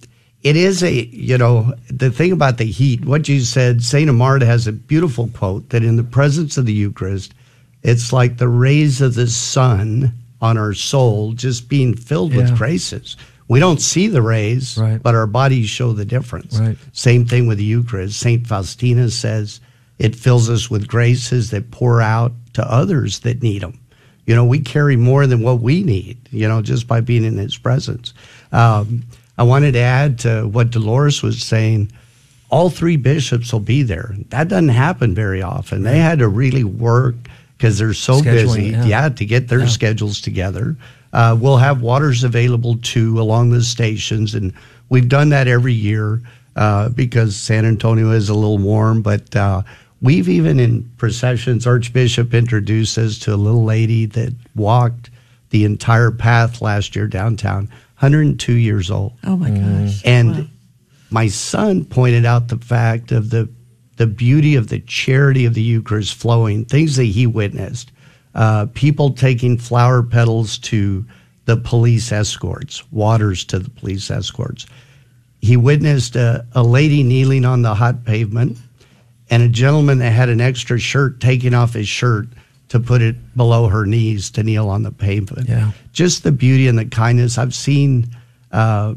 it 0.43 0.55
is 0.55 0.83
a, 0.83 0.91
you 1.07 1.37
know, 1.37 1.73
the 1.89 2.11
thing 2.11 2.31
about 2.31 2.57
the 2.57 2.65
heat, 2.65 3.05
what 3.05 3.27
you 3.27 3.39
said, 3.41 3.81
St. 3.83 4.09
Eymard 4.09 4.41
has 4.43 4.67
a 4.67 4.71
beautiful 4.73 5.29
quote 5.33 5.69
that 5.69 5.83
in 5.83 5.95
the 5.95 6.03
presence 6.03 6.57
of 6.57 6.65
the 6.65 6.73
Eucharist, 6.73 7.33
it's 7.83 8.11
like 8.13 8.37
the 8.37 8.47
rays 8.49 9.01
of 9.01 9.15
the 9.15 9.27
sun 9.27 10.13
on 10.41 10.57
our 10.57 10.73
soul 10.73 11.33
just 11.33 11.67
being 11.69 11.95
filled 11.95 12.31
Yeah. 12.33 12.37
with 12.43 12.57
graces. 12.57 13.15
We 13.49 13.59
don't 13.59 13.81
see 13.81 14.07
the 14.07 14.21
rays, 14.21 14.77
Right. 14.77 15.01
but 15.01 15.15
our 15.15 15.27
bodies 15.27 15.69
show 15.69 15.93
the 15.93 16.05
difference. 16.05 16.59
Right. 16.59 16.77
Same 16.91 17.25
thing 17.25 17.47
with 17.47 17.57
the 17.59 17.63
Eucharist. 17.63 18.19
St. 18.19 18.45
Faustina 18.45 19.09
says 19.09 19.61
it 19.99 20.15
fills 20.15 20.49
us 20.49 20.69
with 20.69 20.87
graces 20.87 21.51
that 21.51 21.71
pour 21.71 22.01
out 22.01 22.33
to 22.53 22.69
others 22.71 23.19
that 23.19 23.41
need 23.41 23.61
them. 23.61 23.79
You 24.25 24.35
know, 24.35 24.43
we 24.43 24.59
carry 24.59 24.97
more 24.97 25.25
than 25.27 25.41
what 25.41 25.61
we 25.61 25.83
need, 25.83 26.17
you 26.31 26.47
know, 26.47 26.61
just 26.61 26.87
by 26.87 26.99
being 26.99 27.23
in 27.23 27.37
his 27.37 27.55
presence. 27.55 28.13
Um, 28.51 29.03
I 29.37 29.43
wanted 29.43 29.71
to 29.73 29.79
add 29.79 30.19
to 30.19 30.43
what 30.47 30.71
Dolores 30.71 31.23
was 31.23 31.41
saying. 31.41 31.91
All 32.49 32.69
three 32.69 32.97
bishops 32.97 33.53
will 33.53 33.59
be 33.61 33.83
there. 33.83 34.13
That 34.29 34.49
doesn't 34.49 34.69
happen 34.69 35.13
very 35.15 35.41
often. 35.41 35.83
They 35.83 35.99
had 35.99 36.19
to 36.19 36.27
really 36.27 36.63
work 36.65 37.15
because 37.57 37.77
they're 37.77 37.93
so 37.93 38.19
Scheduling, 38.21 38.23
busy. 38.25 38.63
yeah. 38.71 38.85
yeah, 38.85 39.09
to 39.09 39.25
get 39.25 39.47
their 39.47 39.59
Yeah. 39.61 39.67
schedules 39.67 40.19
together. 40.21 40.75
Uh, 41.17 41.35
we'll 41.35 41.57
have 41.57 41.81
waters 41.81 42.23
available 42.23 42.77
too 42.83 43.19
along 43.19 43.49
the 43.49 43.63
stations, 43.63 44.35
and 44.35 44.53
we've 44.89 45.09
done 45.09 45.29
that 45.29 45.47
every 45.47 45.73
year 45.73 46.21
uh, 46.55 46.89
because 46.89 47.35
San 47.35 47.65
Antonio 47.65 48.11
is 48.11 48.29
a 48.29 48.35
little 48.35 48.59
warm. 48.59 49.01
But 49.01 49.35
uh, 49.35 49.63
we've 49.99 50.29
even 50.29 50.59
in 50.59 50.83
processions, 50.97 51.65
Archbishop 51.65 52.35
introduced 52.35 52.99
us 52.99 53.17
to 53.19 53.33
a 53.33 53.35
little 53.35 53.63
lady 53.63 54.05
that 54.05 54.31
walked 54.55 55.09
the 55.49 55.65
entire 55.65 56.11
path 56.11 56.61
last 56.61 56.95
year 56.95 57.07
downtown, 57.07 57.65
102 57.99 58.53
years 58.53 58.91
old. 58.91 59.13
Oh 59.23 59.37
my 59.37 59.49
gosh. 59.49 60.03
And 60.05 60.35
Wow. 60.35 60.45
my 61.09 61.27
son 61.29 61.83
pointed 61.83 62.25
out 62.25 62.49
the 62.49 62.57
fact 62.59 63.11
of 63.11 63.31
the 63.31 63.49
the 63.95 64.05
beauty 64.05 64.53
of 64.55 64.67
the 64.67 64.81
charity 64.81 65.45
of 65.45 65.55
the 65.55 65.63
Eucharist 65.63 66.13
flowing, 66.13 66.63
things 66.65 66.97
that 66.97 67.05
he 67.05 67.25
witnessed. 67.25 67.91
Uh, 68.37 68.67
people 68.75 69.09
taking 69.09 69.57
flower 69.57 70.03
petals 70.03 70.59
to 70.59 71.03
the 71.45 71.57
police 71.57 72.11
escorts, 72.11 72.89
waters 72.91 73.43
to 73.43 73.57
the 73.57 73.69
police 73.71 74.11
escorts. 74.11 74.67
He 75.41 75.57
witnessed 75.57 76.15
a, 76.15 76.45
a 76.53 76.61
lady 76.61 77.01
kneeling 77.01 77.45
on 77.45 77.63
the 77.63 77.73
hot 77.73 78.05
pavement 78.05 78.59
and 79.31 79.41
a 79.41 79.49
gentleman 79.49 79.97
that 79.99 80.11
had 80.11 80.29
an 80.29 80.39
extra 80.39 80.77
shirt 80.77 81.19
taking 81.19 81.55
off 81.55 81.73
his 81.73 81.87
shirt 81.87 82.27
to 82.69 82.79
put 82.79 83.01
it 83.01 83.15
below 83.35 83.67
her 83.69 83.85
knees 83.87 84.29
to 84.31 84.43
kneel 84.43 84.69
on 84.69 84.83
the 84.83 84.91
pavement. 84.91 85.49
Yeah. 85.49 85.71
Just 85.91 86.23
the 86.23 86.31
beauty 86.31 86.67
and 86.67 86.77
the 86.77 86.85
kindness. 86.85 87.39
I've 87.39 87.55
seen 87.55 88.15
uh, 88.51 88.93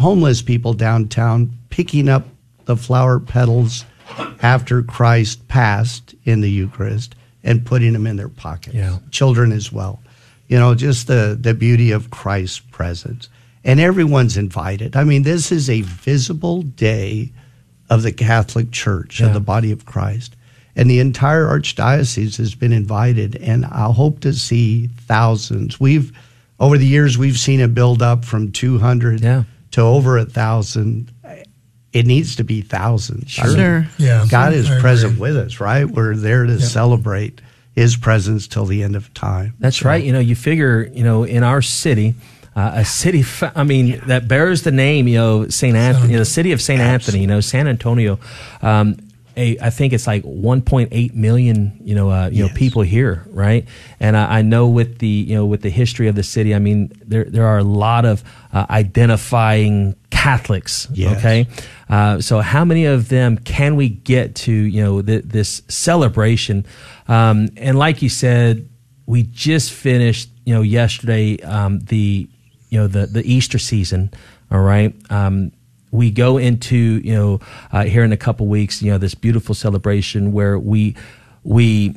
homeless 0.00 0.42
people 0.42 0.72
downtown 0.72 1.52
picking 1.68 2.08
up 2.08 2.26
the 2.64 2.76
flower 2.76 3.20
petals 3.20 3.84
after 4.42 4.82
Christ 4.82 5.46
passed 5.46 6.14
in 6.24 6.40
the 6.40 6.50
Eucharist 6.50 7.14
and 7.42 7.64
putting 7.64 7.92
them 7.92 8.06
in 8.06 8.16
their 8.16 8.28
pockets. 8.28 8.74
Yeah. 8.76 8.98
Children 9.10 9.52
as 9.52 9.72
well. 9.72 10.00
You 10.48 10.58
know, 10.58 10.74
just 10.74 11.06
the, 11.06 11.36
the 11.40 11.54
beauty 11.54 11.92
of 11.92 12.10
Christ's 12.10 12.60
presence. 12.60 13.28
And 13.64 13.78
everyone's 13.78 14.36
invited. 14.36 14.96
I 14.96 15.04
mean, 15.04 15.22
this 15.22 15.52
is 15.52 15.68
a 15.70 15.82
visible 15.82 16.62
day 16.62 17.30
of 17.88 18.02
the 18.02 18.12
Catholic 18.12 18.70
Church, 18.70 19.20
Yeah. 19.20 19.26
of 19.28 19.34
the 19.34 19.40
body 19.40 19.70
of 19.72 19.84
Christ. 19.86 20.36
And 20.76 20.88
the 20.88 21.00
entire 21.00 21.46
archdiocese 21.46 22.36
has 22.38 22.54
been 22.54 22.72
invited, 22.72 23.36
and 23.36 23.66
I 23.66 23.90
hope 23.92 24.20
to 24.20 24.32
see 24.32 24.86
thousands. 24.86 25.80
We've, 25.80 26.12
over 26.58 26.78
the 26.78 26.86
years, 26.86 27.18
we've 27.18 27.38
seen 27.38 27.60
it 27.60 27.74
build 27.74 28.00
up 28.02 28.24
from 28.24 28.52
200 28.52 29.20
Yeah. 29.20 29.44
to 29.72 29.80
over 29.82 30.16
a 30.16 30.24
thousand. 30.24 31.10
It 31.92 32.06
needs 32.06 32.36
to 32.36 32.44
be 32.44 32.60
thousands. 32.62 33.36
I 33.38 33.46
mean, 33.48 33.56
Sure. 33.56 33.86
Yeah. 33.98 34.26
God 34.30 34.52
is 34.52 34.66
I 34.68 34.72
agree. 34.74 34.80
present 34.80 35.18
with 35.18 35.36
us, 35.36 35.58
right? 35.60 35.84
We're 35.84 36.14
there 36.14 36.44
to 36.46 36.60
celebrate 36.60 37.40
His 37.74 37.96
presence 37.96 38.46
till 38.46 38.64
the 38.66 38.82
end 38.82 38.94
of 38.96 39.12
time. 39.14 39.54
That's 39.58 39.84
right. 39.84 40.02
You 40.02 40.12
know, 40.12 40.20
you 40.20 40.36
figure, 40.36 40.88
you 40.94 41.02
know, 41.02 41.24
in 41.24 41.42
our 41.42 41.60
city, 41.62 42.14
uh, 42.54 42.72
a 42.74 42.84
city, 42.84 43.22
fa- 43.22 43.52
I 43.56 43.64
mean, 43.64 44.00
that 44.06 44.28
bears 44.28 44.62
the 44.62 44.72
name, 44.72 45.08
you 45.08 45.18
know, 45.18 45.48
St. 45.48 45.76
Anthony, 45.76 46.08
you 46.08 46.12
know, 46.14 46.18
the 46.20 46.24
city 46.24 46.52
of 46.52 46.60
St. 46.60 46.80
Anthony, 46.80 47.20
you 47.20 47.26
know, 47.26 47.40
San 47.40 47.66
Antonio. 47.68 48.18
Um, 48.62 48.96
a 49.40 49.58
I 49.60 49.70
think 49.70 49.92
it's 49.92 50.06
like 50.06 50.22
1.8 50.22 51.14
million 51.14 51.80
you 51.82 51.94
know 51.94 52.10
uh, 52.10 52.28
you 52.28 52.46
know 52.46 52.52
people 52.54 52.82
here, 52.82 53.24
right? 53.30 53.66
And 53.98 54.16
I, 54.16 54.38
I 54.38 54.42
know 54.42 54.68
with 54.68 54.98
the 54.98 55.08
you 55.08 55.34
know 55.34 55.46
with 55.46 55.62
the 55.62 55.70
history 55.70 56.08
of 56.08 56.14
the 56.14 56.22
city, 56.22 56.54
I 56.54 56.58
mean 56.58 56.92
there 57.04 57.24
there 57.24 57.46
are 57.46 57.58
a 57.58 57.64
lot 57.64 58.04
of 58.04 58.22
uh, 58.52 58.66
identifying 58.70 59.96
Catholics. 60.10 60.86
Yes. 60.92 61.18
Okay, 61.18 61.46
uh, 61.88 62.20
so 62.20 62.40
how 62.40 62.64
many 62.64 62.84
of 62.84 63.08
them 63.08 63.38
can 63.38 63.76
we 63.76 63.88
get 63.88 64.34
to 64.36 64.52
you 64.52 64.82
know 64.82 65.02
th- 65.02 65.24
this 65.24 65.62
celebration? 65.68 66.66
Um, 67.08 67.48
and 67.56 67.78
like 67.78 68.02
you 68.02 68.08
said, 68.08 68.68
we 69.06 69.22
just 69.22 69.72
finished 69.72 70.30
you 70.44 70.54
know 70.54 70.62
yesterday 70.62 71.38
um, 71.42 71.80
the 71.80 72.28
you 72.68 72.78
know 72.78 72.86
the 72.86 73.06
the 73.06 73.22
Easter 73.24 73.58
season. 73.58 74.12
All 74.52 74.60
right. 74.60 74.94
Um, 75.10 75.52
we 75.90 76.10
go 76.10 76.38
into 76.38 76.76
you 76.76 77.14
know 77.14 77.40
uh, 77.72 77.84
here 77.84 78.04
in 78.04 78.12
a 78.12 78.16
couple 78.16 78.46
weeks 78.46 78.82
you 78.82 78.90
know 78.90 78.98
this 78.98 79.14
beautiful 79.14 79.54
celebration 79.54 80.32
where 80.32 80.58
we 80.58 80.96
we 81.42 81.94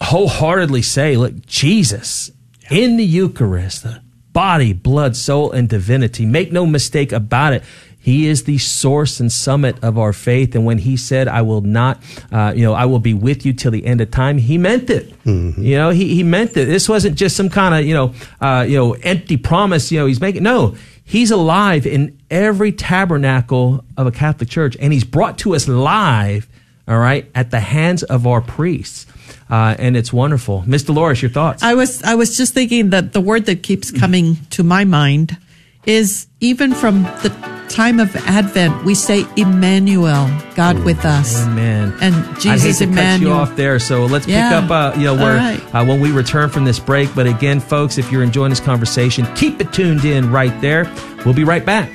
wholeheartedly 0.00 0.82
say 0.82 1.16
look 1.16 1.46
jesus 1.46 2.30
in 2.70 2.96
the 2.96 3.04
eucharist 3.04 3.82
the 3.82 4.02
body 4.32 4.72
blood 4.72 5.16
soul 5.16 5.50
and 5.52 5.68
divinity 5.68 6.26
make 6.26 6.52
no 6.52 6.66
mistake 6.66 7.12
about 7.12 7.52
it 7.52 7.62
he 7.98 8.28
is 8.28 8.44
the 8.44 8.56
source 8.58 9.18
and 9.18 9.32
summit 9.32 9.82
of 9.82 9.98
our 9.98 10.12
faith. 10.12 10.54
And 10.54 10.64
when 10.64 10.78
he 10.78 10.96
said 10.96 11.26
i 11.26 11.42
will 11.42 11.62
not 11.62 12.00
uh, 12.30 12.52
you 12.54 12.62
know 12.62 12.72
i 12.72 12.84
will 12.84 13.00
be 13.00 13.14
with 13.14 13.44
you 13.44 13.52
till 13.52 13.72
the 13.72 13.84
end 13.84 14.00
of 14.00 14.12
time 14.12 14.38
he 14.38 14.58
meant 14.58 14.90
it. 14.90 15.12
You 15.24 15.76
know 15.76 15.90
he, 15.90 16.14
he 16.14 16.22
meant 16.22 16.56
it. 16.56 16.66
This 16.66 16.88
wasn't 16.88 17.16
just 17.16 17.36
some 17.36 17.50
kind 17.50 17.74
of 17.74 17.84
you 17.84 17.94
know 17.94 18.14
uh, 18.40 18.64
you 18.68 18.76
know 18.76 18.92
empty 18.92 19.36
promise 19.36 19.90
you 19.90 19.98
know 19.98 20.06
he's 20.06 20.20
making 20.20 20.44
no 20.44 20.76
He's 21.08 21.30
alive 21.30 21.86
in 21.86 22.15
every 22.30 22.72
tabernacle 22.72 23.84
of 23.96 24.06
a 24.06 24.12
Catholic 24.12 24.48
church, 24.48 24.76
and 24.80 24.92
he's 24.92 25.04
brought 25.04 25.38
to 25.38 25.54
us 25.54 25.68
live, 25.68 26.48
all 26.88 26.98
right, 26.98 27.30
at 27.34 27.50
the 27.50 27.60
hands 27.60 28.02
of 28.02 28.26
our 28.26 28.40
priests. 28.40 29.06
Uh, 29.48 29.76
and 29.78 29.96
it's 29.96 30.12
wonderful. 30.12 30.64
Miss 30.66 30.82
Dolores, 30.82 31.22
your 31.22 31.30
thoughts? 31.30 31.62
I 31.62 31.74
was 31.74 32.02
I 32.02 32.14
was 32.16 32.36
just 32.36 32.52
thinking 32.54 32.90
that 32.90 33.12
the 33.12 33.20
word 33.20 33.46
that 33.46 33.62
keeps 33.62 33.90
coming 33.90 34.36
to 34.50 34.62
my 34.64 34.84
mind 34.84 35.36
is 35.84 36.26
even 36.40 36.74
from 36.74 37.04
the 37.22 37.28
time 37.68 38.00
of 38.00 38.14
Advent, 38.28 38.84
we 38.84 38.94
say 38.94 39.24
Emmanuel, 39.36 40.28
God 40.54 40.78
with 40.84 41.04
us. 41.04 41.44
Amen. 41.46 41.92
And 42.00 42.14
Jesus 42.40 42.80
I 42.80 42.84
hate 42.86 42.90
to 42.90 43.00
cut 43.00 43.20
you 43.20 43.30
off 43.30 43.54
there, 43.56 43.78
so 43.78 44.06
let's 44.06 44.26
Yeah. 44.26 44.60
pick 44.60 44.70
up. 44.70 44.94
Uh, 44.94 44.98
you 44.98 45.04
know, 45.04 45.14
where 45.14 45.36
right. 45.36 45.74
uh, 45.74 45.84
when 45.84 46.00
we 46.00 46.10
return 46.12 46.48
from 46.50 46.64
this 46.64 46.78
break. 46.78 47.12
But 47.14 47.26
again, 47.26 47.60
folks, 47.60 47.98
if 47.98 48.10
you're 48.10 48.22
enjoying 48.22 48.50
this 48.50 48.60
conversation, 48.60 49.26
keep 49.34 49.60
it 49.60 49.72
tuned 49.72 50.04
in 50.04 50.30
right 50.30 50.58
there. 50.60 50.90
We'll 51.24 51.34
be 51.34 51.44
right 51.44 51.64
back. 51.64 51.90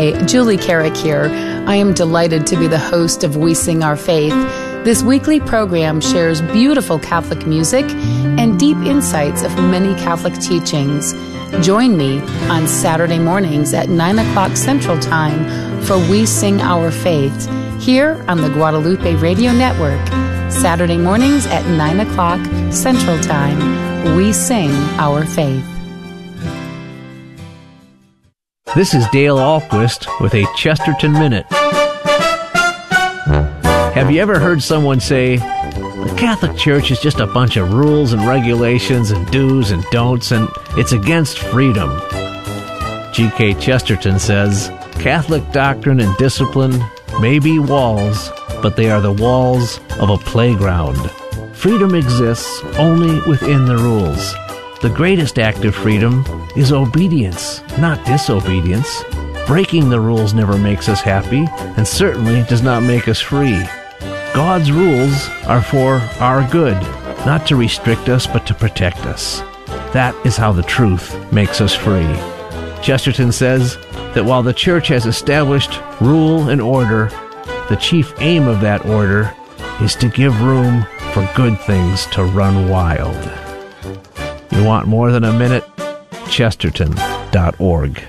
Hi, 0.00 0.12
Julie 0.24 0.56
Carrick 0.56 0.96
here. 0.96 1.26
I 1.66 1.74
am 1.74 1.92
delighted 1.92 2.46
to 2.46 2.56
be 2.56 2.66
the 2.66 2.78
host 2.78 3.22
of 3.22 3.36
We 3.36 3.52
Sing 3.52 3.84
Our 3.84 3.98
Faith. 3.98 4.32
This 4.82 5.02
weekly 5.02 5.40
program 5.40 6.00
shares 6.00 6.40
beautiful 6.40 6.98
Catholic 6.98 7.46
music 7.46 7.84
and 7.84 8.58
deep 8.58 8.78
insights 8.78 9.42
of 9.42 9.54
many 9.56 9.92
Catholic 10.00 10.32
teachings. 10.40 11.12
Join 11.62 11.98
me 11.98 12.22
on 12.48 12.66
Saturday 12.66 13.18
mornings 13.18 13.74
at 13.74 13.90
9 13.90 14.18
o'clock 14.20 14.56
Central 14.56 14.98
Time 14.98 15.82
for 15.82 15.98
We 15.98 16.24
Sing 16.24 16.62
Our 16.62 16.90
Faith 16.90 17.46
here 17.78 18.24
on 18.26 18.40
the 18.40 18.48
Guadalupe 18.48 19.16
Radio 19.16 19.52
Network. 19.52 20.00
Saturday 20.50 20.96
mornings 20.96 21.44
at 21.44 21.66
9 21.66 22.00
o'clock 22.00 22.40
Central 22.72 23.20
Time. 23.20 24.16
We 24.16 24.32
Sing 24.32 24.70
Our 24.98 25.26
Faith. 25.26 25.69
This 28.76 28.94
is 28.94 29.04
Dale 29.08 29.36
Ahlquist 29.36 30.06
with 30.20 30.32
a 30.34 30.46
Chesterton 30.56 31.12
Minute. 31.12 31.44
Have 33.94 34.12
you 34.12 34.20
ever 34.20 34.38
heard 34.38 34.62
someone 34.62 35.00
say, 35.00 35.38
the 35.38 36.14
Catholic 36.16 36.56
Church 36.56 36.92
is 36.92 37.00
just 37.00 37.18
a 37.18 37.26
bunch 37.26 37.56
of 37.56 37.74
rules 37.74 38.12
and 38.12 38.24
regulations 38.24 39.10
and 39.10 39.28
do's 39.32 39.72
and 39.72 39.82
don'ts, 39.90 40.30
and 40.30 40.48
it's 40.78 40.92
against 40.92 41.40
freedom? 41.40 42.00
G.K. 43.12 43.54
Chesterton 43.54 44.20
says, 44.20 44.70
Catholic 45.00 45.50
doctrine 45.50 45.98
and 45.98 46.16
discipline 46.16 46.80
may 47.20 47.40
be 47.40 47.58
walls, 47.58 48.30
but 48.62 48.76
they 48.76 48.88
are 48.88 49.00
the 49.00 49.10
walls 49.10 49.80
of 49.98 50.10
a 50.10 50.16
playground. 50.16 51.10
Freedom 51.56 51.96
exists 51.96 52.62
only 52.78 53.20
within 53.28 53.64
the 53.64 53.76
rules. 53.76 54.32
The 54.80 54.92
greatest 54.94 55.40
act 55.40 55.64
of 55.64 55.74
freedom 55.74 56.24
is 56.56 56.72
obedience, 56.72 57.62
not 57.78 58.04
disobedience. 58.06 59.04
Breaking 59.46 59.88
the 59.88 60.00
rules 60.00 60.34
never 60.34 60.56
makes 60.56 60.88
us 60.88 61.00
happy, 61.00 61.46
and 61.76 61.86
certainly 61.86 62.42
does 62.44 62.62
not 62.62 62.82
make 62.82 63.08
us 63.08 63.20
free. 63.20 63.64
God's 64.32 64.70
rules 64.70 65.28
are 65.46 65.62
for 65.62 65.96
our 66.20 66.48
good, 66.50 66.80
not 67.26 67.46
to 67.48 67.56
restrict 67.56 68.08
us, 68.08 68.26
but 68.26 68.46
to 68.46 68.54
protect 68.54 68.98
us. 69.06 69.40
That 69.92 70.14
is 70.24 70.36
how 70.36 70.52
the 70.52 70.62
truth 70.62 71.14
makes 71.32 71.60
us 71.60 71.74
free. 71.74 72.14
Chesterton 72.80 73.32
says 73.32 73.76
that 74.14 74.24
while 74.24 74.42
the 74.42 74.52
Church 74.52 74.88
has 74.88 75.06
established 75.06 75.80
rule 76.00 76.48
and 76.48 76.60
order, 76.60 77.08
the 77.68 77.78
chief 77.80 78.14
aim 78.20 78.46
of 78.46 78.60
that 78.60 78.86
order 78.86 79.34
is 79.80 79.94
to 79.96 80.08
give 80.08 80.40
room 80.42 80.86
for 81.12 81.28
good 81.34 81.58
things 81.60 82.06
to 82.06 82.22
run 82.24 82.68
wild. 82.68 83.16
You 84.52 84.64
want 84.64 84.86
more 84.86 85.10
than 85.10 85.24
a 85.24 85.32
minute? 85.32 85.64
Chesterton.org. 86.30 88.02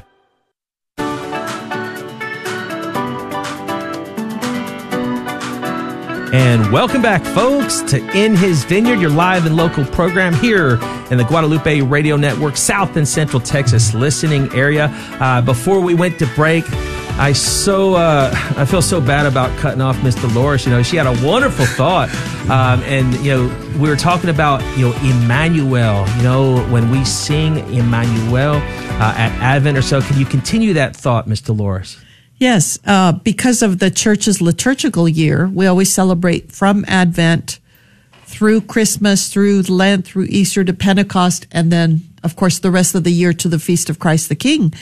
And 6.33 6.71
welcome 6.71 7.01
back, 7.01 7.25
folks, 7.25 7.81
to 7.91 7.97
In 8.17 8.37
His 8.37 8.63
Vineyard, 8.63 9.01
your 9.01 9.09
live 9.09 9.45
and 9.45 9.57
local 9.57 9.83
program 9.83 10.33
here 10.33 10.79
in 11.11 11.17
the 11.17 11.25
Guadalupe 11.27 11.81
Radio 11.81 12.15
Network, 12.15 12.55
South 12.55 12.95
and 12.95 13.05
Central 13.05 13.41
Texas 13.41 13.93
listening 13.93 14.49
area. 14.55 14.87
Uh, 15.19 15.41
before 15.41 15.81
we 15.81 15.93
went 15.93 16.17
to 16.19 16.25
break, 16.27 16.63
I 17.19 17.33
so 17.33 17.95
uh, 17.95 18.31
I 18.57 18.65
feel 18.65 18.81
so 18.81 18.99
bad 18.99 19.25
about 19.25 19.57
cutting 19.59 19.81
off 19.81 20.01
Miss 20.03 20.15
Dolores. 20.15 20.65
You 20.65 20.71
know, 20.71 20.83
she 20.83 20.95
had 20.97 21.07
a 21.07 21.25
wonderful 21.25 21.65
thought, 21.65 22.09
um, 22.49 22.81
and 22.83 23.13
you 23.25 23.31
know, 23.31 23.77
we 23.79 23.89
were 23.89 23.95
talking 23.95 24.29
about 24.29 24.61
you 24.77 24.89
know 24.89 24.93
Emmanuel. 25.03 26.07
You 26.17 26.23
know, 26.23 26.63
when 26.69 26.89
we 26.89 27.05
sing 27.05 27.57
Emmanuel 27.73 28.55
uh, 28.55 29.13
at 29.17 29.31
Advent 29.41 29.77
or 29.77 29.81
so, 29.81 30.01
can 30.01 30.17
you 30.17 30.25
continue 30.25 30.73
that 30.73 30.95
thought, 30.95 31.27
Miss 31.27 31.41
Dolores? 31.41 31.97
Yes, 32.37 32.79
uh, 32.85 33.11
because 33.11 33.61
of 33.61 33.77
the 33.77 33.91
church's 33.91 34.41
liturgical 34.41 35.07
year, 35.07 35.47
we 35.47 35.67
always 35.67 35.93
celebrate 35.93 36.51
from 36.51 36.83
Advent 36.87 37.59
through 38.23 38.61
Christmas, 38.61 39.31
through 39.31 39.61
Lent, 39.63 40.05
through 40.05 40.25
Easter 40.29 40.63
to 40.63 40.73
Pentecost, 40.73 41.45
and 41.51 41.71
then, 41.71 42.01
of 42.23 42.35
course, 42.35 42.57
the 42.57 42.71
rest 42.71 42.95
of 42.95 43.03
the 43.03 43.11
year 43.11 43.31
to 43.33 43.47
the 43.47 43.59
Feast 43.59 43.91
of 43.91 43.99
Christ 43.99 44.29
the 44.29 44.35
King. 44.35 44.73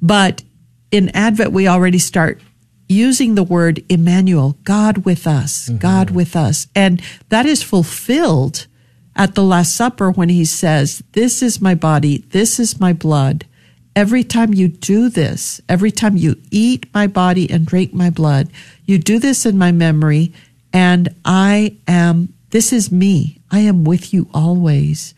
But 0.00 0.44
in 0.90 1.08
Advent, 1.10 1.52
we 1.52 1.68
already 1.68 1.98
start 1.98 2.40
using 2.88 3.34
the 3.34 3.42
word 3.44 3.84
Emmanuel, 3.88 4.56
God 4.64 5.04
with 5.04 5.26
us, 5.26 5.68
God 5.68 6.10
with 6.10 6.34
us. 6.34 6.66
And 6.74 7.00
that 7.28 7.46
is 7.46 7.62
fulfilled 7.62 8.66
at 9.14 9.34
the 9.34 9.44
Last 9.44 9.76
Supper 9.76 10.10
when 10.10 10.28
he 10.28 10.44
says, 10.44 11.02
This 11.12 11.42
is 11.42 11.60
my 11.60 11.74
body, 11.74 12.18
this 12.30 12.58
is 12.58 12.80
my 12.80 12.92
blood. 12.92 13.46
Every 13.94 14.24
time 14.24 14.54
you 14.54 14.68
do 14.68 15.08
this, 15.08 15.60
every 15.68 15.90
time 15.90 16.16
you 16.16 16.36
eat 16.50 16.86
my 16.94 17.06
body 17.06 17.50
and 17.50 17.66
drink 17.66 17.92
my 17.92 18.08
blood, 18.10 18.48
you 18.86 18.98
do 18.98 19.18
this 19.18 19.44
in 19.44 19.58
my 19.58 19.72
memory, 19.72 20.32
and 20.72 21.08
I 21.24 21.76
am, 21.88 22.32
this 22.50 22.72
is 22.72 22.90
me. 22.92 23.40
I 23.50 23.60
am 23.60 23.82
with 23.84 24.14
you 24.14 24.28
always. 24.32 25.14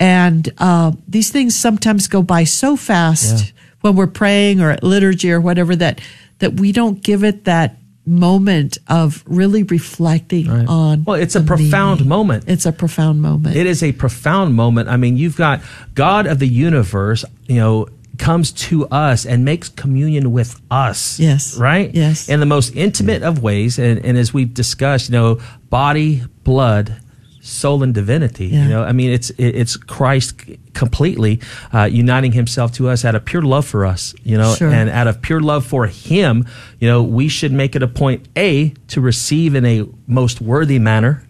And 0.00 0.52
uh, 0.58 0.92
these 1.08 1.30
things 1.30 1.56
sometimes 1.56 2.06
go 2.08 2.22
by 2.22 2.44
so 2.44 2.76
fast 2.76 3.46
Yeah. 3.46 3.50
When 3.84 3.96
we're 3.96 4.06
praying 4.06 4.62
or 4.62 4.70
at 4.70 4.82
liturgy 4.82 5.30
or 5.30 5.42
whatever 5.42 5.76
that 5.76 6.00
that 6.38 6.54
we 6.54 6.72
don't 6.72 7.02
give 7.02 7.22
it 7.22 7.44
that 7.44 7.76
moment 8.06 8.78
of 8.88 9.22
really 9.26 9.62
reflecting 9.62 10.48
on. 10.48 11.04
Well, 11.04 11.20
it's 11.20 11.36
a 11.36 11.42
profound 11.42 12.00
meaning. 12.00 12.08
moment. 12.08 12.44
It's 12.46 12.64
a 12.64 12.72
profound 12.72 13.20
moment. 13.20 13.56
It 13.56 13.66
is 13.66 13.82
a 13.82 13.92
profound 13.92 14.54
moment. 14.54 14.88
I 14.88 14.96
mean, 14.96 15.18
you've 15.18 15.36
got 15.36 15.60
God 15.94 16.26
of 16.26 16.38
the 16.38 16.48
universe, 16.48 17.26
you 17.46 17.56
know, 17.56 17.88
comes 18.18 18.52
to 18.52 18.86
us 18.88 19.26
and 19.26 19.44
makes 19.44 19.68
communion 19.68 20.32
with 20.32 20.60
us. 20.70 21.20
Yes. 21.20 21.56
Right? 21.56 21.94
Yes. 21.94 22.28
In 22.28 22.40
the 22.40 22.46
most 22.46 22.74
intimate 22.74 23.22
of 23.22 23.42
ways. 23.42 23.78
And, 23.78 24.04
and 24.04 24.16
as 24.16 24.32
we've 24.32 24.52
discussed, 24.52 25.10
you 25.10 25.12
know, 25.12 25.40
body, 25.68 26.22
blood, 26.42 27.00
soul, 27.44 27.82
and 27.82 27.92
divinity. 27.94 28.46
Yeah. 28.46 28.62
You 28.64 28.68
know, 28.70 28.82
I 28.82 28.92
mean, 28.92 29.10
it's 29.12 29.30
it's 29.36 29.76
Christ 29.76 30.34
completely 30.72 31.40
uh, 31.74 31.84
uniting 31.84 32.32
Himself 32.32 32.72
to 32.72 32.88
us 32.88 33.04
out 33.04 33.14
of 33.14 33.24
pure 33.24 33.42
love 33.42 33.66
for 33.66 33.84
us. 33.84 34.14
You 34.24 34.38
know, 34.38 34.54
Sure. 34.54 34.70
and 34.70 34.88
out 34.88 35.06
of 35.06 35.20
pure 35.20 35.40
love 35.40 35.66
for 35.66 35.86
Him, 35.86 36.46
you 36.80 36.88
know, 36.88 37.02
we 37.02 37.28
should 37.28 37.52
make 37.52 37.76
it 37.76 37.82
a 37.82 37.88
point 37.88 38.26
a 38.36 38.70
to 38.88 39.00
receive 39.00 39.54
in 39.54 39.64
a 39.66 39.86
most 40.06 40.40
worthy 40.40 40.78
manner. 40.78 41.22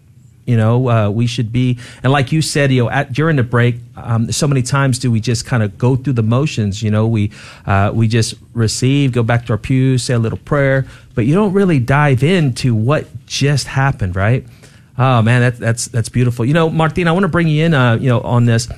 You 0.47 0.57
know, 0.57 0.89
uh, 0.89 1.09
we 1.09 1.25
should 1.25 1.51
be, 1.51 1.79
and 2.03 2.13
like 2.13 2.31
you 2.31 2.43
said, 2.43 2.71
you 2.71 2.83
know, 2.83 2.89
at, 2.91 3.11
during 3.11 3.35
the 3.35 3.41
break, 3.43 3.77
um, 3.97 4.31
so 4.31 4.47
many 4.47 4.61
times 4.61 4.99
do 4.99 5.09
we 5.09 5.19
just 5.19 5.43
kind 5.47 5.63
of 5.63 5.75
go 5.75 5.95
through 5.95 6.13
the 6.13 6.21
motions. 6.23 6.83
You 6.83 6.91
know, 6.91 7.07
we 7.07 7.31
uh, 7.65 7.89
we 7.93 8.07
just 8.07 8.35
receive, 8.53 9.11
go 9.11 9.23
back 9.23 9.47
to 9.47 9.53
our 9.53 9.57
pews, 9.57 10.03
say 10.03 10.13
a 10.13 10.19
little 10.19 10.37
prayer, 10.37 10.85
but 11.15 11.25
you 11.25 11.33
don't 11.33 11.51
really 11.53 11.79
dive 11.79 12.21
into 12.23 12.75
what 12.75 13.07
just 13.25 13.65
happened, 13.65 14.15
right? 14.15 14.45
Oh 14.97 15.21
man, 15.21 15.41
that, 15.41 15.57
that's 15.57 15.87
that's 15.87 16.09
beautiful. 16.09 16.45
You 16.45 16.53
know, 16.53 16.69
Martin, 16.69 17.07
I 17.07 17.11
want 17.11 17.23
to 17.23 17.29
bring 17.29 17.47
you 17.47 17.65
in, 17.65 17.73
uh, 17.73 17.95
you 17.95 18.09
know, 18.09 18.21
on 18.21 18.45
this. 18.45 18.69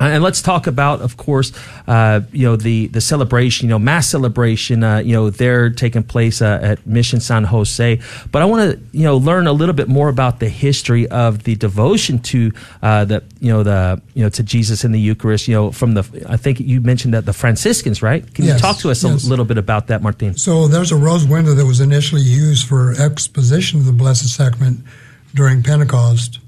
Uh, 0.00 0.04
And 0.14 0.22
let's 0.22 0.40
talk 0.40 0.68
about, 0.68 1.00
of 1.02 1.16
course, 1.16 1.50
uh, 1.88 2.20
you 2.32 2.46
know 2.46 2.56
the 2.56 2.86
the 2.92 3.00
celebration, 3.00 3.66
you 3.66 3.70
know, 3.74 3.80
mass 3.80 4.06
celebration, 4.08 4.84
uh, 4.84 4.98
you 4.98 5.12
know, 5.12 5.28
they're 5.28 5.70
taking 5.70 6.04
place 6.04 6.40
uh, 6.40 6.70
at 6.70 6.86
Mission 6.86 7.20
San 7.20 7.44
Jose. 7.44 7.98
But 8.30 8.42
I 8.42 8.44
want 8.44 8.62
to, 8.70 8.78
you 8.92 9.02
know, 9.02 9.18
learn 9.18 9.48
a 9.48 9.52
little 9.52 9.74
bit 9.74 9.88
more 9.88 10.08
about 10.08 10.38
the 10.38 10.48
history 10.48 11.08
of 11.10 11.42
the 11.42 11.56
devotion 11.56 12.20
to 12.30 12.52
uh, 12.80 13.06
the, 13.06 13.22
you 13.40 13.52
know, 13.52 13.64
the, 13.64 14.00
you 14.14 14.22
know, 14.22 14.30
to 14.30 14.42
Jesus 14.44 14.84
in 14.84 14.92
the 14.92 15.00
Eucharist. 15.00 15.48
You 15.48 15.54
know, 15.56 15.72
from 15.72 15.94
the, 15.94 16.02
I 16.28 16.36
think 16.36 16.60
you 16.60 16.80
mentioned 16.80 17.14
that 17.14 17.24
the 17.24 17.32
Franciscans, 17.32 18.00
right? 18.00 18.22
Can 18.34 18.44
you 18.44 18.56
talk 18.56 18.78
to 18.78 18.90
us 18.90 19.02
yes. 19.02 19.26
a 19.26 19.28
little 19.28 19.44
bit 19.44 19.58
about 19.58 19.88
that, 19.88 20.00
Martin? 20.00 20.36
So 20.38 20.68
there's 20.68 20.92
a 20.92 20.96
rose 20.96 21.26
window 21.26 21.54
that 21.54 21.66
was 21.66 21.80
initially 21.80 22.22
used 22.22 22.68
for 22.68 22.94
exposition 23.02 23.80
of 23.80 23.86
the 23.86 23.92
Blessed 23.92 24.28
Sacrament 24.28 24.78
during 25.34 25.62
Pentecost 25.62 26.38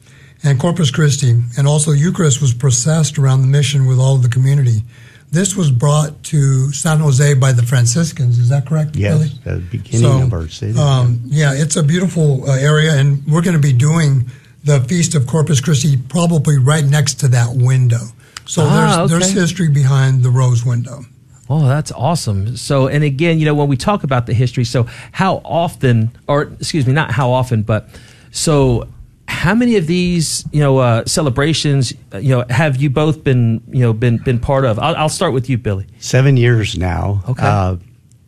and 0.43 0.59
Corpus 0.59 0.91
Christi, 0.91 1.35
and 1.59 1.69
also 1.69 1.93
Eucharist 1.93 2.41
was 2.41 2.55
processed 2.55 3.19
around 3.19 3.43
the 3.43 3.47
mission 3.49 3.87
with 3.87 3.99
all 3.99 4.15
of 4.17 4.23
the 4.23 4.29
community. 4.29 4.83
This 5.31 5.55
was 5.55 5.71
brought 5.71 6.23
to 6.25 6.73
San 6.73 6.99
Jose 6.99 7.35
by 7.35 7.53
the 7.53 7.63
Franciscans. 7.63 8.39
Is 8.39 8.49
that 8.49 8.67
correct? 8.67 8.97
Yes, 8.97 9.35
Billy? 9.35 9.59
the 9.61 9.65
beginning 9.67 10.23
of 10.23 10.33
our 10.33 10.49
city. 10.49 10.77
Um, 10.79 11.21
yeah, 11.27 11.53
it's 11.55 11.77
a 11.77 11.83
beautiful 11.83 12.49
uh, 12.51 12.57
area, 12.57 12.95
and 12.95 13.25
we're 13.27 13.43
going 13.43 13.55
to 13.55 13.63
be 13.63 13.73
doing 13.73 14.29
the 14.65 14.81
Feast 14.81 15.15
of 15.15 15.27
Corpus 15.27 15.61
Christi 15.61 15.97
probably 15.97 16.59
right 16.59 16.85
next 16.85 17.15
to 17.21 17.29
that 17.29 17.55
window. 17.55 18.01
So 18.47 18.63
Ah, 18.65 19.07
there's 19.07 19.11
there's 19.11 19.33
history 19.33 19.69
behind 19.69 20.25
the 20.25 20.31
rose 20.31 20.65
window. 20.65 21.03
Oh, 21.49 21.67
that's 21.67 21.93
awesome. 21.93 22.57
So, 22.57 22.87
and 22.89 23.03
again, 23.05 23.39
you 23.39 23.45
know, 23.45 23.55
when 23.55 23.69
we 23.69 23.77
talk 23.77 24.05
about 24.05 24.27
the 24.27 24.35
history, 24.35 24.65
so 24.65 24.85
how 25.13 25.43
often, 25.45 26.11
or 26.29 26.43
excuse 26.61 26.87
me, 26.87 26.93
not 26.93 27.11
how 27.13 27.31
often, 27.31 27.63
but 27.63 27.89
so 28.31 28.89
how 29.29 29.55
many 29.55 29.77
of 29.77 29.87
these, 29.87 30.45
you 30.53 30.61
know, 30.61 30.79
uh, 30.79 31.05
celebrations, 31.07 31.95
uh, 32.13 32.19
you 32.19 32.31
know, 32.31 32.45
have 32.51 32.77
you 32.77 32.91
both 32.91 33.25
been, 33.25 33.63
you 33.69 33.81
know, 33.81 33.93
been 33.93 34.19
been 34.19 34.39
part 34.39 34.65
of? 34.65 34.79
I'll, 34.79 34.97
I'll 34.97 35.09
start 35.09 35.33
with 35.33 35.49
you, 35.49 35.57
Billy. 35.57 35.87
Seven 35.99 36.37
years 36.37 36.77
now. 36.77 37.23
Okay. 37.29 37.47
Uh, 37.47 37.77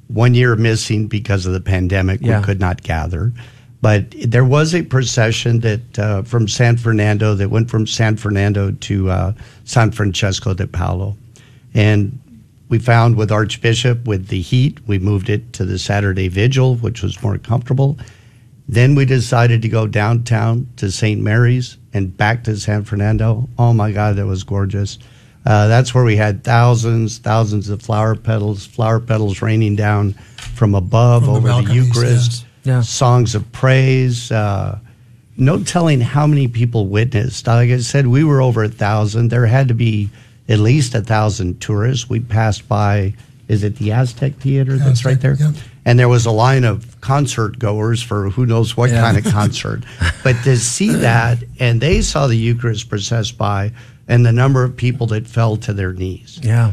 one 0.09 0.35
year 0.35 0.57
missing 0.57 1.07
because 1.09 1.47
of 1.47 1.53
the 1.53 1.61
pandemic. 1.61 2.21
Yeah. 2.21 2.39
We 2.39 2.45
could 2.45 2.61
not 2.61 2.83
gather. 2.83 3.33
But 3.81 4.15
there 4.25 4.45
was 4.45 4.75
a 4.75 4.83
procession 4.83 5.61
that 5.61 5.99
uh, 5.99 6.23
from 6.23 6.47
San 6.47 6.77
Fernando 6.77 7.35
that 7.35 7.51
went 7.51 7.69
from 7.69 7.87
San 7.87 8.17
Fernando 8.17 8.71
to 8.71 9.11
uh, 9.11 9.33
San 9.65 9.91
Francisco 9.91 10.55
de 10.55 10.69
Paolo. 10.69 11.17
And 11.75 12.19
we 12.69 12.79
found 12.79 13.17
with 13.17 13.33
Archbishop, 13.33 14.07
with 14.07 14.29
the 14.29 14.41
heat, 14.41 14.79
we 14.87 15.01
moved 15.01 15.29
it 15.29 15.53
to 15.55 15.65
the 15.65 15.79
Saturday 15.79 16.29
Vigil, 16.29 16.77
which 16.77 17.03
was 17.03 17.21
more 17.23 17.39
comfortable. 17.39 17.99
Then 18.73 18.95
we 18.95 19.05
decided 19.05 19.61
to 19.63 19.69
go 19.69 19.87
downtown 19.87 20.67
to 20.79 20.91
St. 20.91 21.21
Mary's 21.21 21.77
and 21.93 22.17
back 22.17 22.45
to 22.45 22.57
San 22.57 22.85
Fernando. 22.85 23.47
Oh 23.59 23.75
my 23.75 23.93
God, 23.93 24.17
that 24.17 24.25
was 24.25 24.45
gorgeous. 24.45 24.99
Uh, 25.45 25.67
that's 25.67 25.95
where 25.95 26.05
we 26.05 26.17
had 26.17 26.43
thousands, 26.43 27.19
thousands 27.19 27.69
of 27.69 27.83
flower 27.83 28.15
petals, 28.17 28.65
flower 28.65 28.99
petals 28.99 29.43
raining 29.43 29.77
down 29.77 30.15
from 30.55 30.75
above 30.75 31.25
From 31.25 31.35
over 31.35 31.49
the, 31.49 31.53
balconies, 31.53 31.87
Eucharist. 31.89 32.31
yes. 32.33 32.45
Yeah. 32.65 32.81
Songs 32.81 33.35
of 33.35 33.51
praise. 33.53 34.33
Uh, 34.33 34.79
no 35.37 35.63
telling 35.63 36.01
how 36.01 36.27
many 36.27 36.49
people 36.49 36.87
witnessed. 36.87 37.47
Like 37.47 37.69
I 37.71 37.79
said, 37.79 38.07
we 38.07 38.25
were 38.25 38.41
over 38.41 38.63
a 38.65 38.69
thousand. 38.71 39.29
There 39.29 39.45
had 39.45 39.69
to 39.69 39.75
be 39.75 40.09
at 40.49 40.61
least 40.61 40.95
a 40.95 41.03
thousand 41.03 41.61
tourists. 41.61 42.09
We 42.09 42.21
passed 42.21 42.67
by. 42.69 43.13
Is 43.49 43.65
it 43.65 43.77
the 43.77 43.93
Aztec 43.93 44.37
Theater 44.37 44.79
that's 44.79 45.05
Aztec, 45.05 45.07
right 45.07 45.21
there? 45.21 45.37
And 45.85 45.99
there 45.99 46.09
was 46.09 46.27
a 46.27 46.31
line 46.31 46.63
of 46.65 47.01
concert 47.01 47.59
goers 47.59 48.01
for 48.03 48.31
who 48.31 48.47
knows 48.47 48.77
what 48.77 48.91
Yeah. 48.91 49.01
kind 49.01 49.17
of 49.19 49.25
concert. 49.33 49.83
but 50.25 50.37
to 50.45 50.57
see 50.57 50.91
that, 50.91 51.43
and 51.59 51.81
they 51.81 52.03
saw 52.03 52.27
the 52.29 52.37
Eucharist 52.37 52.89
process 52.89 53.33
by, 53.33 53.73
and 54.07 54.25
the 54.25 54.33
number 54.33 54.63
of 54.63 54.77
people 54.77 55.07
that 55.09 55.27
fell 55.27 55.57
to 55.57 55.73
their 55.73 55.93
knees, 55.93 56.39
Yeah. 56.43 56.73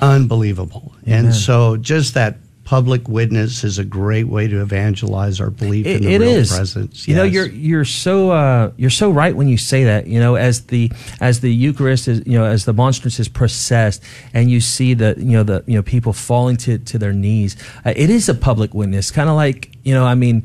unbelievable. 0.00 0.94
Amen. 1.06 1.26
And 1.26 1.34
so, 1.34 1.76
just 1.76 2.14
that 2.14 2.38
public 2.66 3.08
witness 3.08 3.62
is 3.62 3.78
a 3.78 3.84
great 3.84 4.26
way 4.26 4.48
to 4.48 4.60
evangelize 4.60 5.40
our 5.40 5.50
belief 5.50 5.86
in 5.86 6.02
the 6.02 6.14
it 6.14 6.20
real 6.20 6.28
is. 6.28 6.50
presence. 6.50 7.06
You 7.06 7.14
know, 7.14 7.22
you're 7.22 7.46
you're 7.46 7.84
so 7.84 8.32
uh, 8.32 8.72
you're 8.76 8.90
so 8.90 9.08
right 9.08 9.34
when 9.34 9.46
you 9.46 9.56
say 9.56 9.84
that. 9.84 10.08
You 10.08 10.18
know, 10.18 10.34
as 10.34 10.62
the 10.62 10.90
as 11.20 11.40
the 11.40 11.54
Eucharist 11.54 12.08
is, 12.08 12.26
you 12.26 12.36
know, 12.36 12.44
as 12.44 12.64
the 12.64 12.72
monstrance 12.72 13.20
is 13.20 13.28
processed, 13.28 14.02
and 14.34 14.50
you 14.50 14.60
see 14.60 14.94
the 14.94 15.14
you 15.16 15.32
know 15.32 15.44
the 15.44 15.62
you 15.66 15.76
know 15.76 15.82
people 15.82 16.12
falling 16.12 16.56
to 16.58 16.78
to 16.78 16.98
their 16.98 17.12
knees. 17.12 17.56
Uh, 17.84 17.92
it 17.94 18.10
is 18.10 18.28
a 18.28 18.34
public 18.34 18.74
witness, 18.74 19.12
kind 19.12 19.30
of 19.30 19.36
like 19.36 19.70
you 19.84 19.94
know. 19.94 20.04
I 20.04 20.14
mean. 20.14 20.44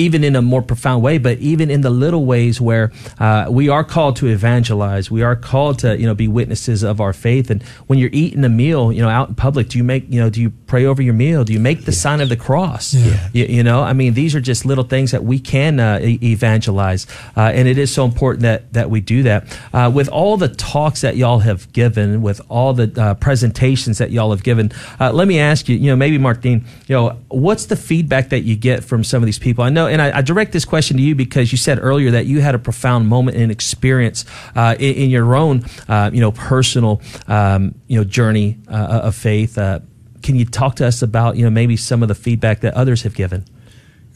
Even 0.00 0.24
in 0.24 0.34
a 0.36 0.42
more 0.42 0.62
profound 0.62 1.02
way, 1.02 1.18
but 1.18 1.36
even 1.38 1.70
in 1.70 1.80
the 1.82 1.90
little 1.90 2.24
ways 2.24 2.60
where 2.60 2.90
uh, 3.18 3.46
we 3.50 3.68
are 3.68 3.84
called 3.84 4.16
to 4.16 4.26
evangelize, 4.26 5.10
we 5.10 5.22
are 5.22 5.36
called 5.36 5.78
to 5.80 5.98
you 6.00 6.06
know 6.06 6.14
be 6.14 6.28
witnesses 6.28 6.82
of 6.82 7.00
our 7.00 7.12
faith. 7.12 7.50
And 7.50 7.62
when 7.88 7.98
you're 7.98 8.10
eating 8.12 8.44
a 8.44 8.48
meal, 8.48 8.92
you 8.92 9.02
know, 9.02 9.08
out 9.08 9.28
in 9.28 9.34
public, 9.34 9.68
do 9.68 9.78
you 9.78 9.84
make 9.84 10.04
you 10.08 10.20
know 10.20 10.30
do 10.30 10.40
you 10.40 10.50
pray 10.66 10.84
over 10.86 11.02
your 11.02 11.14
meal? 11.14 11.44
Do 11.44 11.52
you 11.52 11.60
make 11.60 11.84
the 11.84 11.92
sign 11.92 12.20
of 12.20 12.28
the 12.28 12.36
cross? 12.36 12.94
Yeah. 12.94 13.28
You, 13.32 13.44
you 13.56 13.62
know, 13.62 13.82
I 13.82 13.92
mean, 13.92 14.14
these 14.14 14.34
are 14.34 14.40
just 14.40 14.64
little 14.64 14.84
things 14.84 15.10
that 15.10 15.24
we 15.24 15.38
can 15.38 15.78
uh, 15.80 16.00
e- 16.02 16.18
evangelize, 16.22 17.06
uh, 17.36 17.52
and 17.54 17.68
it 17.68 17.76
is 17.76 17.92
so 17.92 18.04
important 18.04 18.42
that 18.42 18.72
that 18.72 18.88
we 18.90 19.00
do 19.00 19.22
that. 19.24 19.40
Uh, 19.74 19.90
with 19.94 20.08
all 20.08 20.36
the 20.36 20.48
talks 20.48 21.00
that 21.02 21.16
y'all 21.16 21.40
have 21.40 21.72
given, 21.72 22.22
with 22.22 22.40
all 22.48 22.72
the 22.72 22.88
uh, 23.00 23.14
presentations 23.14 23.98
that 23.98 24.10
y'all 24.10 24.30
have 24.30 24.42
given, 24.42 24.72
uh, 24.98 25.12
let 25.12 25.28
me 25.28 25.38
ask 25.38 25.68
you, 25.68 25.76
you 25.76 25.90
know, 25.90 25.96
maybe 25.96 26.18
Martin, 26.18 26.64
you 26.88 26.94
know, 26.96 27.18
what's 27.28 27.66
the 27.66 27.76
feedback 27.76 28.30
that 28.30 28.40
you 28.40 28.56
get 28.56 28.82
from 28.84 29.04
some 29.04 29.22
of 29.22 29.26
these 29.26 29.38
people? 29.38 29.64
I 29.64 29.70
know, 29.70 29.86
and 29.90 30.00
I, 30.00 30.18
I 30.18 30.22
direct 30.22 30.52
this 30.52 30.64
question 30.64 30.96
to 30.96 31.02
you 31.02 31.14
because 31.14 31.52
you 31.52 31.58
said 31.58 31.78
earlier 31.80 32.10
that 32.12 32.26
you 32.26 32.40
had 32.40 32.54
a 32.54 32.58
profound 32.58 33.08
moment 33.08 33.36
and 33.36 33.50
experience 33.50 34.24
uh, 34.54 34.76
in, 34.78 34.94
in 34.94 35.10
your 35.10 35.34
own, 35.34 35.64
uh, 35.88 36.10
you 36.12 36.20
know, 36.20 36.32
personal, 36.32 37.02
um, 37.28 37.74
you 37.86 37.98
know, 37.98 38.04
journey 38.04 38.58
uh, 38.68 39.00
of 39.04 39.14
faith. 39.14 39.58
Uh, 39.58 39.80
can 40.22 40.36
you 40.36 40.44
talk 40.44 40.76
to 40.76 40.86
us 40.86 41.02
about, 41.02 41.36
you 41.36 41.44
know, 41.44 41.50
maybe 41.50 41.76
some 41.76 42.02
of 42.02 42.08
the 42.08 42.14
feedback 42.14 42.60
that 42.60 42.74
others 42.74 43.02
have 43.02 43.14
given? 43.14 43.44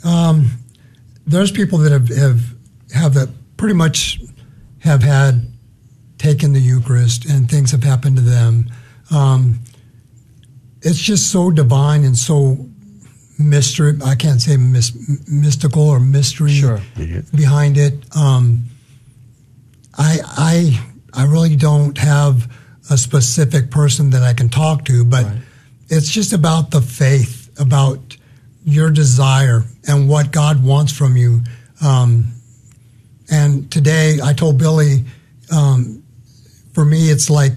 Um, 0.04 0.50
there's 1.26 1.50
people 1.50 1.78
that 1.78 1.92
have, 1.92 2.08
have 2.08 2.40
have 2.92 3.14
that 3.14 3.28
pretty 3.56 3.74
much 3.74 4.20
have 4.80 5.02
had 5.02 5.50
taken 6.18 6.52
the 6.52 6.60
Eucharist 6.60 7.24
and 7.24 7.50
things 7.50 7.70
have 7.70 7.82
happened 7.82 8.16
to 8.16 8.22
them. 8.22 8.70
Um, 9.10 9.60
it's 10.82 10.98
just 10.98 11.30
so 11.30 11.50
divine 11.50 12.04
and 12.04 12.16
so 12.16 12.68
mystery. 13.38 13.98
I 14.04 14.14
can't 14.14 14.40
say 14.40 14.56
mys- 14.56 15.28
mystical 15.28 15.82
or 15.88 16.00
mystery 16.00 16.52
Sure. 16.52 16.80
behind 17.34 17.76
it. 17.78 18.04
Um, 18.16 18.64
I 19.96 20.18
I 20.24 20.80
I 21.12 21.24
really 21.26 21.56
don't 21.56 21.96
have 21.98 22.50
a 22.90 22.98
specific 22.98 23.70
person 23.70 24.10
that 24.10 24.22
I 24.22 24.34
can 24.34 24.48
talk 24.48 24.84
to, 24.86 25.04
but 25.04 25.26
it's 25.88 26.10
just 26.10 26.32
about 26.32 26.70
the 26.70 26.80
faith, 26.82 27.48
about 27.58 28.16
your 28.64 28.90
desire 28.90 29.64
and 29.86 30.08
what 30.08 30.32
God 30.32 30.62
wants 30.62 30.92
from 30.92 31.16
you. 31.16 31.42
Um, 31.80 32.26
and 33.30 33.70
today, 33.70 34.18
I 34.22 34.32
told 34.32 34.58
Billy, 34.58 35.04
um, 35.50 36.02
for 36.72 36.84
me, 36.84 37.10
it's 37.10 37.30
like 37.30 37.52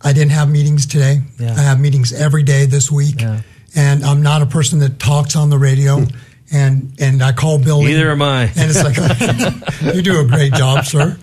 I 0.00 0.12
didn't 0.12 0.30
have 0.32 0.48
meetings 0.48 0.86
today. 0.86 1.22
Yeah. 1.38 1.54
I 1.56 1.62
have 1.62 1.80
meetings 1.80 2.12
every 2.12 2.42
day 2.44 2.66
this 2.66 2.90
week, 2.90 3.20
Yeah. 3.20 3.40
And 3.74 4.04
I'm 4.04 4.22
not 4.22 4.42
a 4.42 4.46
person 4.46 4.78
that 4.80 4.98
talks 4.98 5.36
on 5.36 5.50
the 5.50 5.58
radio. 5.58 6.00
Hmm. 6.00 6.16
And 6.50 6.94
and 6.98 7.22
I 7.22 7.32
call 7.32 7.58
Bill. 7.58 7.82
Neither 7.82 8.10
am 8.10 8.22
I. 8.22 8.44
And 8.56 8.70
it's 8.70 8.82
like 8.82 9.94
you 9.94 10.00
do 10.00 10.20
a 10.20 10.24
great 10.24 10.54
job, 10.54 10.86
sir, 10.86 11.18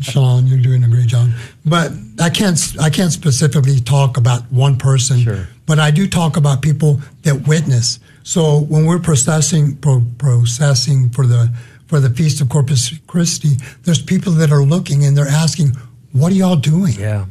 Sean. 0.00 0.46
You're 0.46 0.62
doing 0.62 0.82
a 0.84 0.88
great 0.88 1.06
job. 1.06 1.28
But 1.66 1.92
I 2.18 2.30
can't 2.30 2.58
I 2.80 2.88
can't 2.88 3.12
specifically 3.12 3.78
talk 3.80 4.16
about 4.16 4.50
one 4.50 4.78
person. 4.78 5.20
Sure. 5.20 5.48
But 5.66 5.78
I 5.78 5.90
do 5.90 6.08
talk 6.08 6.38
about 6.38 6.62
people 6.62 7.02
that 7.24 7.46
witness. 7.46 7.98
So 8.22 8.60
when 8.60 8.86
we're 8.86 9.00
processing 9.00 9.76
pro, 9.76 10.02
processing 10.16 11.10
for 11.10 11.26
the 11.26 11.54
for 11.86 12.00
the 12.00 12.08
Feast 12.08 12.40
of 12.40 12.48
Corpus 12.48 12.96
Christi, 13.06 13.56
there's 13.82 14.00
people 14.00 14.32
that 14.32 14.50
are 14.50 14.62
looking 14.62 15.04
and 15.04 15.14
they're 15.14 15.28
asking, 15.28 15.76
"What 16.12 16.32
are 16.32 16.36
y'all 16.36 16.56
doing?" 16.56 16.94
Yeah. 16.94 17.26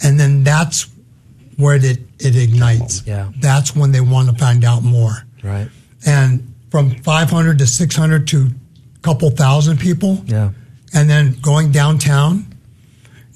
And 0.00 0.20
then 0.20 0.44
that's 0.44 0.86
where 1.58 1.76
it 1.76 1.98
it 2.18 2.36
ignites. 2.36 3.02
Yeah. 3.06 3.30
That's 3.40 3.76
when 3.76 3.92
they 3.92 4.00
want 4.00 4.30
to 4.30 4.34
find 4.36 4.64
out 4.64 4.82
more. 4.82 5.26
Right. 5.42 5.68
And 6.06 6.54
from 6.70 6.90
500 7.02 7.58
to 7.58 7.66
600 7.66 8.26
to 8.28 8.46
a 8.96 8.98
couple 9.00 9.30
thousand 9.30 9.78
people, 9.80 10.22
Yeah. 10.26 10.50
and 10.94 11.10
then 11.10 11.36
going 11.42 11.70
downtown. 11.72 12.46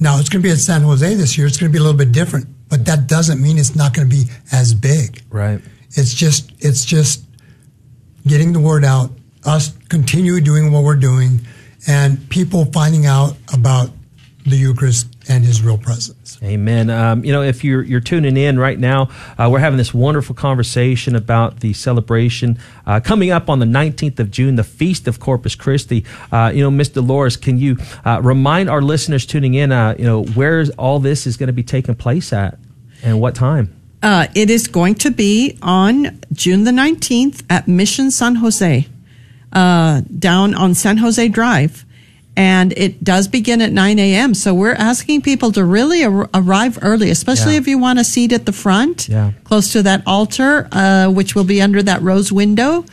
Now 0.01 0.19
it's 0.19 0.29
going 0.29 0.43
to 0.43 0.47
be 0.49 0.53
at 0.53 0.59
San 0.59 0.83
Jose 0.83 1.15
this 1.15 1.37
year. 1.39 1.47
It's 1.47 1.59
going 1.59 1.71
to 1.71 1.73
be 1.73 1.79
a 1.79 1.83
little 1.83 1.99
bit 1.99 2.11
different, 2.13 2.47
but 2.69 2.85
that 2.87 3.07
doesn't 3.07 3.41
mean 3.41 3.59
it's 3.59 3.77
not 3.77 3.95
going 3.95 4.09
to 4.09 4.15
be 4.17 4.25
as 4.51 4.75
big. 4.75 5.23
Right. 5.31 5.61
It's 5.91 6.15
just 6.15 6.51
it's 6.59 6.85
just 6.85 7.25
getting 8.27 8.53
the 8.53 8.61
word 8.61 8.85
out. 8.85 9.11
Us 9.45 9.73
continue 9.89 10.41
doing 10.41 10.71
what 10.73 10.83
we're 10.85 10.97
doing, 10.97 11.41
and 11.89 12.29
people 12.31 12.65
finding 12.67 13.07
out 13.07 13.37
about 13.53 13.91
the 14.47 14.57
Eucharist 14.57 15.12
and 15.29 15.45
His 15.45 15.63
real 15.63 15.79
presence. 15.79 16.39
Amen. 16.43 16.91
Um, 16.91 17.25
you 17.25 17.33
know, 17.33 17.43
if 17.43 17.65
you're 17.65 17.83
you're 17.83 18.01
tuning 18.01 18.37
in 18.37 18.59
right 18.59 18.79
now, 18.79 19.09
uh, 19.39 19.49
we're 19.51 19.61
having 19.61 19.77
this 19.77 19.95
wonderful 19.95 20.35
conversation 20.35 21.15
about 21.15 21.61
the 21.61 21.73
celebration 21.73 22.59
uh, 22.87 23.01
coming 23.01 23.31
up 23.31 23.49
on 23.49 23.59
the 23.59 23.67
19th 23.67 24.19
of 24.19 24.31
June, 24.31 24.57
the 24.57 24.65
Feast 24.65 25.07
of 25.07 25.21
Corpus 25.21 25.55
Christi. 25.55 26.05
Uh, 26.31 26.51
you 26.55 26.63
know, 26.63 26.71
Miss 26.71 26.89
Dolores, 26.89 27.37
can 27.37 27.59
you 27.59 27.77
uh, 28.05 28.21
remind 28.23 28.69
our 28.69 28.83
listeners 28.83 29.27
tuning 29.27 29.55
in, 29.55 29.73
uh, 29.73 29.95
you 29.99 30.05
know, 30.05 30.25
where 30.25 30.65
all 30.79 30.99
this 30.99 31.27
is 31.27 31.37
going 31.37 31.47
to 31.49 31.53
be 31.53 31.63
taking 31.63 31.95
place 31.95 32.33
at 32.33 32.59
and 33.03 33.21
what 33.21 33.35
time? 33.35 33.75
Uh, 34.03 34.27
it 34.35 34.51
is 34.51 34.67
going 34.67 34.97
to 34.97 35.11
be 35.11 35.57
on 35.63 36.21
June 36.33 36.65
the 36.65 36.73
19th 36.73 37.45
at 37.49 37.69
Mission 37.69 38.11
San 38.11 38.37
Jose, 38.37 38.87
down 39.53 40.55
on 40.55 40.75
San 40.75 40.97
Jose 40.97 41.29
Drive 41.29 41.85
and 42.37 42.73
it 42.77 43.05
does 43.05 43.29
begin 43.29 43.61
at 43.61 43.73
9 43.73 43.99
a.m. 43.99 44.35
So 44.35 44.55
we're 44.55 44.73
asking 44.75 45.23
people 45.23 45.53
to 45.53 45.65
really 45.65 46.03
ar- 46.05 46.31
arrive 46.33 46.79
early, 46.83 47.11
especially 47.11 47.53
Yeah. 47.55 47.61
if 47.61 47.69
you 47.69 47.79
want 47.79 47.99
a 47.99 48.05
seat 48.05 48.33
at 48.33 48.47
the 48.47 48.53
front, 48.53 49.09
Yeah. 49.09 49.33
close 49.45 49.71
to 49.73 49.83
that 49.83 50.03
altar, 50.07 50.67
uh, 50.73 51.09
which 51.09 51.35
will 51.35 51.45
be 51.45 51.61
under 51.61 51.83
that 51.83 52.03
rose 52.03 52.33
window. 52.33 52.85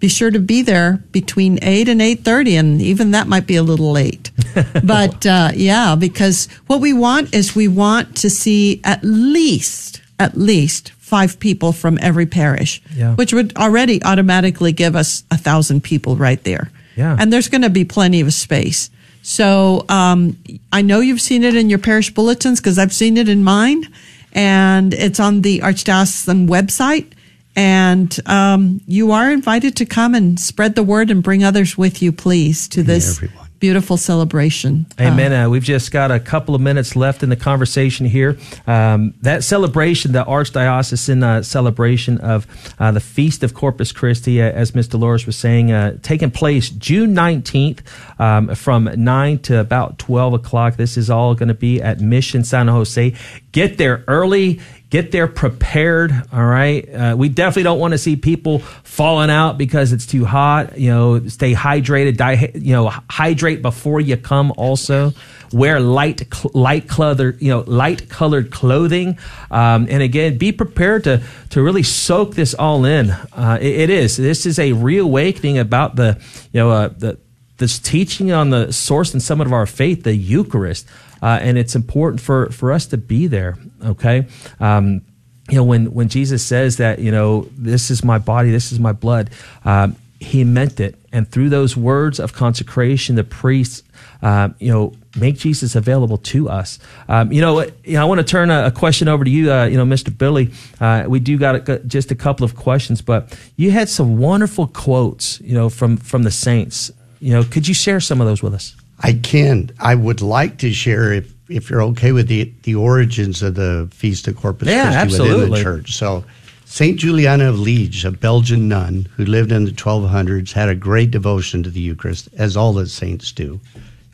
Be 0.00 0.08
sure 0.08 0.30
to 0.30 0.38
be 0.38 0.62
there 0.62 1.02
between 1.12 1.58
8 1.62 1.88
and 1.88 2.00
8.30, 2.00 2.56
and 2.58 2.80
even 2.82 3.10
that 3.12 3.26
might 3.28 3.46
be 3.46 3.56
a 3.56 3.62
little 3.64 3.90
late. 3.92 4.30
but 4.84 5.24
uh, 5.26 5.50
yeah, 5.54 5.94
because 5.96 6.48
what 6.66 6.80
we 6.80 6.92
want 6.92 7.34
is 7.34 7.54
we 7.56 7.66
want 7.68 8.14
to 8.16 8.30
see 8.30 8.80
at 8.84 9.02
least, 9.04 10.00
at 10.18 10.36
least 10.36 10.92
five 10.98 11.38
people 11.40 11.72
from 11.72 11.98
every 12.02 12.26
parish, 12.26 12.82
Yeah. 12.96 13.14
which 13.14 13.32
would 13.32 13.56
already 13.56 14.02
automatically 14.04 14.72
give 14.72 14.94
us 14.94 15.24
a 15.30 15.36
thousand 15.36 15.82
people 15.82 16.16
right 16.16 16.42
there. 16.44 16.70
Yeah. 16.98 17.16
And 17.18 17.32
there's 17.32 17.48
going 17.48 17.62
to 17.62 17.70
be 17.70 17.84
plenty 17.84 18.20
of 18.20 18.32
space. 18.32 18.90
So 19.22 19.84
um, 19.88 20.36
I 20.72 20.82
know 20.82 20.98
you've 20.98 21.20
seen 21.20 21.44
it 21.44 21.54
in 21.54 21.70
your 21.70 21.78
parish 21.78 22.12
bulletins 22.12 22.60
because 22.60 22.76
I've 22.76 22.92
seen 22.92 23.16
it 23.16 23.28
in 23.28 23.44
mine, 23.44 23.84
and 24.32 24.92
it's 24.92 25.20
on 25.20 25.42
the 25.42 25.60
Archdiocesan 25.60 26.48
website. 26.48 27.12
And 27.54 28.18
um, 28.26 28.80
you 28.86 29.12
are 29.12 29.30
invited 29.30 29.76
to 29.76 29.86
come 29.86 30.14
and 30.14 30.40
spread 30.40 30.74
the 30.74 30.82
word 30.82 31.10
and 31.10 31.22
bring 31.22 31.44
others 31.44 31.78
with 31.78 32.02
you, 32.02 32.10
please, 32.10 32.66
to 32.68 32.82
this 32.82 33.20
beautiful 33.60 33.96
celebration. 33.96 34.86
Amen. 35.00 35.32
Uh, 35.32 35.48
we've 35.48 35.64
just 35.64 35.90
got 35.90 36.10
a 36.10 36.20
couple 36.20 36.54
of 36.54 36.60
minutes 36.60 36.94
left 36.94 37.22
in 37.22 37.28
the 37.28 37.36
conversation 37.36 38.06
here. 38.06 38.38
Um, 38.66 39.14
that 39.22 39.44
celebration, 39.44 40.12
the 40.12 40.24
Archdiocesan 40.24 41.22
uh, 41.22 41.42
celebration 41.42 42.18
of 42.18 42.46
uh, 42.78 42.92
the 42.92 43.00
Feast 43.00 43.42
of 43.42 43.54
Corpus 43.54 43.92
Christi, 43.92 44.40
uh, 44.40 44.50
as 44.50 44.74
Ms. 44.74 44.88
Dolores 44.88 45.26
was 45.26 45.36
saying, 45.36 45.72
uh, 45.72 45.98
taking 46.02 46.30
place 46.30 46.70
June 46.70 47.14
19th 47.14 47.80
um, 48.20 48.54
from 48.54 48.90
9 48.96 49.38
to 49.40 49.60
about 49.60 49.98
12 49.98 50.34
o'clock. 50.34 50.76
This 50.76 50.96
is 50.96 51.10
all 51.10 51.34
going 51.34 51.48
to 51.48 51.54
be 51.54 51.82
at 51.82 52.00
Mission 52.00 52.44
San 52.44 52.68
Jose. 52.68 53.14
Get 53.52 53.78
there 53.78 54.04
early. 54.06 54.60
Get 54.90 55.12
there 55.12 55.26
prepared. 55.26 56.12
All 56.32 56.44
right. 56.44 56.88
Uh, 56.88 57.14
we 57.16 57.28
definitely 57.28 57.64
don't 57.64 57.78
want 57.78 57.92
to 57.92 57.98
see 57.98 58.16
people 58.16 58.60
falling 58.60 59.28
out 59.28 59.58
because 59.58 59.92
it's 59.92 60.06
too 60.06 60.24
hot. 60.24 60.78
You 60.78 60.90
know, 60.90 61.28
stay 61.28 61.52
hydrated. 61.52 62.54
You 62.54 62.72
know, 62.72 62.88
hydrate 63.10 63.60
before 63.60 64.00
you 64.00 64.16
come. 64.16 64.50
Also, 64.56 65.12
wear 65.52 65.78
light, 65.78 66.26
cl- 66.32 66.52
light 66.54 66.88
colored, 66.88 67.40
you 67.42 67.50
know, 67.50 67.64
light 67.66 68.08
colored 68.08 68.50
clothing. 68.50 69.18
Um, 69.50 69.88
and 69.90 70.02
again, 70.02 70.38
be 70.38 70.52
prepared 70.52 71.04
to 71.04 71.22
to 71.50 71.62
really 71.62 71.82
soak 71.82 72.34
this 72.34 72.54
all 72.54 72.86
in. 72.86 73.10
Uh, 73.10 73.58
it, 73.60 73.80
it 73.80 73.90
is. 73.90 74.16
This 74.16 74.46
is 74.46 74.58
a 74.58 74.72
reawakening 74.72 75.58
about 75.58 75.96
the, 75.96 76.18
you 76.52 76.60
know, 76.60 76.70
uh, 76.70 76.88
the 76.88 77.18
this 77.58 77.78
teaching 77.78 78.32
on 78.32 78.50
the 78.50 78.72
source 78.72 79.12
and 79.12 79.22
summit 79.22 79.46
of 79.46 79.52
our 79.52 79.66
faith, 79.66 80.04
the 80.04 80.14
Eucharist. 80.14 80.88
Uh, 81.22 81.38
and 81.40 81.58
it's 81.58 81.74
important 81.74 82.20
for, 82.20 82.50
for 82.50 82.72
us 82.72 82.86
to 82.86 82.96
be 82.96 83.26
there. 83.26 83.56
Okay. 83.84 84.26
Um, 84.60 85.02
you 85.48 85.56
know, 85.56 85.64
when, 85.64 85.92
when 85.92 86.08
Jesus 86.08 86.44
says 86.44 86.76
that, 86.76 86.98
you 86.98 87.10
know, 87.10 87.48
this 87.56 87.90
is 87.90 88.04
my 88.04 88.18
body, 88.18 88.50
this 88.50 88.70
is 88.70 88.78
my 88.78 88.92
blood, 88.92 89.30
um, 89.64 89.96
he 90.20 90.44
meant 90.44 90.80
it. 90.80 90.96
And 91.12 91.30
through 91.30 91.48
those 91.48 91.76
words 91.76 92.20
of 92.20 92.32
consecration, 92.32 93.16
the 93.16 93.24
priests, 93.24 93.82
um, 94.20 94.54
you 94.58 94.70
know, 94.70 94.92
make 95.16 95.38
Jesus 95.38 95.74
available 95.74 96.18
to 96.18 96.48
us. 96.48 96.78
Um, 97.08 97.32
you 97.32 97.40
know, 97.40 97.62
you 97.84 97.94
know, 97.94 98.02
I 98.02 98.04
want 98.04 98.18
to 98.18 98.24
turn 98.24 98.50
a, 98.50 98.66
a 98.66 98.70
question 98.70 99.08
over 99.08 99.24
to 99.24 99.30
you, 99.30 99.52
uh, 99.52 99.66
you 99.66 99.76
know, 99.76 99.84
Mr. 99.84 100.16
Billy. 100.16 100.50
Uh, 100.80 101.04
we 101.06 101.20
do 101.20 101.38
got 101.38 101.68
a, 101.68 101.78
just 101.80 102.10
a 102.10 102.14
couple 102.14 102.44
of 102.44 102.56
questions, 102.56 103.00
but 103.00 103.38
you 103.56 103.70
had 103.70 103.88
some 103.88 104.18
wonderful 104.18 104.66
quotes, 104.66 105.40
you 105.40 105.54
know, 105.54 105.68
from 105.68 105.96
from 105.96 106.24
the 106.24 106.30
saints. 106.30 106.90
You 107.20 107.32
know, 107.32 107.44
could 107.44 107.66
you 107.68 107.74
share 107.74 108.00
some 108.00 108.20
of 108.20 108.26
those 108.26 108.42
with 108.42 108.54
us? 108.54 108.76
I 109.00 109.12
can. 109.12 109.70
I 109.78 109.94
would 109.94 110.20
like 110.20 110.58
to 110.58 110.72
share 110.72 111.12
if 111.12 111.32
if 111.48 111.70
you're 111.70 111.82
okay 111.82 112.12
with 112.12 112.28
the 112.28 112.52
the 112.62 112.74
origins 112.74 113.42
of 113.42 113.54
the 113.54 113.88
Feast 113.92 114.28
of 114.28 114.36
Corpus 114.36 114.68
Yeah, 114.68 115.02
Christi 115.02 115.22
within 115.22 115.50
the 115.50 115.62
church. 115.62 115.96
So 115.96 116.24
Saint 116.64 117.00
Juliana 117.00 117.48
of 117.48 117.58
Liege, 117.58 118.04
a 118.04 118.10
Belgian 118.10 118.68
nun 118.68 119.08
who 119.16 119.24
lived 119.24 119.52
in 119.52 119.64
the 119.64 119.70
1200s, 119.70 120.52
had 120.52 120.68
a 120.68 120.74
great 120.74 121.10
devotion 121.10 121.62
to 121.62 121.70
the 121.70 121.80
Eucharist, 121.80 122.28
as 122.36 122.58
all 122.58 122.74
the 122.74 122.86
saints 122.86 123.32
do. 123.32 123.58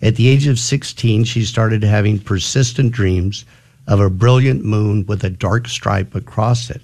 At 0.00 0.14
the 0.14 0.28
age 0.28 0.46
of 0.46 0.60
16, 0.60 1.24
she 1.24 1.44
started 1.44 1.82
having 1.82 2.20
persistent 2.20 2.92
dreams 2.92 3.44
of 3.88 3.98
a 3.98 4.08
brilliant 4.08 4.64
moon 4.64 5.04
with 5.06 5.24
a 5.24 5.30
dark 5.30 5.66
stripe 5.66 6.14
across 6.14 6.70
it. 6.70 6.80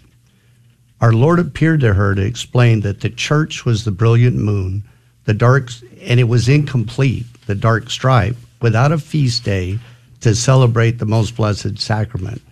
Our 1.01 1.13
Lord 1.13 1.39
appeared 1.39 1.81
to 1.81 1.95
her 1.95 2.15
to 2.15 2.23
explain 2.23 2.81
that 2.81 3.01
the 3.01 3.09
church 3.09 3.65
was 3.65 3.85
the 3.85 3.93
brilliant 3.93 4.37
moon, 4.37 4.83
the 5.25 5.35
dark, 5.35 5.71
and 6.03 6.19
it 6.19 6.25
was 6.25 6.49
incomplete, 6.49 7.27
the 7.47 7.55
dark 7.55 7.91
stripe, 7.91 8.37
without 8.61 8.93
a 8.93 8.99
feast 8.99 9.45
day 9.45 9.79
to 10.21 10.35
celebrate 10.35 10.99
the 10.99 11.07
most 11.07 11.37
blessed 11.37 11.79
sacrament. 11.79 12.43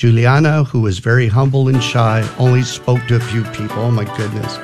Juliana, 0.00 0.64
who 0.64 0.80
was 0.80 0.98
very 0.98 1.28
humble 1.28 1.68
and 1.68 1.84
shy, 1.84 2.26
only 2.38 2.62
spoke 2.62 3.06
to 3.08 3.16
a 3.16 3.20
few 3.20 3.44
people. 3.44 3.80
Oh 3.80 3.90
my 3.90 4.04
goodness. 4.16 4.56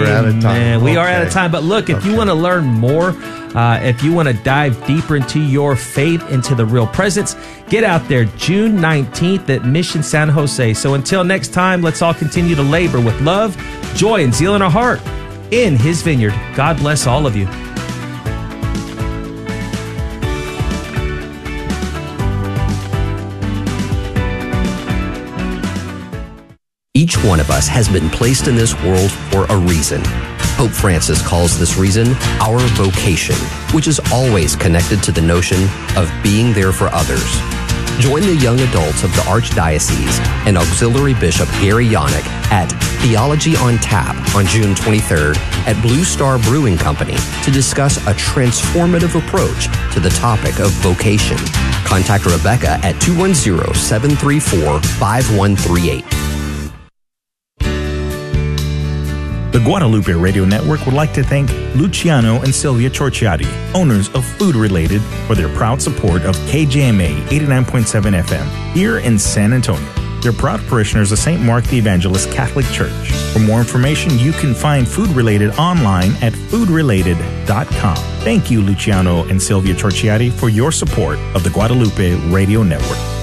We're 0.00 0.06
out 0.06 0.24
of 0.24 0.40
time. 0.40 0.82
We 0.82 0.96
are 0.96 1.06
out 1.06 1.26
of 1.26 1.30
time. 1.30 1.52
But 1.52 1.62
look, 1.62 1.90
if 1.90 2.06
you 2.06 2.16
want 2.16 2.30
to 2.30 2.34
learn 2.34 2.64
more, 2.64 3.10
uh, 3.54 3.80
if 3.82 4.02
you 4.02 4.14
want 4.14 4.28
to 4.28 4.34
dive 4.44 4.82
deeper 4.86 5.16
into 5.16 5.40
your 5.40 5.76
faith, 5.76 6.26
into 6.30 6.54
the 6.54 6.64
real 6.64 6.86
presence, 6.86 7.36
get 7.68 7.84
out 7.84 8.08
there 8.08 8.24
June 8.38 8.78
19th 8.78 9.50
at 9.50 9.66
Mission 9.66 10.02
San 10.02 10.30
Jose. 10.30 10.72
So 10.72 10.94
until 10.94 11.22
next 11.22 11.52
time, 11.52 11.82
let's 11.82 12.00
all 12.00 12.14
continue 12.14 12.54
to 12.54 12.62
labor 12.62 12.98
with 12.98 13.20
love, 13.20 13.58
joy, 13.94 14.24
and 14.24 14.32
zeal 14.32 14.54
in 14.54 14.62
our 14.62 14.70
heart 14.70 15.02
in 15.50 15.76
His 15.76 16.00
vineyard. 16.00 16.32
God 16.54 16.78
bless 16.78 17.06
all 17.06 17.26
of 17.26 17.36
you. 17.36 17.46
Each 27.08 27.24
one 27.24 27.40
of 27.40 27.48
us 27.48 27.66
has 27.68 27.88
been 27.88 28.10
placed 28.10 28.48
in 28.48 28.54
this 28.54 28.74
world 28.82 29.10
for 29.10 29.46
a 29.46 29.56
reason. 29.56 30.02
Pope 30.58 30.72
Francis 30.72 31.26
calls 31.26 31.58
this 31.58 31.78
reason 31.78 32.08
our 32.38 32.58
vocation, 32.76 33.34
which 33.72 33.88
is 33.88 33.98
always 34.12 34.54
connected 34.54 35.02
to 35.04 35.10
the 35.10 35.22
notion 35.22 35.70
of 35.96 36.12
being 36.22 36.52
there 36.52 36.70
for 36.70 36.88
others. 36.92 37.24
Join 37.98 38.20
the 38.20 38.36
young 38.36 38.60
adults 38.60 39.04
of 39.04 39.10
the 39.16 39.22
Archdiocese 39.22 40.18
and 40.46 40.58
Auxiliary 40.58 41.14
Bishop 41.14 41.48
Gary 41.62 41.86
Janak 41.86 42.26
at 42.52 42.70
Theology 43.00 43.56
on 43.56 43.78
Tap 43.78 44.14
on 44.34 44.44
June 44.44 44.74
23rd 44.74 45.38
at 45.66 45.80
Blue 45.80 46.04
Star 46.04 46.38
Brewing 46.38 46.76
Company 46.76 47.16
to 47.42 47.50
discuss 47.50 47.96
a 48.06 48.12
transformative 48.12 49.16
approach 49.16 49.64
to 49.94 49.98
the 50.00 50.10
topic 50.10 50.60
of 50.60 50.72
vocation. 50.82 51.38
Contact 51.86 52.26
Rebecca 52.26 52.78
at 52.84 53.00
210 53.00 53.72
734 53.72 54.82
5138. 54.82 56.17
The 59.58 59.64
Guadalupe 59.64 60.12
Radio 60.12 60.44
Network 60.44 60.86
would 60.86 60.94
like 60.94 61.12
to 61.14 61.24
thank 61.24 61.50
Luciano 61.74 62.40
and 62.42 62.54
Sylvia 62.54 62.88
Torchiati, 62.88 63.48
owners 63.74 64.08
of 64.14 64.24
Food 64.24 64.54
Related, 64.54 65.02
for 65.26 65.34
their 65.34 65.52
proud 65.56 65.82
support 65.82 66.22
of 66.22 66.36
KJMA 66.46 67.22
89.7 67.26 68.22
FM 68.22 68.72
here 68.72 69.00
in 69.00 69.18
San 69.18 69.52
Antonio. 69.52 69.92
They're 70.22 70.32
proud 70.32 70.60
parishioners 70.68 71.10
of 71.10 71.18
St. 71.18 71.42
Mark 71.42 71.64
the 71.64 71.76
Evangelist 71.76 72.30
Catholic 72.30 72.66
Church. 72.66 73.10
For 73.32 73.40
more 73.40 73.58
information, 73.58 74.16
you 74.20 74.30
can 74.30 74.54
find 74.54 74.86
Food 74.86 75.10
Related 75.10 75.50
online 75.58 76.12
at 76.22 76.34
foodrelated.com. 76.34 77.96
Thank 78.22 78.52
you, 78.52 78.62
Luciano 78.62 79.24
and 79.24 79.42
Sylvia 79.42 79.74
Torchiati, 79.74 80.30
for 80.30 80.48
your 80.48 80.70
support 80.70 81.18
of 81.34 81.42
the 81.42 81.50
Guadalupe 81.50 82.14
Radio 82.30 82.62
Network. 82.62 83.17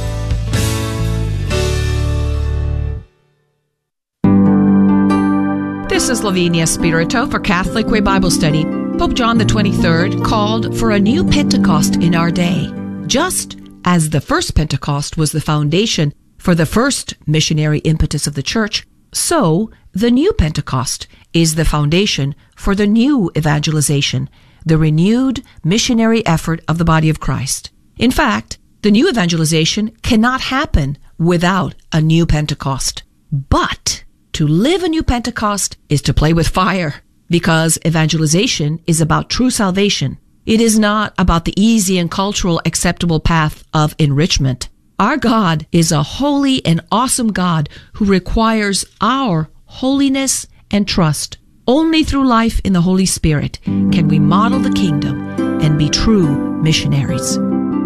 This 6.05 6.19
is 6.19 6.23
Lavinia 6.23 6.67
Spirito 6.67 7.25
for 7.25 7.39
Catholic 7.39 7.87
Way 7.87 7.99
Bible 7.99 8.29
Study. 8.29 8.63
Pope 8.63 9.15
John 9.15 9.39
23rd 9.39 10.23
called 10.23 10.77
for 10.77 10.91
a 10.91 10.99
new 10.99 11.25
Pentecost 11.25 11.95
in 11.95 12.13
our 12.13 12.29
day, 12.29 12.71
just 13.07 13.57
as 13.85 14.11
the 14.11 14.21
first 14.21 14.53
Pentecost 14.53 15.17
was 15.17 15.31
the 15.31 15.41
foundation 15.41 16.13
for 16.37 16.53
the 16.53 16.67
first 16.67 17.15
missionary 17.25 17.79
impetus 17.79 18.27
of 18.27 18.35
the 18.35 18.43
church, 18.43 18.85
so 19.13 19.71
the 19.93 20.11
new 20.11 20.31
Pentecost 20.33 21.07
is 21.33 21.55
the 21.55 21.65
foundation 21.65 22.35
for 22.55 22.75
the 22.75 22.85
new 22.85 23.31
evangelization, 23.35 24.29
the 24.63 24.77
renewed 24.77 25.43
missionary 25.63 26.23
effort 26.27 26.63
of 26.67 26.77
the 26.77 26.85
body 26.85 27.09
of 27.09 27.19
Christ. 27.19 27.71
In 27.97 28.11
fact, 28.11 28.59
the 28.83 28.91
new 28.91 29.09
evangelization 29.09 29.89
cannot 30.03 30.41
happen 30.41 30.99
without 31.17 31.73
a 31.91 31.99
new 31.99 32.27
Pentecost. 32.27 33.01
But 33.31 34.04
to 34.35 34.45
live 34.45 34.83
a 34.83 34.89
new 34.89 35.01
Pentecost 35.01 35.77
is 35.87 36.01
to 36.01 36.13
play 36.13 36.33
with 36.33 36.49
fire 36.49 36.95
because 37.29 37.79
evangelization 37.85 38.81
is 38.85 38.99
about 38.99 39.29
true 39.29 39.49
salvation. 39.49 40.17
It 40.45 40.59
is 40.59 40.77
not 40.77 41.13
about 41.17 41.45
the 41.45 41.53
easy 41.55 41.97
and 41.97 42.11
cultural 42.11 42.61
acceptable 42.65 43.21
path 43.21 43.63
of 43.73 43.95
enrichment. 43.97 44.67
Our 44.99 45.15
God 45.15 45.65
is 45.71 45.93
a 45.93 46.03
holy 46.03 46.65
and 46.65 46.81
awesome 46.91 47.31
God 47.31 47.69
who 47.93 48.03
requires 48.03 48.83
our 48.99 49.49
holiness 49.67 50.47
and 50.69 50.85
trust. 50.85 51.37
Only 51.65 52.03
through 52.03 52.27
life 52.27 52.59
in 52.65 52.73
the 52.73 52.81
Holy 52.81 53.05
Spirit 53.05 53.59
can 53.63 54.09
we 54.09 54.19
model 54.19 54.59
the 54.59 54.73
kingdom 54.73 55.61
and 55.61 55.79
be 55.79 55.87
true 55.87 56.61
missionaries. 56.61 57.37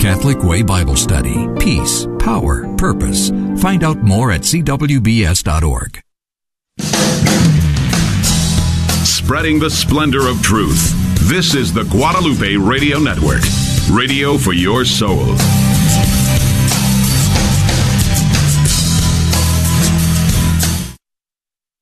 Catholic 0.02 0.42
Way 0.42 0.64
Bible 0.64 0.96
Study. 0.96 1.48
Peace, 1.60 2.08
power, 2.18 2.76
purpose. 2.76 3.30
Find 3.62 3.84
out 3.84 4.02
more 4.02 4.32
at 4.32 4.42
cwbs.org. 4.42 6.02
Spreading 9.06 9.60
the 9.60 9.70
splendor 9.70 10.28
of 10.28 10.42
truth. 10.42 10.94
This 11.30 11.54
is 11.54 11.72
the 11.72 11.84
Guadalupe 11.84 12.56
Radio 12.56 12.98
Network. 13.00 13.44
Radio 13.92 14.38
for 14.38 14.54
your 14.54 14.86
soul. 14.86 15.36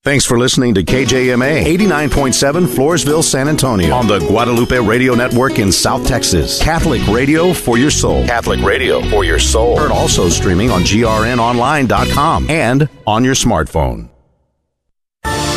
Thanks 0.03 0.25
for 0.25 0.39
listening 0.39 0.73
to 0.75 0.83
KJMA 0.83 1.65
89.7 1.65 2.65
Floresville, 2.65 3.21
San 3.21 3.49
Antonio 3.49 3.93
on 3.93 4.07
the 4.07 4.19
Guadalupe 4.19 4.77
Radio 4.77 5.15
Network 5.15 5.59
in 5.59 5.69
South 5.69 6.07
Texas. 6.07 6.61
Catholic 6.63 7.05
radio 7.07 7.51
for 7.51 7.77
your 7.77 7.91
soul. 7.91 8.25
Catholic 8.25 8.61
radio 8.61 9.01
for 9.09 9.25
your 9.25 9.37
soul. 9.37 9.77
Heard 9.77 9.91
also 9.91 10.29
streaming 10.29 10.71
on 10.71 10.83
grnonline.com 10.83 12.49
and 12.49 12.87
on 13.05 13.25
your 13.25 13.35
smartphone. 13.35 14.09